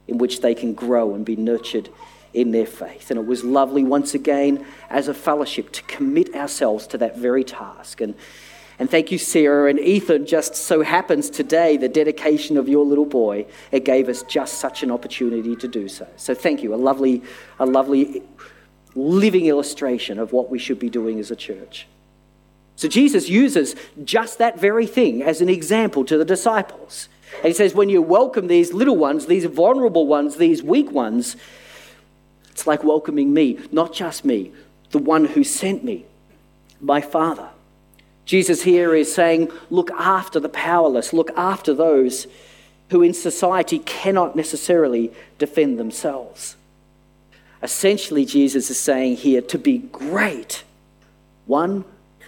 in 0.07 0.17
which 0.17 0.41
they 0.41 0.55
can 0.55 0.73
grow 0.73 1.15
and 1.15 1.25
be 1.25 1.35
nurtured 1.35 1.89
in 2.33 2.51
their 2.51 2.65
faith. 2.65 3.11
And 3.11 3.19
it 3.19 3.25
was 3.25 3.43
lovely 3.43 3.83
once 3.83 4.13
again 4.13 4.65
as 4.89 5.07
a 5.07 5.13
fellowship 5.13 5.71
to 5.73 5.83
commit 5.83 6.33
ourselves 6.35 6.87
to 6.87 6.97
that 6.99 7.17
very 7.17 7.43
task. 7.43 7.99
And, 7.99 8.15
and 8.81 8.89
thank 8.89 9.11
you, 9.11 9.19
Sarah 9.19 9.69
and 9.69 9.79
Ethan. 9.79 10.25
Just 10.25 10.55
so 10.55 10.81
happens 10.81 11.29
today, 11.29 11.77
the 11.77 11.87
dedication 11.87 12.57
of 12.57 12.67
your 12.67 12.83
little 12.83 13.05
boy, 13.05 13.45
it 13.71 13.85
gave 13.85 14.09
us 14.09 14.23
just 14.23 14.55
such 14.55 14.81
an 14.81 14.89
opportunity 14.89 15.55
to 15.57 15.67
do 15.67 15.87
so. 15.87 16.07
So 16.17 16.33
thank 16.33 16.63
you. 16.63 16.73
A 16.73 16.77
lovely, 16.77 17.21
a 17.59 17.65
lovely 17.67 18.23
living 18.95 19.45
illustration 19.45 20.17
of 20.17 20.33
what 20.33 20.49
we 20.49 20.57
should 20.57 20.79
be 20.79 20.89
doing 20.89 21.19
as 21.19 21.29
a 21.29 21.35
church. 21.35 21.85
So 22.75 22.87
Jesus 22.87 23.29
uses 23.29 23.75
just 24.03 24.39
that 24.39 24.59
very 24.59 24.87
thing 24.87 25.21
as 25.21 25.41
an 25.41 25.49
example 25.49 26.03
to 26.05 26.17
the 26.17 26.25
disciples. 26.25 27.07
And 27.35 27.49
he 27.49 27.53
says, 27.53 27.75
when 27.75 27.89
you 27.89 28.01
welcome 28.01 28.47
these 28.47 28.73
little 28.73 28.97
ones, 28.97 29.27
these 29.27 29.45
vulnerable 29.45 30.07
ones, 30.07 30.37
these 30.37 30.63
weak 30.63 30.89
ones, 30.89 31.35
it's 32.49 32.65
like 32.65 32.83
welcoming 32.83 33.31
me, 33.31 33.59
not 33.71 33.93
just 33.93 34.25
me, 34.25 34.53
the 34.89 34.97
one 34.97 35.25
who 35.25 35.43
sent 35.43 35.83
me, 35.83 36.07
my 36.79 36.99
Father. 36.99 37.49
Jesus 38.31 38.61
here 38.61 38.95
is 38.95 39.13
saying, 39.13 39.51
look 39.69 39.91
after 39.91 40.39
the 40.39 40.47
powerless, 40.47 41.11
look 41.11 41.31
after 41.35 41.73
those 41.73 42.27
who 42.89 43.01
in 43.01 43.13
society 43.13 43.79
cannot 43.79 44.37
necessarily 44.37 45.11
defend 45.37 45.77
themselves. 45.77 46.55
Essentially, 47.61 48.23
Jesus 48.23 48.69
is 48.69 48.79
saying 48.79 49.17
here 49.17 49.41
to 49.41 49.59
be 49.59 49.79
great, 49.79 50.63
one 51.45 51.83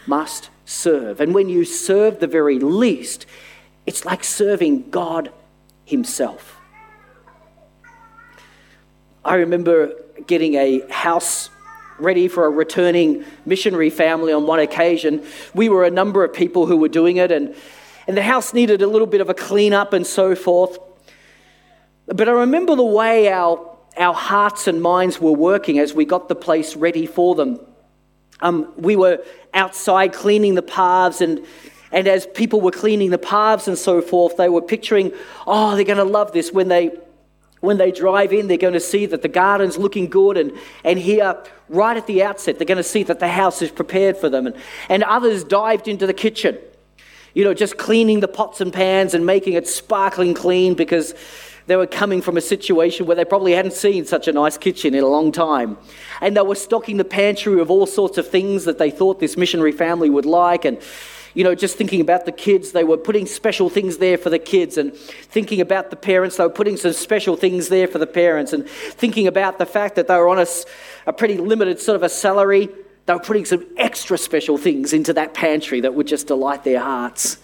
must 0.06 0.50
serve. 0.66 1.22
And 1.22 1.34
when 1.34 1.48
you 1.48 1.64
serve 1.64 2.20
the 2.20 2.28
very 2.28 2.60
least, 2.60 3.26
it's 3.86 4.04
like 4.04 4.26
serving 4.26 4.90
God 4.90 5.32
Himself. 5.86 6.58
I 9.24 9.36
remember 9.36 9.94
getting 10.28 10.56
a 10.56 10.86
house 10.92 11.50
ready 12.00 12.28
for 12.28 12.46
a 12.46 12.50
returning 12.50 13.26
missionary 13.46 13.90
family 13.90 14.34
on 14.34 14.48
one 14.48 14.60
occasion. 14.60 15.26
We 15.54 15.70
were 15.70 15.84
a 15.86 15.92
number 15.92 16.24
of 16.24 16.34
people 16.34 16.66
who 16.66 16.78
were 16.78 16.90
doing 16.90 17.18
it, 17.18 17.32
and, 17.32 17.56
and 18.08 18.18
the 18.18 18.24
house 18.24 18.54
needed 18.54 18.82
a 18.82 18.88
little 18.88 19.08
bit 19.08 19.22
of 19.22 19.30
a 19.30 19.34
clean 19.34 19.74
up 19.74 19.94
and 19.94 20.06
so 20.06 20.36
forth. 20.36 20.78
But 22.06 22.28
I 22.28 22.32
remember 22.32 22.76
the 22.76 22.84
way 22.84 23.32
our 23.32 23.74
our 23.98 24.14
hearts 24.14 24.68
and 24.68 24.82
minds 24.82 25.20
were 25.20 25.32
working 25.32 25.80
as 25.80 25.94
we 25.94 26.06
got 26.06 26.28
the 26.28 26.36
place 26.36 26.76
ready 26.76 27.06
for 27.06 27.36
them. 27.36 27.60
Um, 28.42 28.74
we 28.76 28.96
were 28.96 29.24
outside 29.54 30.14
cleaning 30.14 30.56
the 30.56 30.62
paths, 30.64 31.22
and, 31.22 31.46
and 31.92 32.08
as 32.08 32.26
people 32.26 32.60
were 32.60 32.72
cleaning 32.72 33.12
the 33.12 33.18
paths 33.18 33.68
and 33.68 33.78
so 33.78 34.02
forth, 34.02 34.38
they 34.38 34.50
were 34.50 34.62
picturing, 34.62 35.14
oh, 35.46 35.76
they're 35.76 35.86
going 35.86 35.98
to 35.98 36.04
love 36.04 36.32
this 36.32 36.52
when 36.52 36.68
they 36.68 36.92
when 37.64 37.78
they 37.78 37.94
drive 37.94 38.34
in, 38.34 38.50
they're 38.50 38.58
going 38.58 38.74
to 38.74 38.80
see 38.82 39.06
that 39.06 39.22
the 39.22 39.30
garden's 39.30 39.78
looking 39.78 40.10
good, 40.10 40.36
and, 40.36 40.52
and 40.84 41.00
here, 41.00 41.42
right 41.70 41.96
at 41.96 42.06
the 42.08 42.22
outset, 42.22 42.60
they're 42.60 42.68
going 42.68 42.76
to 42.76 42.84
see 42.84 43.04
that 43.04 43.22
the 43.22 43.30
house 43.30 43.62
is 43.62 43.72
prepared 43.72 44.18
for 44.18 44.28
them. 44.28 44.48
And, 44.48 44.56
and 44.90 45.02
others 45.02 45.46
dived 45.46 45.88
into 45.88 46.06
the 46.06 46.14
kitchen, 46.14 46.58
you 47.34 47.46
know, 47.46 47.54
just 47.54 47.78
cleaning 47.78 48.20
the 48.20 48.28
pots 48.28 48.60
and 48.60 48.74
pans 48.74 49.14
and 49.14 49.26
making 49.26 49.54
it 49.54 49.66
sparkling 49.66 50.34
clean 50.34 50.74
because 50.74 51.16
they 51.68 51.78
were 51.78 51.88
coming 51.88 52.22
from 52.22 52.36
a 52.36 52.42
situation 52.42 53.06
where 53.06 53.16
they 53.16 53.24
probably 53.24 53.54
hadn't 53.54 53.72
seen 53.72 54.04
such 54.04 54.28
a 54.28 54.34
nice 54.34 54.58
kitchen 54.58 54.94
in 54.94 55.02
a 55.02 55.08
long 55.08 55.32
time. 55.32 55.78
And 56.20 56.36
they 56.36 56.42
were 56.42 56.56
stocking 56.56 56.98
the 56.98 57.06
pantry 57.06 57.56
with 57.56 57.70
all 57.70 57.86
sorts 57.86 58.18
of 58.18 58.28
things 58.28 58.66
that 58.66 58.78
they 58.78 58.92
thought 58.92 59.22
this 59.22 59.38
missionary 59.38 59.72
family 59.72 60.10
would 60.10 60.26
like. 60.26 60.66
And, 60.66 60.82
you 61.34 61.44
know, 61.44 61.56
just 61.56 61.78
thinking 61.78 62.02
about 62.02 62.26
the 62.26 62.32
kids, 62.32 62.72
they 62.72 62.84
were 62.84 62.98
putting 62.98 63.26
special 63.26 63.70
things 63.70 63.98
there 63.98 64.18
for 64.18 64.30
the 64.30 64.40
kids. 64.40 64.78
And 64.78 64.96
thinking 64.96 65.62
about 65.62 65.90
the 65.90 65.96
parents, 65.96 66.38
they 66.38 66.44
were 66.44 66.50
putting 66.50 66.78
some 66.78 66.94
special 66.94 67.36
things 67.36 67.70
there 67.70 67.88
for 67.88 67.98
the 67.98 68.08
parents. 68.08 68.54
And 68.54 68.68
thinking 68.68 69.28
about 69.28 69.58
the 69.58 69.66
fact 69.66 69.96
that 69.96 70.08
they 70.08 70.16
were 70.18 70.30
on 70.30 70.40
a, 70.40 70.48
a 71.08 71.14
pretty 71.14 71.38
limited 71.38 71.80
sort 71.80 71.96
of 71.96 72.04
a 72.04 72.10
salary, 72.10 72.70
they 73.06 73.14
were 73.14 73.20
putting 73.20 73.46
some 73.46 73.66
extra 73.78 74.18
special 74.18 74.58
things 74.58 74.94
into 74.94 75.14
that 75.14 75.34
pantry 75.34 75.82
that 75.82 75.94
would 75.94 76.08
just 76.08 76.28
delight 76.28 76.64
their 76.64 76.80
hearts. 76.80 77.38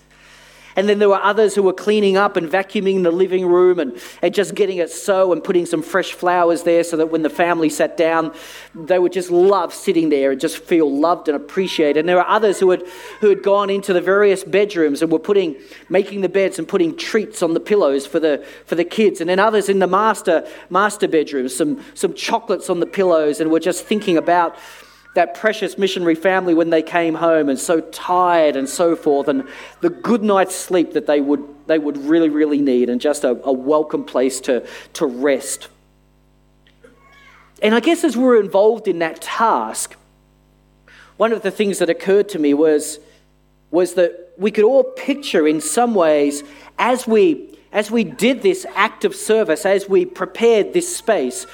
And 0.76 0.88
then 0.88 1.00
there 1.00 1.10
were 1.10 1.22
others 1.22 1.56
who 1.56 1.64
were 1.64 1.74
cleaning 1.74 2.16
up 2.18 2.38
and 2.38 2.50
vacuuming 2.50 3.04
the 3.04 3.12
living 3.12 3.46
room 3.46 3.80
and, 3.80 4.00
and 4.22 4.34
just 4.34 4.56
getting 4.56 4.78
it 4.78 4.90
so 4.90 5.34
and 5.34 5.44
putting 5.44 5.66
some 5.66 5.82
fresh 5.82 6.14
flowers 6.14 6.64
there 6.64 6.84
so 6.84 6.98
that 6.98 7.08
when 7.08 7.22
the 7.22 7.30
family 7.30 7.70
sat 7.70 7.98
down, 7.98 8.34
they 8.76 9.00
would 9.00 9.12
just 9.12 9.32
love 9.32 9.74
sitting 9.74 10.10
there 10.10 10.32
and 10.32 10.40
just 10.40 10.58
feel 10.60 10.90
loved 10.90 11.28
and 11.28 11.36
appreciated. 11.36 12.00
And 12.00 12.10
there 12.10 12.18
were 12.18 12.28
others 12.28 12.60
who 12.60 12.70
had, 12.70 12.84
who 13.20 13.30
had 13.30 13.44
gone 13.44 13.70
into 13.70 13.94
the 13.94 14.02
various 14.02 14.44
bedrooms 14.44 15.02
and 15.02 15.12
were 15.12 15.20
putting, 15.20 15.56
making 15.90 16.22
the 16.22 16.30
beds 16.30 16.60
and 16.60 16.68
putting 16.68 16.96
treats 16.96 17.42
on 17.42 17.54
the 17.54 17.60
pillows 17.60 18.06
for 18.06 18.20
the, 18.20 18.46
for 18.66 18.76
the 18.76 18.86
kids. 18.86 19.22
And 19.22 19.30
then 19.30 19.40
others 19.40 19.70
in 19.70 19.80
the 19.80 19.88
master, 19.88 20.48
master 20.70 21.08
bedrooms, 21.08 21.56
some, 21.56 21.84
some 21.94 22.14
chocolates 22.14 22.70
on 22.70 22.80
the 22.80 22.86
pillows 22.86 23.40
and 23.40 23.52
were 23.52 23.60
just 23.60 23.86
thinking 23.86 24.18
about 24.18 24.56
that 25.16 25.34
precious 25.34 25.78
missionary 25.78 26.16
family 26.16 26.54
when 26.54 26.70
they 26.70 26.84
came 26.84 27.16
home 27.16 27.50
and 27.50 27.60
so 27.60 27.82
tired 27.82 28.56
and 28.56 28.70
so 28.70 28.96
forth, 28.96 29.28
and 29.28 29.48
the 29.82 29.90
good 29.90 30.24
night's 30.24 30.56
sleep 30.56 30.94
that 30.94 31.08
they 31.08 31.20
would, 31.20 31.44
they 31.68 31.80
would 31.80 31.98
really, 31.98 32.30
really 32.30 32.62
need, 32.62 32.90
and 32.90 33.02
just 33.02 33.24
a, 33.24 33.30
a 33.44 33.52
welcome 33.52 34.04
place 34.04 34.40
to, 34.42 34.66
to 34.94 35.06
rest. 35.06 35.68
And 37.62 37.76
I 37.76 37.80
guess 37.80 38.04
as 38.04 38.16
we're 38.16 38.40
involved 38.40 38.88
in 38.88 39.00
that 39.00 39.20
task, 39.22 39.96
one 41.18 41.34
of 41.34 41.42
the 41.42 41.52
things 41.52 41.80
that 41.80 41.90
occurred 41.90 42.30
to 42.30 42.40
me 42.40 42.54
was, 42.54 43.00
was 43.72 43.96
that 43.96 44.34
we 44.38 44.52
could 44.52 44.64
all 44.64 44.84
picture 44.84 45.48
in 45.48 45.60
some 45.60 45.94
ways 45.94 46.44
as 46.78 47.06
we, 47.06 47.58
as 47.74 47.92
we 47.92 48.04
did 48.06 48.42
this 48.42 48.66
act 48.76 49.04
of 49.04 49.14
service, 49.14 49.66
as 49.66 49.90
we 49.90 50.06
prepared 50.06 50.72
this 50.72 50.96
space, 50.96 51.46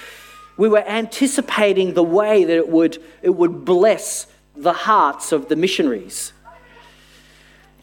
we 0.58 0.70
were 0.70 0.84
anticipating 0.88 1.94
the 1.94 2.04
way 2.04 2.44
that 2.44 2.56
it 2.56 2.70
would, 2.70 3.02
it 3.22 3.32
would 3.32 3.66
bless 3.66 4.28
the 4.56 4.74
hearts 4.74 5.32
of 5.32 5.50
the 5.50 5.56
missionaries. 5.56 6.32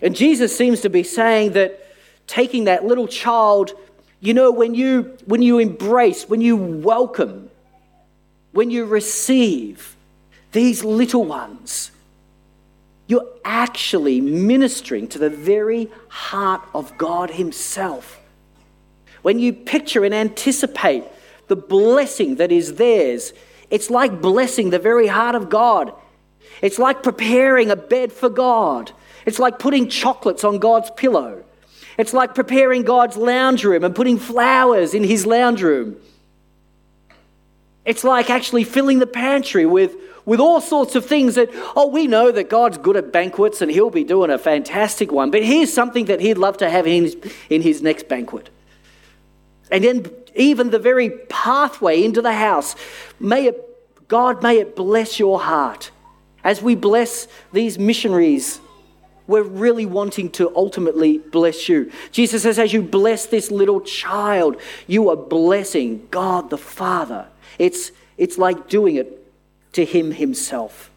And 0.01 0.17
Jesus 0.17 0.57
seems 0.57 0.81
to 0.81 0.91
be 0.91 1.03
saying 1.03 1.53
that 1.53 1.79
taking 2.27 2.65
that 2.65 2.85
little 2.85 3.07
child, 3.07 3.73
you 4.21 4.35
know, 4.35 4.51
when 4.51 4.75
you, 4.75 5.17
when 5.27 5.43
you 5.43 5.59
embrace, 5.59 6.29
when 6.29 6.41
you 6.41 6.57
welcome, 6.57 7.51
when 8.53 8.71
you 8.71 8.85
receive 8.87 9.97
these 10.53 10.83
little 10.83 11.25
ones, 11.25 11.91
you're 13.07 13.29
actually 13.45 14.21
ministering 14.21 15.09
to 15.09 15.19
the 15.19 15.31
very 15.31 15.91
heart 16.09 16.63
of 16.75 16.97
God 16.97 17.31
Himself. 17.31 18.21
When 19.23 19.39
you 19.39 19.53
picture 19.53 20.05
and 20.05 20.15
anticipate 20.15 21.05
the 21.49 21.57
blessing 21.57 22.37
that 22.37 22.53
is 22.53 22.75
theirs. 22.75 23.33
It's 23.71 23.91
like 23.91 24.21
blessing 24.21 24.71
the 24.71 24.79
very 24.79 25.07
heart 25.07 25.35
of 25.35 25.49
God. 25.49 25.93
It's 26.61 26.79
like 26.79 27.03
preparing 27.03 27.71
a 27.71 27.77
bed 27.77 28.13
for 28.13 28.29
God. 28.29 28.93
It's 29.27 29.39
like 29.39 29.59
putting 29.59 29.89
chocolates 29.89 30.45
on 30.45 30.59
God's 30.59 30.91
pillow. 30.97 31.45
It's 31.99 32.13
like 32.13 32.35
preparing 32.35 32.83
God's 32.83 33.17
lounge 33.17 33.65
room 33.65 33.85
and 33.85 33.95
putting 33.95 34.19
flowers 34.19 34.95
in 34.95 35.05
his 35.05 35.27
lounge 35.27 35.63
room. 35.63 35.97
It's 37.85 38.05
like 38.05 38.31
actually 38.31 38.65
filling 38.65 39.01
the 39.01 39.07
pantry 39.07 39.67
with, 39.67 39.97
with 40.25 40.39
all 40.41 40.61
sorts 40.61 40.95
of 40.95 41.05
things 41.05 41.35
that, 41.35 41.49
oh, 41.75 41.89
we 41.89 42.07
know 42.07 42.31
that 42.31 42.49
God's 42.49 42.79
good 42.79 42.97
at 42.97 43.13
banquets 43.13 43.61
and 43.61 43.71
he'll 43.71 43.91
be 43.91 44.05
doing 44.05 44.31
a 44.31 44.39
fantastic 44.39 45.11
one, 45.11 45.31
but 45.31 45.43
here's 45.43 45.73
something 45.73 46.05
that 46.07 46.21
he'd 46.21 46.39
love 46.39 46.59
to 46.59 46.71
have 46.71 46.87
in 46.87 47.05
his, 47.05 47.17
in 47.51 47.63
his 47.63 47.83
next 47.83 48.09
banquet. 48.09 48.49
And 49.73 49.83
then 49.83 50.07
even 50.37 50.71
the 50.71 50.79
very 50.79 51.11
pathway 51.11 52.05
into 52.05 52.23
the 52.23 52.35
house, 52.35 52.77
may 53.19 53.47
it, 53.47 54.07
God, 54.07 54.43
may 54.43 54.59
it 54.59 54.77
bless 54.77 55.19
your 55.19 55.41
heart. 55.41 55.91
As 56.45 56.61
we 56.61 56.75
bless 56.75 57.27
these 57.53 57.79
missionaries, 57.79 58.61
we're 59.27 59.43
really 59.43 59.87
wanting 59.87 60.31
to 60.33 60.55
ultimately 60.55 61.19
bless 61.19 61.69
you. 61.69 61.91
Jesus 62.11 62.43
says, 62.43 62.59
as 62.59 62.73
you 62.73 62.83
bless 62.83 63.27
this 63.27 63.51
little 63.51 63.81
child, 63.81 64.61
you 64.87 65.09
are 65.09 65.17
blessing 65.17 66.07
God 66.11 66.51
the 66.51 66.59
Father. 66.59 67.29
It's, 67.59 67.93
it's 68.19 68.37
like 68.37 68.69
doing 68.69 68.97
it 68.97 69.33
to 69.73 69.87
Him 69.87 70.11
Himself. 70.11 70.91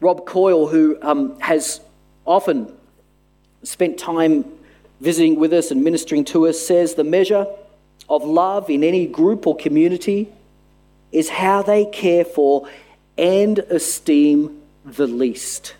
Rob 0.00 0.26
Coyle, 0.26 0.66
who 0.66 0.98
um, 1.00 1.40
has 1.40 1.80
often 2.26 2.70
spent 3.62 3.98
time 3.98 4.44
visiting 5.02 5.34
with 5.34 5.52
us 5.52 5.72
and 5.72 5.82
ministering 5.82 6.24
to 6.24 6.46
us, 6.46 6.60
says 6.60 6.94
the 6.94 7.02
measure 7.02 7.46
of 8.08 8.22
love 8.22 8.70
in 8.70 8.84
any 8.84 9.04
group 9.04 9.48
or 9.48 9.56
community 9.56 10.32
is 11.10 11.28
how 11.28 11.60
they 11.60 11.84
care 11.86 12.24
for 12.24 12.68
and 13.18 13.58
esteem 13.58 14.62
the 14.84 15.08
least. 15.08 15.74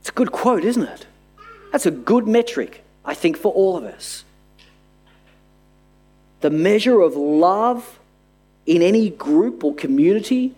It's 0.00 0.10
a 0.10 0.12
good 0.12 0.30
quote, 0.30 0.64
isn't 0.64 0.84
it? 0.84 1.06
That's 1.72 1.86
a 1.86 1.90
good 1.90 2.28
metric, 2.28 2.84
I 3.04 3.14
think, 3.14 3.36
for 3.36 3.52
all 3.52 3.76
of 3.76 3.82
us. 3.82 4.24
The 6.40 6.50
measure 6.50 7.00
of 7.00 7.16
love 7.16 7.98
in 8.64 8.80
any 8.80 9.10
group 9.10 9.64
or 9.64 9.74
community 9.74 10.54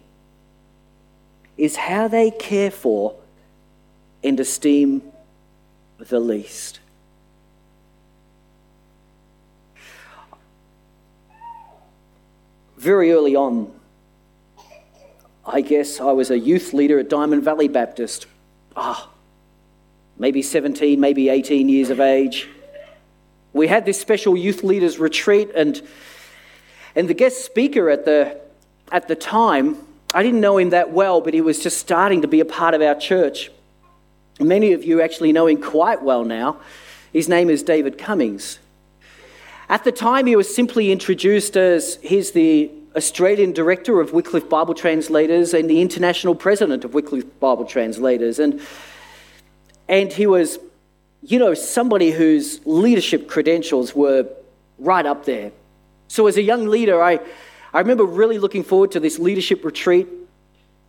is 1.56 1.76
how 1.76 2.06
they 2.06 2.30
care 2.30 2.70
for 2.70 3.14
and 4.22 4.38
esteem 4.38 5.09
the 6.08 6.20
least. 6.20 6.80
Very 12.76 13.12
early 13.12 13.36
on, 13.36 13.72
I 15.44 15.60
guess 15.60 16.00
I 16.00 16.12
was 16.12 16.30
a 16.30 16.38
youth 16.38 16.72
leader 16.72 16.98
at 16.98 17.08
Diamond 17.08 17.42
Valley 17.42 17.68
Baptist. 17.68 18.26
Ah, 18.74 19.10
maybe 20.18 20.42
17, 20.42 20.98
maybe 20.98 21.28
18 21.28 21.68
years 21.68 21.90
of 21.90 22.00
age. 22.00 22.48
We 23.52 23.66
had 23.66 23.84
this 23.84 24.00
special 24.00 24.36
youth 24.36 24.62
leaders 24.62 24.98
retreat, 24.98 25.50
and, 25.54 25.82
and 26.94 27.08
the 27.08 27.14
guest 27.14 27.44
speaker 27.44 27.90
at 27.90 28.04
the, 28.04 28.40
at 28.92 29.08
the 29.08 29.16
time, 29.16 29.76
I 30.14 30.22
didn't 30.22 30.40
know 30.40 30.56
him 30.56 30.70
that 30.70 30.92
well, 30.92 31.20
but 31.20 31.34
he 31.34 31.40
was 31.40 31.62
just 31.62 31.78
starting 31.78 32.22
to 32.22 32.28
be 32.28 32.40
a 32.40 32.44
part 32.44 32.74
of 32.74 32.80
our 32.80 32.94
church. 32.94 33.50
Many 34.40 34.72
of 34.72 34.84
you 34.84 35.02
actually 35.02 35.32
know 35.32 35.46
him 35.46 35.60
quite 35.60 36.02
well 36.02 36.24
now. 36.24 36.56
His 37.12 37.28
name 37.28 37.50
is 37.50 37.62
David 37.62 37.98
Cummings. 37.98 38.58
At 39.68 39.84
the 39.84 39.92
time, 39.92 40.26
he 40.26 40.34
was 40.34 40.52
simply 40.52 40.90
introduced 40.90 41.56
as 41.56 41.98
he's 42.02 42.32
the 42.32 42.70
Australian 42.96 43.52
Director 43.52 44.00
of 44.00 44.12
Wycliffe 44.12 44.48
Bible 44.48 44.74
Translators 44.74 45.54
and 45.54 45.68
the 45.68 45.80
International 45.80 46.34
President 46.34 46.84
of 46.84 46.94
Wycliffe 46.94 47.38
Bible 47.38 47.64
Translators. 47.64 48.38
And, 48.38 48.60
and 49.88 50.12
he 50.12 50.26
was 50.26 50.58
you 51.22 51.38
know, 51.38 51.54
somebody 51.54 52.10
whose 52.10 52.64
leadership 52.64 53.28
credentials 53.28 53.94
were 53.94 54.28
right 54.78 55.04
up 55.04 55.24
there. 55.26 55.52
So, 56.08 56.26
as 56.26 56.36
a 56.36 56.42
young 56.42 56.66
leader, 56.66 57.02
I, 57.02 57.20
I 57.72 57.80
remember 57.80 58.04
really 58.04 58.38
looking 58.38 58.64
forward 58.64 58.92
to 58.92 59.00
this 59.00 59.18
leadership 59.18 59.64
retreat. 59.64 60.08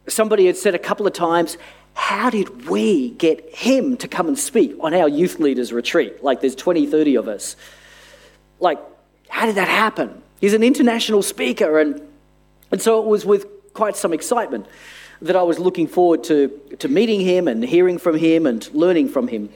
Somebody 0.08 0.48
had 0.48 0.58
said 0.58 0.74
a 0.74 0.80
couple 0.80 1.06
of 1.06 1.14
times, 1.14 1.58
How 1.94 2.30
did 2.30 2.68
we 2.68 3.12
get 3.12 3.54
him 3.54 3.98
to 3.98 4.08
come 4.08 4.28
and 4.28 4.38
speak 4.38 4.76
on 4.80 4.94
our 4.94 5.10
youth 5.10 5.40
leaders 5.40 5.74
retreat? 5.74 6.24
Like, 6.24 6.42
there's 6.42 6.56
20, 6.56 6.88
30 6.88 7.16
of 7.16 7.28
us. 7.28 7.56
Like, 8.60 8.80
how 9.30 9.46
did 9.46 9.56
that 9.56 9.68
happen? 9.68 10.22
He's 10.40 10.54
an 10.54 10.64
international 10.64 11.22
speaker, 11.22 11.80
and, 11.80 12.02
and 12.72 12.82
so 12.82 13.02
it 13.02 13.08
was 13.08 13.26
with 13.26 13.46
quite 13.74 13.96
some 13.96 14.14
excitement 14.14 14.66
that 15.22 15.36
I 15.36 15.44
was 15.44 15.60
looking 15.60 15.88
forward 15.88 16.24
to, 16.26 16.50
to 16.80 16.88
meeting 16.88 17.22
him 17.22 17.48
and 17.48 17.64
hearing 17.64 17.98
from 17.98 18.18
him 18.18 18.46
and 18.46 18.68
learning 18.74 19.10
from 19.10 19.28
him. 19.28 19.50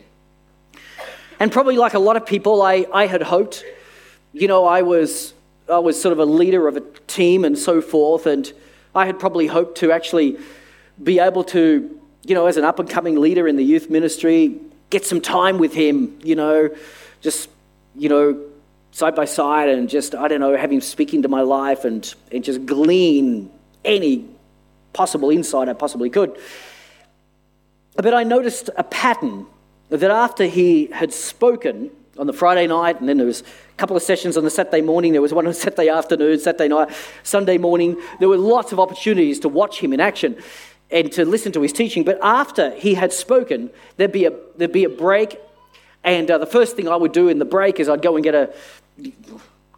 And 1.39 1.51
probably 1.51 1.77
like 1.77 1.95
a 1.95 1.99
lot 1.99 2.15
of 2.15 2.25
people, 2.25 2.61
I, 2.61 2.85
I 2.93 3.07
had 3.07 3.21
hoped, 3.21 3.65
you 4.31 4.47
know, 4.47 4.65
I 4.65 4.83
was, 4.83 5.33
I 5.67 5.79
was 5.79 5.99
sort 5.99 6.13
of 6.13 6.19
a 6.19 6.25
leader 6.25 6.67
of 6.67 6.77
a 6.77 6.81
team 7.07 7.43
and 7.43 7.57
so 7.57 7.81
forth, 7.81 8.25
and 8.27 8.51
I 8.93 9.07
had 9.07 9.19
probably 9.19 9.47
hoped 9.47 9.79
to 9.79 9.91
actually 9.91 10.37
be 11.01 11.19
able 11.19 11.43
to, 11.45 11.99
you 12.25 12.33
know, 12.33 12.47
as 12.47 12.57
an 12.57 12.63
up 12.63 12.79
and 12.79 12.89
coming 12.89 13.19
leader 13.19 13.47
in 13.47 13.55
the 13.55 13.63
youth 13.63 13.89
ministry, 13.89 14.59
get 14.89 15.05
some 15.05 15.21
time 15.21 15.59
with 15.59 15.73
him, 15.73 16.19
you 16.23 16.35
know, 16.35 16.69
just, 17.21 17.49
you 17.95 18.09
know, 18.09 18.39
side 18.91 19.13
by 19.13 19.25
side 19.25 19.69
and 19.69 19.89
just, 19.89 20.15
I 20.15 20.27
don't 20.27 20.39
know, 20.39 20.57
have 20.57 20.71
him 20.71 20.81
speak 20.81 21.13
into 21.13 21.27
my 21.27 21.41
life 21.41 21.85
and, 21.85 22.13
and 22.31 22.43
just 22.43 22.65
glean 22.65 23.51
any 23.83 24.25
possible 24.93 25.29
insight 25.29 25.69
I 25.69 25.73
possibly 25.73 26.09
could. 26.09 26.35
But 27.95 28.13
I 28.13 28.23
noticed 28.23 28.71
a 28.75 28.83
pattern 28.83 29.45
that 29.89 30.03
after 30.03 30.45
he 30.45 30.87
had 30.87 31.13
spoken 31.13 31.91
on 32.17 32.25
the 32.25 32.33
Friday 32.33 32.65
night, 32.65 32.99
and 32.99 33.07
then 33.07 33.17
there 33.17 33.27
was 33.27 33.41
a 33.41 33.75
couple 33.77 33.95
of 33.95 34.01
sessions 34.01 34.35
on 34.35 34.43
the 34.43 34.49
Saturday 34.49 34.81
morning, 34.81 35.11
there 35.11 35.21
was 35.21 35.33
one 35.33 35.45
on 35.45 35.53
Saturday 35.53 35.89
afternoon, 35.89 36.39
Saturday 36.39 36.69
night, 36.69 36.89
Sunday 37.21 37.59
morning, 37.59 38.01
there 38.19 38.29
were 38.29 38.37
lots 38.37 38.71
of 38.71 38.79
opportunities 38.79 39.39
to 39.41 39.49
watch 39.49 39.79
him 39.79 39.93
in 39.93 39.99
action 39.99 40.41
and 40.91 41.11
to 41.13 41.25
listen 41.25 41.51
to 41.53 41.61
his 41.61 41.73
teaching. 41.73 42.03
But 42.03 42.19
after 42.21 42.71
he 42.71 42.93
had 42.93 43.11
spoken, 43.11 43.69
there'd 43.97 44.11
be 44.11 44.25
a, 44.25 44.33
there'd 44.57 44.71
be 44.71 44.83
a 44.83 44.89
break, 44.89 45.39
and 46.03 46.29
uh, 46.29 46.37
the 46.37 46.45
first 46.45 46.75
thing 46.75 46.87
I 46.87 46.95
would 46.95 47.11
do 47.11 47.27
in 47.27 47.39
the 47.39 47.45
break 47.45 47.79
is 47.79 47.89
I'd 47.89 48.01
go 48.01 48.15
and 48.15 48.23
get 48.23 48.35
a 48.35 48.53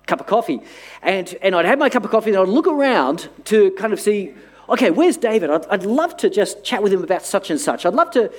cup 0.05 0.19
of 0.19 0.27
coffee. 0.27 0.59
And, 1.01 1.33
and 1.41 1.55
I'd 1.55 1.65
have 1.65 1.79
my 1.79 1.89
cup 1.89 2.03
of 2.03 2.11
coffee 2.11 2.31
and 2.31 2.39
I'd 2.39 2.47
look 2.47 2.67
around 2.67 3.29
to 3.45 3.71
kind 3.71 3.93
of 3.93 3.99
see, 3.99 4.33
okay, 4.69 4.89
where's 4.89 5.17
David? 5.17 5.49
I'd, 5.49 5.65
I'd 5.67 5.83
love 5.83 6.17
to 6.17 6.29
just 6.29 6.63
chat 6.63 6.81
with 6.81 6.91
him 6.91 7.03
about 7.03 7.23
such 7.23 7.49
and 7.49 7.59
such. 7.59 7.85
I'd 7.85 7.93
love 7.93 8.11
to 8.11 8.31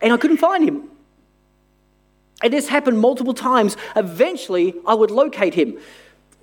and 0.00 0.12
I 0.12 0.16
couldn't 0.16 0.36
find 0.36 0.68
him. 0.68 0.90
And 2.42 2.52
this 2.52 2.68
happened 2.68 3.00
multiple 3.00 3.34
times. 3.34 3.76
Eventually, 3.96 4.74
I 4.86 4.94
would 4.94 5.10
locate 5.10 5.54
him 5.54 5.78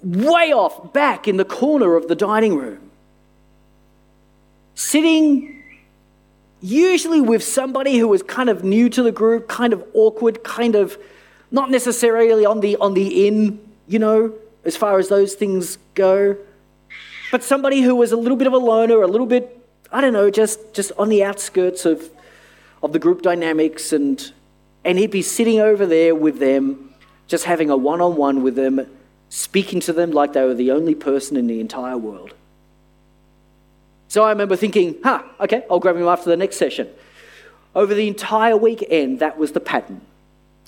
way 0.03 0.51
off 0.51 0.91
back 0.91 1.27
in 1.27 1.37
the 1.37 1.45
corner 1.45 1.95
of 1.95 2.07
the 2.09 2.15
dining 2.15 2.57
room, 2.57 2.84
sitting 4.75 5.63
usually 6.61 7.21
with 7.21 7.43
somebody 7.43 7.97
who 7.97 8.07
was 8.07 8.23
kind 8.23 8.49
of 8.49 8.63
new 8.63 8.89
to 8.89 9.03
the 9.03 9.11
group, 9.11 9.47
kind 9.47 9.73
of 9.73 9.83
awkward, 9.93 10.43
kind 10.43 10.75
of 10.75 10.97
not 11.51 11.69
necessarily 11.69 12.45
on 12.45 12.59
the 12.59 12.75
on 12.77 12.93
the 12.93 13.27
in, 13.27 13.59
you 13.87 13.99
know, 13.99 14.33
as 14.63 14.75
far 14.75 14.99
as 14.99 15.09
those 15.09 15.35
things 15.35 15.77
go, 15.93 16.35
but 17.31 17.43
somebody 17.43 17.81
who 17.81 17.95
was 17.95 18.11
a 18.11 18.17
little 18.17 18.37
bit 18.37 18.47
of 18.47 18.53
a 18.53 18.57
loner, 18.57 19.01
a 19.01 19.07
little 19.07 19.27
bit, 19.27 19.59
I 19.91 20.01
don't 20.01 20.13
know, 20.13 20.29
just 20.29 20.73
just 20.73 20.91
on 20.97 21.09
the 21.09 21.23
outskirts 21.23 21.85
of 21.85 22.09
of 22.81 22.93
the 22.93 22.99
group 22.99 23.21
dynamics, 23.21 23.91
and, 23.93 24.31
and 24.83 24.97
he'd 24.99 25.11
be 25.11 25.21
sitting 25.21 25.59
over 25.59 25.85
there 25.85 26.13
with 26.13 26.39
them, 26.39 26.93
just 27.27 27.45
having 27.45 27.69
a 27.69 27.75
one 27.75 27.99
on 27.99 28.15
one 28.15 28.43
with 28.43 28.55
them, 28.55 28.85
speaking 29.29 29.79
to 29.81 29.93
them 29.93 30.11
like 30.11 30.33
they 30.33 30.45
were 30.45 30.53
the 30.53 30.71
only 30.71 30.93
person 30.93 31.35
in 31.35 31.47
the 31.47 31.59
entire 31.59 31.97
world. 31.97 32.33
So 34.07 34.23
I 34.23 34.29
remember 34.29 34.55
thinking, 34.55 34.95
huh, 35.03 35.23
okay, 35.39 35.65
I'll 35.69 35.79
grab 35.79 35.95
him 35.95 36.07
after 36.07 36.29
the 36.29 36.37
next 36.37 36.57
session. 36.57 36.89
Over 37.73 37.93
the 37.93 38.07
entire 38.07 38.55
weekend, 38.55 39.19
that 39.19 39.37
was 39.37 39.51
the 39.51 39.59
pattern. 39.59 40.01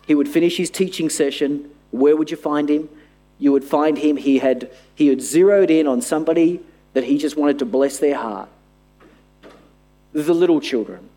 He 0.06 0.16
would 0.16 0.28
finish 0.28 0.58
his 0.58 0.70
teaching 0.70 1.10
session. 1.10 1.70
Where 1.92 2.16
would 2.16 2.32
you 2.32 2.38
find 2.38 2.70
him? 2.70 2.90
You 3.40 3.52
would 3.52 3.64
find 3.64 3.98
him, 3.98 4.18
he 4.18 4.40
had, 4.40 4.72
he 4.96 5.08
had 5.08 5.22
zeroed 5.22 5.70
in 5.70 5.88
on 5.88 6.02
somebody 6.02 6.60
that 6.94 7.04
he 7.04 7.18
just 7.18 7.38
wanted 7.38 7.60
to 7.60 7.66
bless 7.66 8.00
their 8.00 8.16
heart. 8.16 8.50
The 10.14 10.34
little 10.34 10.60
children. 10.60 11.10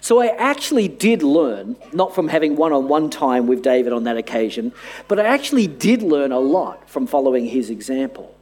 So 0.00 0.20
I 0.20 0.28
actually 0.28 0.88
did 0.88 1.22
learn, 1.22 1.76
not 1.92 2.14
from 2.14 2.28
having 2.28 2.56
one 2.56 2.72
on 2.72 2.88
one 2.88 3.10
time 3.10 3.46
with 3.46 3.62
David 3.62 3.92
on 3.92 4.04
that 4.04 4.16
occasion, 4.16 4.72
but 5.06 5.20
I 5.20 5.26
actually 5.26 5.66
did 5.66 6.02
learn 6.02 6.32
a 6.32 6.40
lot 6.40 6.88
from 6.88 7.06
following 7.06 7.46
his 7.46 7.70
example. 7.70 8.34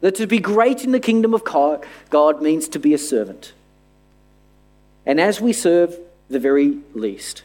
That 0.00 0.14
to 0.16 0.26
be 0.26 0.38
great 0.38 0.84
in 0.84 0.92
the 0.92 1.00
kingdom 1.00 1.34
of 1.34 1.44
God 1.44 2.42
means 2.42 2.68
to 2.68 2.78
be 2.78 2.94
a 2.94 2.98
servant. 2.98 3.52
And 5.04 5.20
as 5.20 5.40
we 5.40 5.52
serve 5.52 5.98
the 6.28 6.38
very 6.38 6.78
least, 6.94 7.42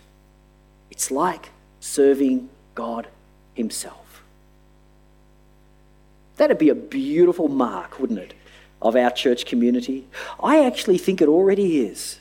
it's 0.91 1.09
like 1.09 1.49
serving 1.79 2.49
God 2.75 3.07
Himself. 3.53 4.23
That'd 6.37 6.57
be 6.57 6.69
a 6.69 6.75
beautiful 6.75 7.47
mark, 7.47 7.99
wouldn't 7.99 8.19
it? 8.19 8.33
of 8.83 8.95
our 8.95 9.09
church 9.09 9.45
community? 9.45 10.05
I 10.41 10.65
actually 10.65 10.97
think 10.97 11.21
it 11.21 11.29
already 11.29 11.79
is, 11.79 12.19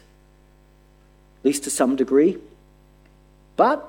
at 1.40 1.46
least 1.46 1.64
to 1.64 1.70
some 1.70 1.96
degree. 1.96 2.38
But 3.56 3.86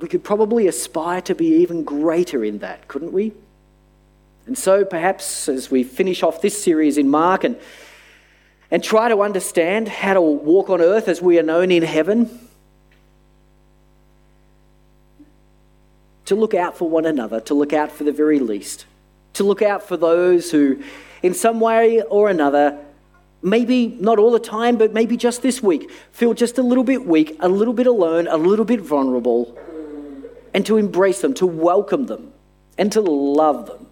we 0.00 0.08
could 0.08 0.24
probably 0.24 0.66
aspire 0.66 1.20
to 1.22 1.34
be 1.34 1.46
even 1.56 1.84
greater 1.84 2.44
in 2.44 2.58
that, 2.58 2.88
couldn't 2.88 3.12
we? 3.12 3.32
And 4.46 4.56
so 4.56 4.84
perhaps 4.84 5.48
as 5.48 5.70
we 5.70 5.82
finish 5.82 6.22
off 6.22 6.40
this 6.40 6.62
series 6.62 6.98
in 6.98 7.08
Mark 7.08 7.42
and, 7.42 7.56
and 8.70 8.82
try 8.82 9.08
to 9.08 9.22
understand 9.22 9.88
how 9.88 10.14
to 10.14 10.20
walk 10.20 10.70
on 10.70 10.80
earth 10.80 11.08
as 11.08 11.20
we 11.20 11.38
are 11.38 11.42
known 11.42 11.72
in 11.72 11.82
heaven, 11.82 12.48
to 16.26 16.34
look 16.34 16.54
out 16.54 16.76
for 16.76 16.88
one 16.88 17.06
another, 17.06 17.40
to 17.40 17.54
look 17.54 17.72
out 17.72 17.90
for 17.90 18.04
the 18.04 18.12
very 18.12 18.38
least, 18.38 18.86
to 19.34 19.44
look 19.44 19.62
out 19.62 19.82
for 19.82 19.96
those 19.96 20.50
who, 20.50 20.82
in 21.22 21.34
some 21.34 21.60
way 21.60 22.02
or 22.02 22.28
another, 22.28 22.78
maybe 23.42 23.88
not 24.00 24.18
all 24.18 24.30
the 24.30 24.40
time, 24.40 24.76
but 24.76 24.92
maybe 24.92 25.16
just 25.16 25.42
this 25.42 25.62
week, 25.62 25.90
feel 26.12 26.34
just 26.34 26.58
a 26.58 26.62
little 26.62 26.84
bit 26.84 27.06
weak, 27.06 27.36
a 27.40 27.48
little 27.48 27.74
bit 27.74 27.86
alone, 27.86 28.26
a 28.28 28.36
little 28.36 28.64
bit 28.64 28.80
vulnerable, 28.80 29.56
and 30.54 30.66
to 30.66 30.76
embrace 30.76 31.20
them, 31.20 31.34
to 31.34 31.46
welcome 31.46 32.06
them, 32.06 32.32
and 32.78 32.90
to 32.92 33.00
love 33.00 33.66
them. 33.66 33.85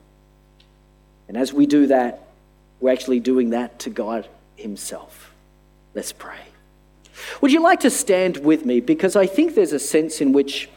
And 1.29 1.37
as 1.37 1.53
we 1.53 1.66
do 1.66 1.87
that, 1.87 2.29
we're 2.81 2.93
actually 2.93 3.20
doing 3.20 3.51
that 3.51 3.79
to 3.81 3.91
God 3.91 4.29
Himself. 4.57 5.33
Let's 5.95 6.12
pray. 6.12 6.41
Would 7.41 7.53
you 7.53 7.62
like 7.62 7.81
to 7.81 7.91
stand 7.91 8.39
with 8.39 8.64
me? 8.64 8.81
Because 8.81 9.16
I 9.16 9.27
think 9.27 9.55
there's 9.55 9.72
a 9.72 9.79
sense 9.79 10.20
in 10.20 10.33
which 10.33 10.68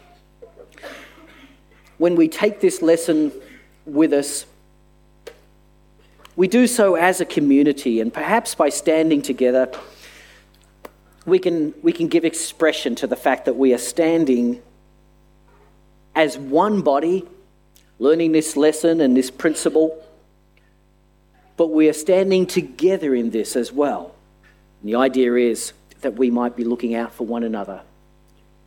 when 1.97 2.15
we 2.15 2.27
take 2.27 2.61
this 2.61 2.81
lesson 2.81 3.31
with 3.85 4.13
us, 4.13 4.45
we 6.35 6.47
do 6.47 6.67
so 6.67 6.95
as 6.95 7.19
a 7.19 7.25
community, 7.25 7.99
and 7.99 8.13
perhaps 8.13 8.53
by 8.53 8.69
standing 8.69 9.23
together, 9.23 9.71
we 11.25 11.39
can, 11.39 11.73
we 11.81 11.91
can 11.91 12.07
give 12.07 12.23
expression 12.23 12.93
to 12.95 13.07
the 13.07 13.15
fact 13.15 13.45
that 13.45 13.55
we 13.55 13.73
are 13.73 13.79
standing 13.79 14.61
as 16.15 16.37
one 16.37 16.81
body, 16.81 17.25
learning 17.99 18.31
this 18.31 18.55
lesson 18.55 19.01
and 19.01 19.17
this 19.17 19.31
principle, 19.31 20.03
but 21.57 21.71
we 21.71 21.89
are 21.89 21.93
standing 21.93 22.45
together 22.45 23.15
in 23.15 23.31
this 23.31 23.55
as 23.55 23.71
well. 23.71 24.13
And 24.81 24.89
the 24.89 24.95
idea 24.95 25.33
is 25.33 25.73
that 26.01 26.13
we 26.13 26.29
might 26.29 26.55
be 26.55 26.63
looking 26.63 26.93
out 26.93 27.11
for 27.11 27.25
one 27.25 27.43
another, 27.43 27.81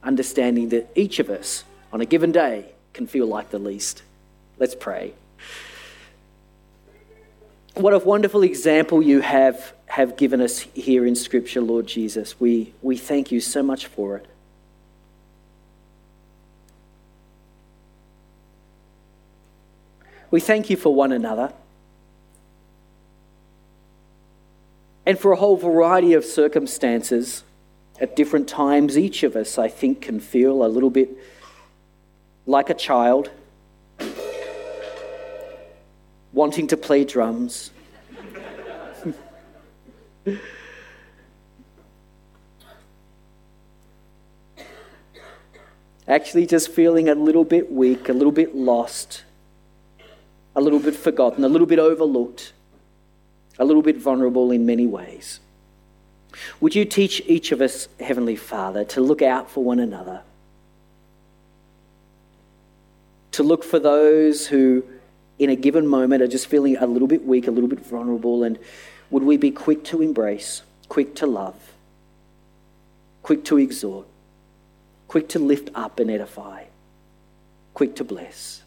understanding 0.02 0.70
that 0.70 0.90
each 0.96 1.20
of 1.20 1.30
us 1.30 1.62
on 1.92 2.00
a 2.00 2.04
given 2.04 2.32
day 2.32 2.72
can 2.92 3.06
feel 3.06 3.26
like 3.26 3.50
the 3.50 3.60
least. 3.60 4.02
Let's 4.58 4.74
pray. 4.74 5.14
What 7.74 7.94
a 7.94 7.98
wonderful 7.98 8.42
example 8.42 9.00
you 9.00 9.20
have, 9.20 9.72
have 9.86 10.16
given 10.16 10.40
us 10.40 10.58
here 10.58 11.06
in 11.06 11.14
Scripture, 11.14 11.60
Lord 11.60 11.86
Jesus. 11.86 12.38
We, 12.40 12.74
we 12.82 12.96
thank 12.96 13.30
you 13.30 13.40
so 13.40 13.62
much 13.62 13.86
for 13.86 14.16
it. 14.16 14.26
We 20.32 20.40
thank 20.40 20.68
you 20.68 20.76
for 20.76 20.92
one 20.92 21.12
another 21.12 21.52
and 25.06 25.18
for 25.18 25.32
a 25.32 25.36
whole 25.36 25.56
variety 25.56 26.12
of 26.12 26.24
circumstances. 26.24 27.44
At 28.00 28.16
different 28.16 28.48
times, 28.48 28.96
each 28.96 29.22
of 29.22 29.36
us, 29.36 29.58
I 29.58 29.68
think, 29.68 30.00
can 30.00 30.20
feel 30.20 30.64
a 30.64 30.68
little 30.68 30.88
bit 30.88 31.10
like 32.46 32.70
a 32.70 32.74
child, 32.74 33.30
wanting 36.32 36.66
to 36.68 36.76
play 36.78 37.04
drums. 37.04 37.70
Actually, 46.08 46.46
just 46.46 46.70
feeling 46.70 47.08
a 47.08 47.14
little 47.14 47.44
bit 47.44 47.70
weak, 47.70 48.08
a 48.08 48.12
little 48.12 48.32
bit 48.32 48.56
lost, 48.56 49.24
a 50.56 50.60
little 50.60 50.80
bit 50.80 50.96
forgotten, 50.96 51.44
a 51.44 51.48
little 51.48 51.66
bit 51.66 51.78
overlooked, 51.78 52.52
a 53.60 53.64
little 53.64 53.82
bit 53.82 53.98
vulnerable 53.98 54.50
in 54.50 54.66
many 54.66 54.86
ways. 54.86 55.38
Would 56.60 56.74
you 56.74 56.84
teach 56.84 57.22
each 57.26 57.52
of 57.52 57.60
us, 57.60 57.86
Heavenly 58.00 58.36
Father, 58.36 58.84
to 58.86 59.00
look 59.00 59.22
out 59.22 59.48
for 59.48 59.62
one 59.62 59.78
another? 59.78 60.22
to 63.32 63.42
look 63.42 63.64
for 63.64 63.78
those 63.78 64.46
who, 64.46 64.84
in 65.38 65.50
a 65.50 65.56
given 65.56 65.86
moment, 65.86 66.22
are 66.22 66.28
just 66.28 66.46
feeling 66.46 66.76
a 66.76 66.86
little 66.86 67.08
bit 67.08 67.24
weak, 67.24 67.46
a 67.46 67.50
little 67.50 67.68
bit 67.68 67.80
vulnerable, 67.80 68.44
and 68.44 68.58
would 69.10 69.22
we 69.22 69.36
be 69.36 69.50
quick 69.50 69.84
to 69.84 70.02
embrace, 70.02 70.62
quick 70.88 71.14
to 71.16 71.26
love, 71.26 71.56
quick 73.22 73.44
to 73.44 73.58
exhort, 73.58 74.06
quick 75.08 75.28
to 75.28 75.38
lift 75.38 75.70
up 75.74 75.98
and 75.98 76.10
edify, 76.10 76.64
quick 77.74 77.96
to 77.96 78.04
bless? 78.04 78.62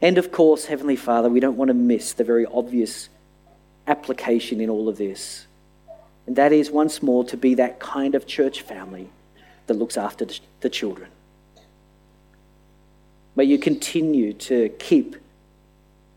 And 0.00 0.18
of 0.18 0.30
course, 0.32 0.66
Heavenly 0.66 0.96
Father, 0.96 1.28
we 1.28 1.40
don't 1.40 1.56
want 1.56 1.68
to 1.68 1.74
miss 1.74 2.12
the 2.12 2.24
very 2.24 2.46
obvious 2.46 3.08
application 3.86 4.60
in 4.60 4.70
all 4.70 4.88
of 4.88 4.96
this. 4.96 5.46
And 6.26 6.36
that 6.36 6.52
is, 6.52 6.70
once 6.70 7.02
more, 7.02 7.24
to 7.24 7.36
be 7.36 7.54
that 7.54 7.78
kind 7.80 8.14
of 8.14 8.26
church 8.26 8.62
family 8.62 9.10
that 9.66 9.74
looks 9.74 9.96
after 9.96 10.26
the 10.60 10.70
children. 10.70 11.10
May 13.36 13.44
you 13.44 13.58
continue 13.58 14.32
to 14.34 14.68
keep 14.78 15.16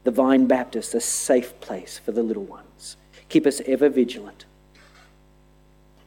the 0.04 0.12
Vine 0.12 0.46
Baptist 0.46 0.94
a 0.94 1.02
safe 1.02 1.60
place 1.60 2.00
for 2.00 2.12
the 2.12 2.24
little 2.24 2.46
ones. 2.46 2.96
Keep 3.28 3.46
us 3.46 3.62
ever 3.66 3.90
vigilant, 3.90 4.46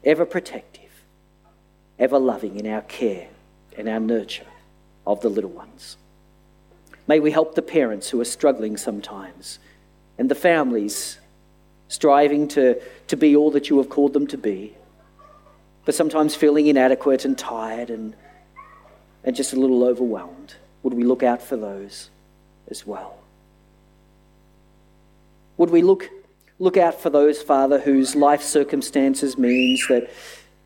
ever 0.05 0.25
protective, 0.25 1.05
ever 1.99 2.19
loving 2.19 2.57
in 2.57 2.67
our 2.67 2.81
care 2.83 3.29
and 3.77 3.89
our 3.89 4.01
nurture 4.01 4.47
of 5.07 5.21
the 5.21 5.29
little 5.29 5.51
ones. 5.51 5.97
May 7.07 7.21
we 7.21 7.33
help 7.33 7.55
the 7.55 7.63
parents 7.63 8.09
who 8.09 8.21
are 8.21 8.25
struggling 8.25 8.77
sometimes 8.77 9.59
and 10.17 10.31
the 10.31 10.35
families 10.35 11.20
striving 11.91 12.47
to, 12.47 12.81
to 13.09 13.17
be 13.17 13.35
all 13.35 13.51
that 13.51 13.69
you 13.69 13.77
have 13.79 13.89
called 13.89 14.13
them 14.13 14.27
to 14.29 14.39
be, 14.39 14.73
but 15.85 15.95
sometimes 15.95 16.37
feeling 16.37 16.69
inadequate 16.69 17.25
and 17.25 17.37
tired 17.37 17.91
and, 17.91 18.15
and 19.25 19.35
just 19.35 19.53
a 19.53 19.57
little 19.57 19.83
overwhelmed. 19.83 20.55
Would 20.85 20.95
we 20.95 21.03
look 21.03 21.25
out 21.25 21.43
for 21.43 21.57
those 21.57 22.09
as 22.71 22.87
well? 22.87 23.19
Would 25.57 25.71
we 25.71 25.83
look, 25.83 26.09
look 26.61 26.77
out 26.77 26.95
for 27.01 27.11
those, 27.11 27.43
Father, 27.43 27.81
whose 27.81 28.15
life 28.15 28.43
circumstances 28.43 29.37
means 29.37 29.85
that 29.89 30.09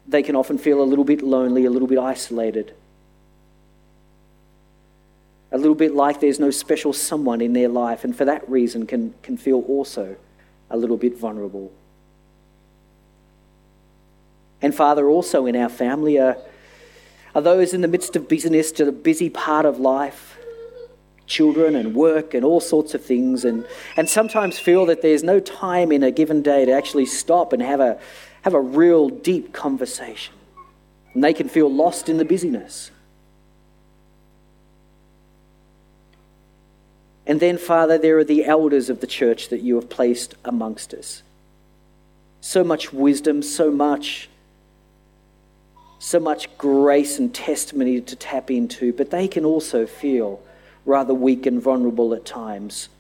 they 0.06 0.22
can 0.22 0.36
often 0.36 0.58
feel 0.58 0.82
a 0.82 0.84
little 0.84 1.06
bit 1.06 1.22
lonely, 1.22 1.64
a 1.64 1.70
little 1.70 1.88
bit 1.88 1.98
isolated, 1.98 2.74
a 5.50 5.56
little 5.56 5.74
bit 5.74 5.94
like 5.94 6.20
there's 6.20 6.38
no 6.38 6.50
special 6.50 6.92
someone 6.92 7.40
in 7.40 7.54
their 7.54 7.68
life, 7.68 8.04
and 8.04 8.14
for 8.14 8.26
that 8.26 8.46
reason 8.46 8.86
can, 8.86 9.14
can 9.22 9.38
feel 9.38 9.60
also 9.60 10.16
a 10.74 10.76
little 10.76 10.96
bit 10.96 11.16
vulnerable. 11.16 11.72
And 14.60 14.74
Father, 14.74 15.08
also 15.08 15.46
in 15.46 15.56
our 15.56 15.68
family 15.68 16.18
are 16.18 16.36
are 17.34 17.42
those 17.42 17.74
in 17.74 17.80
the 17.80 17.88
midst 17.88 18.14
of 18.14 18.28
busyness, 18.28 18.70
to 18.72 18.84
the 18.84 18.92
busy 18.92 19.28
part 19.28 19.66
of 19.66 19.80
life, 19.80 20.38
children 21.26 21.74
and 21.74 21.94
work 21.94 22.32
and 22.32 22.44
all 22.44 22.60
sorts 22.60 22.94
of 22.94 23.04
things, 23.04 23.44
and, 23.44 23.66
and 23.96 24.08
sometimes 24.08 24.58
feel 24.58 24.86
that 24.86 25.02
there's 25.02 25.24
no 25.24 25.40
time 25.40 25.90
in 25.90 26.02
a 26.02 26.10
given 26.10 26.42
day 26.42 26.64
to 26.64 26.70
actually 26.70 27.06
stop 27.06 27.52
and 27.52 27.60
have 27.60 27.80
a, 27.80 27.98
have 28.42 28.54
a 28.54 28.60
real 28.60 29.08
deep 29.08 29.52
conversation. 29.52 30.34
And 31.12 31.24
they 31.24 31.32
can 31.32 31.48
feel 31.48 31.72
lost 31.72 32.08
in 32.08 32.18
the 32.18 32.24
busyness. 32.24 32.90
And 37.26 37.40
then, 37.40 37.56
Father, 37.56 37.96
there 37.96 38.18
are 38.18 38.24
the 38.24 38.44
elders 38.44 38.90
of 38.90 39.00
the 39.00 39.06
church 39.06 39.48
that 39.48 39.62
you 39.62 39.76
have 39.76 39.88
placed 39.88 40.34
amongst 40.44 40.92
us. 40.92 41.22
So 42.40 42.62
much 42.62 42.92
wisdom, 42.92 43.42
so 43.42 43.70
much 43.70 44.28
so 46.04 46.20
much 46.20 46.58
grace 46.58 47.18
and 47.18 47.34
testimony 47.34 47.98
to 47.98 48.14
tap 48.14 48.50
into, 48.50 48.92
but 48.92 49.10
they 49.10 49.26
can 49.26 49.42
also 49.42 49.86
feel 49.86 50.38
rather 50.84 51.14
weak 51.14 51.46
and 51.46 51.62
vulnerable 51.62 52.12
at 52.12 52.26
times. 52.26 52.90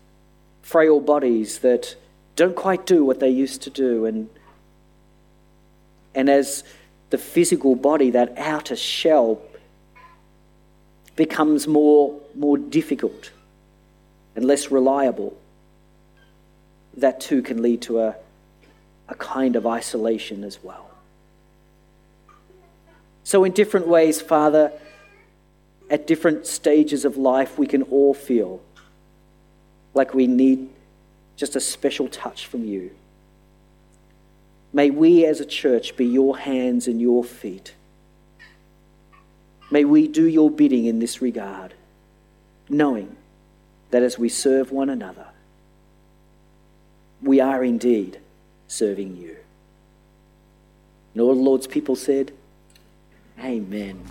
Frail 0.62 1.00
bodies 1.00 1.58
that 1.58 1.96
don't 2.34 2.56
quite 2.56 2.86
do 2.86 3.04
what 3.04 3.20
they 3.20 3.28
used 3.28 3.60
to 3.60 3.68
do. 3.68 4.06
And, 4.06 4.30
and 6.14 6.30
as 6.30 6.64
the 7.10 7.18
physical 7.18 7.74
body, 7.74 8.08
that 8.08 8.38
outer 8.38 8.74
shell, 8.74 9.42
becomes 11.14 11.68
more, 11.68 12.18
more 12.34 12.56
difficult 12.56 13.32
and 14.34 14.44
less 14.44 14.70
reliable, 14.70 15.36
that 16.96 17.20
too 17.20 17.42
can 17.42 17.62
lead 17.62 17.82
to 17.82 18.00
a, 18.00 18.16
a 19.08 19.14
kind 19.14 19.56
of 19.56 19.66
isolation 19.66 20.44
as 20.44 20.62
well. 20.62 20.90
So, 23.24 23.44
in 23.44 23.52
different 23.52 23.88
ways, 23.88 24.20
Father, 24.20 24.72
at 25.90 26.06
different 26.06 26.46
stages 26.46 27.04
of 27.04 27.16
life, 27.16 27.58
we 27.58 27.66
can 27.66 27.82
all 27.82 28.14
feel 28.14 28.60
like 29.94 30.14
we 30.14 30.26
need 30.26 30.68
just 31.36 31.56
a 31.56 31.60
special 31.60 32.08
touch 32.08 32.46
from 32.46 32.64
you. 32.64 32.90
May 34.72 34.90
we 34.90 35.24
as 35.24 35.40
a 35.40 35.44
church 35.44 35.96
be 35.96 36.04
your 36.04 36.36
hands 36.36 36.86
and 36.88 37.00
your 37.00 37.24
feet, 37.24 37.74
May 39.70 39.84
we 39.84 40.06
do 40.06 40.24
your 40.24 40.50
bidding 40.50 40.86
in 40.86 40.98
this 40.98 41.20
regard, 41.20 41.74
knowing 42.68 43.16
that 43.94 44.02
as 44.02 44.18
we 44.18 44.28
serve 44.28 44.72
one 44.72 44.90
another, 44.90 45.28
we 47.22 47.38
are 47.38 47.62
indeed 47.62 48.18
serving 48.66 49.16
you. 49.16 49.36
And 51.12 51.22
all 51.22 51.32
the 51.32 51.40
Lord's 51.40 51.68
people 51.68 51.94
said, 51.94 52.32
Amen. 53.38 54.02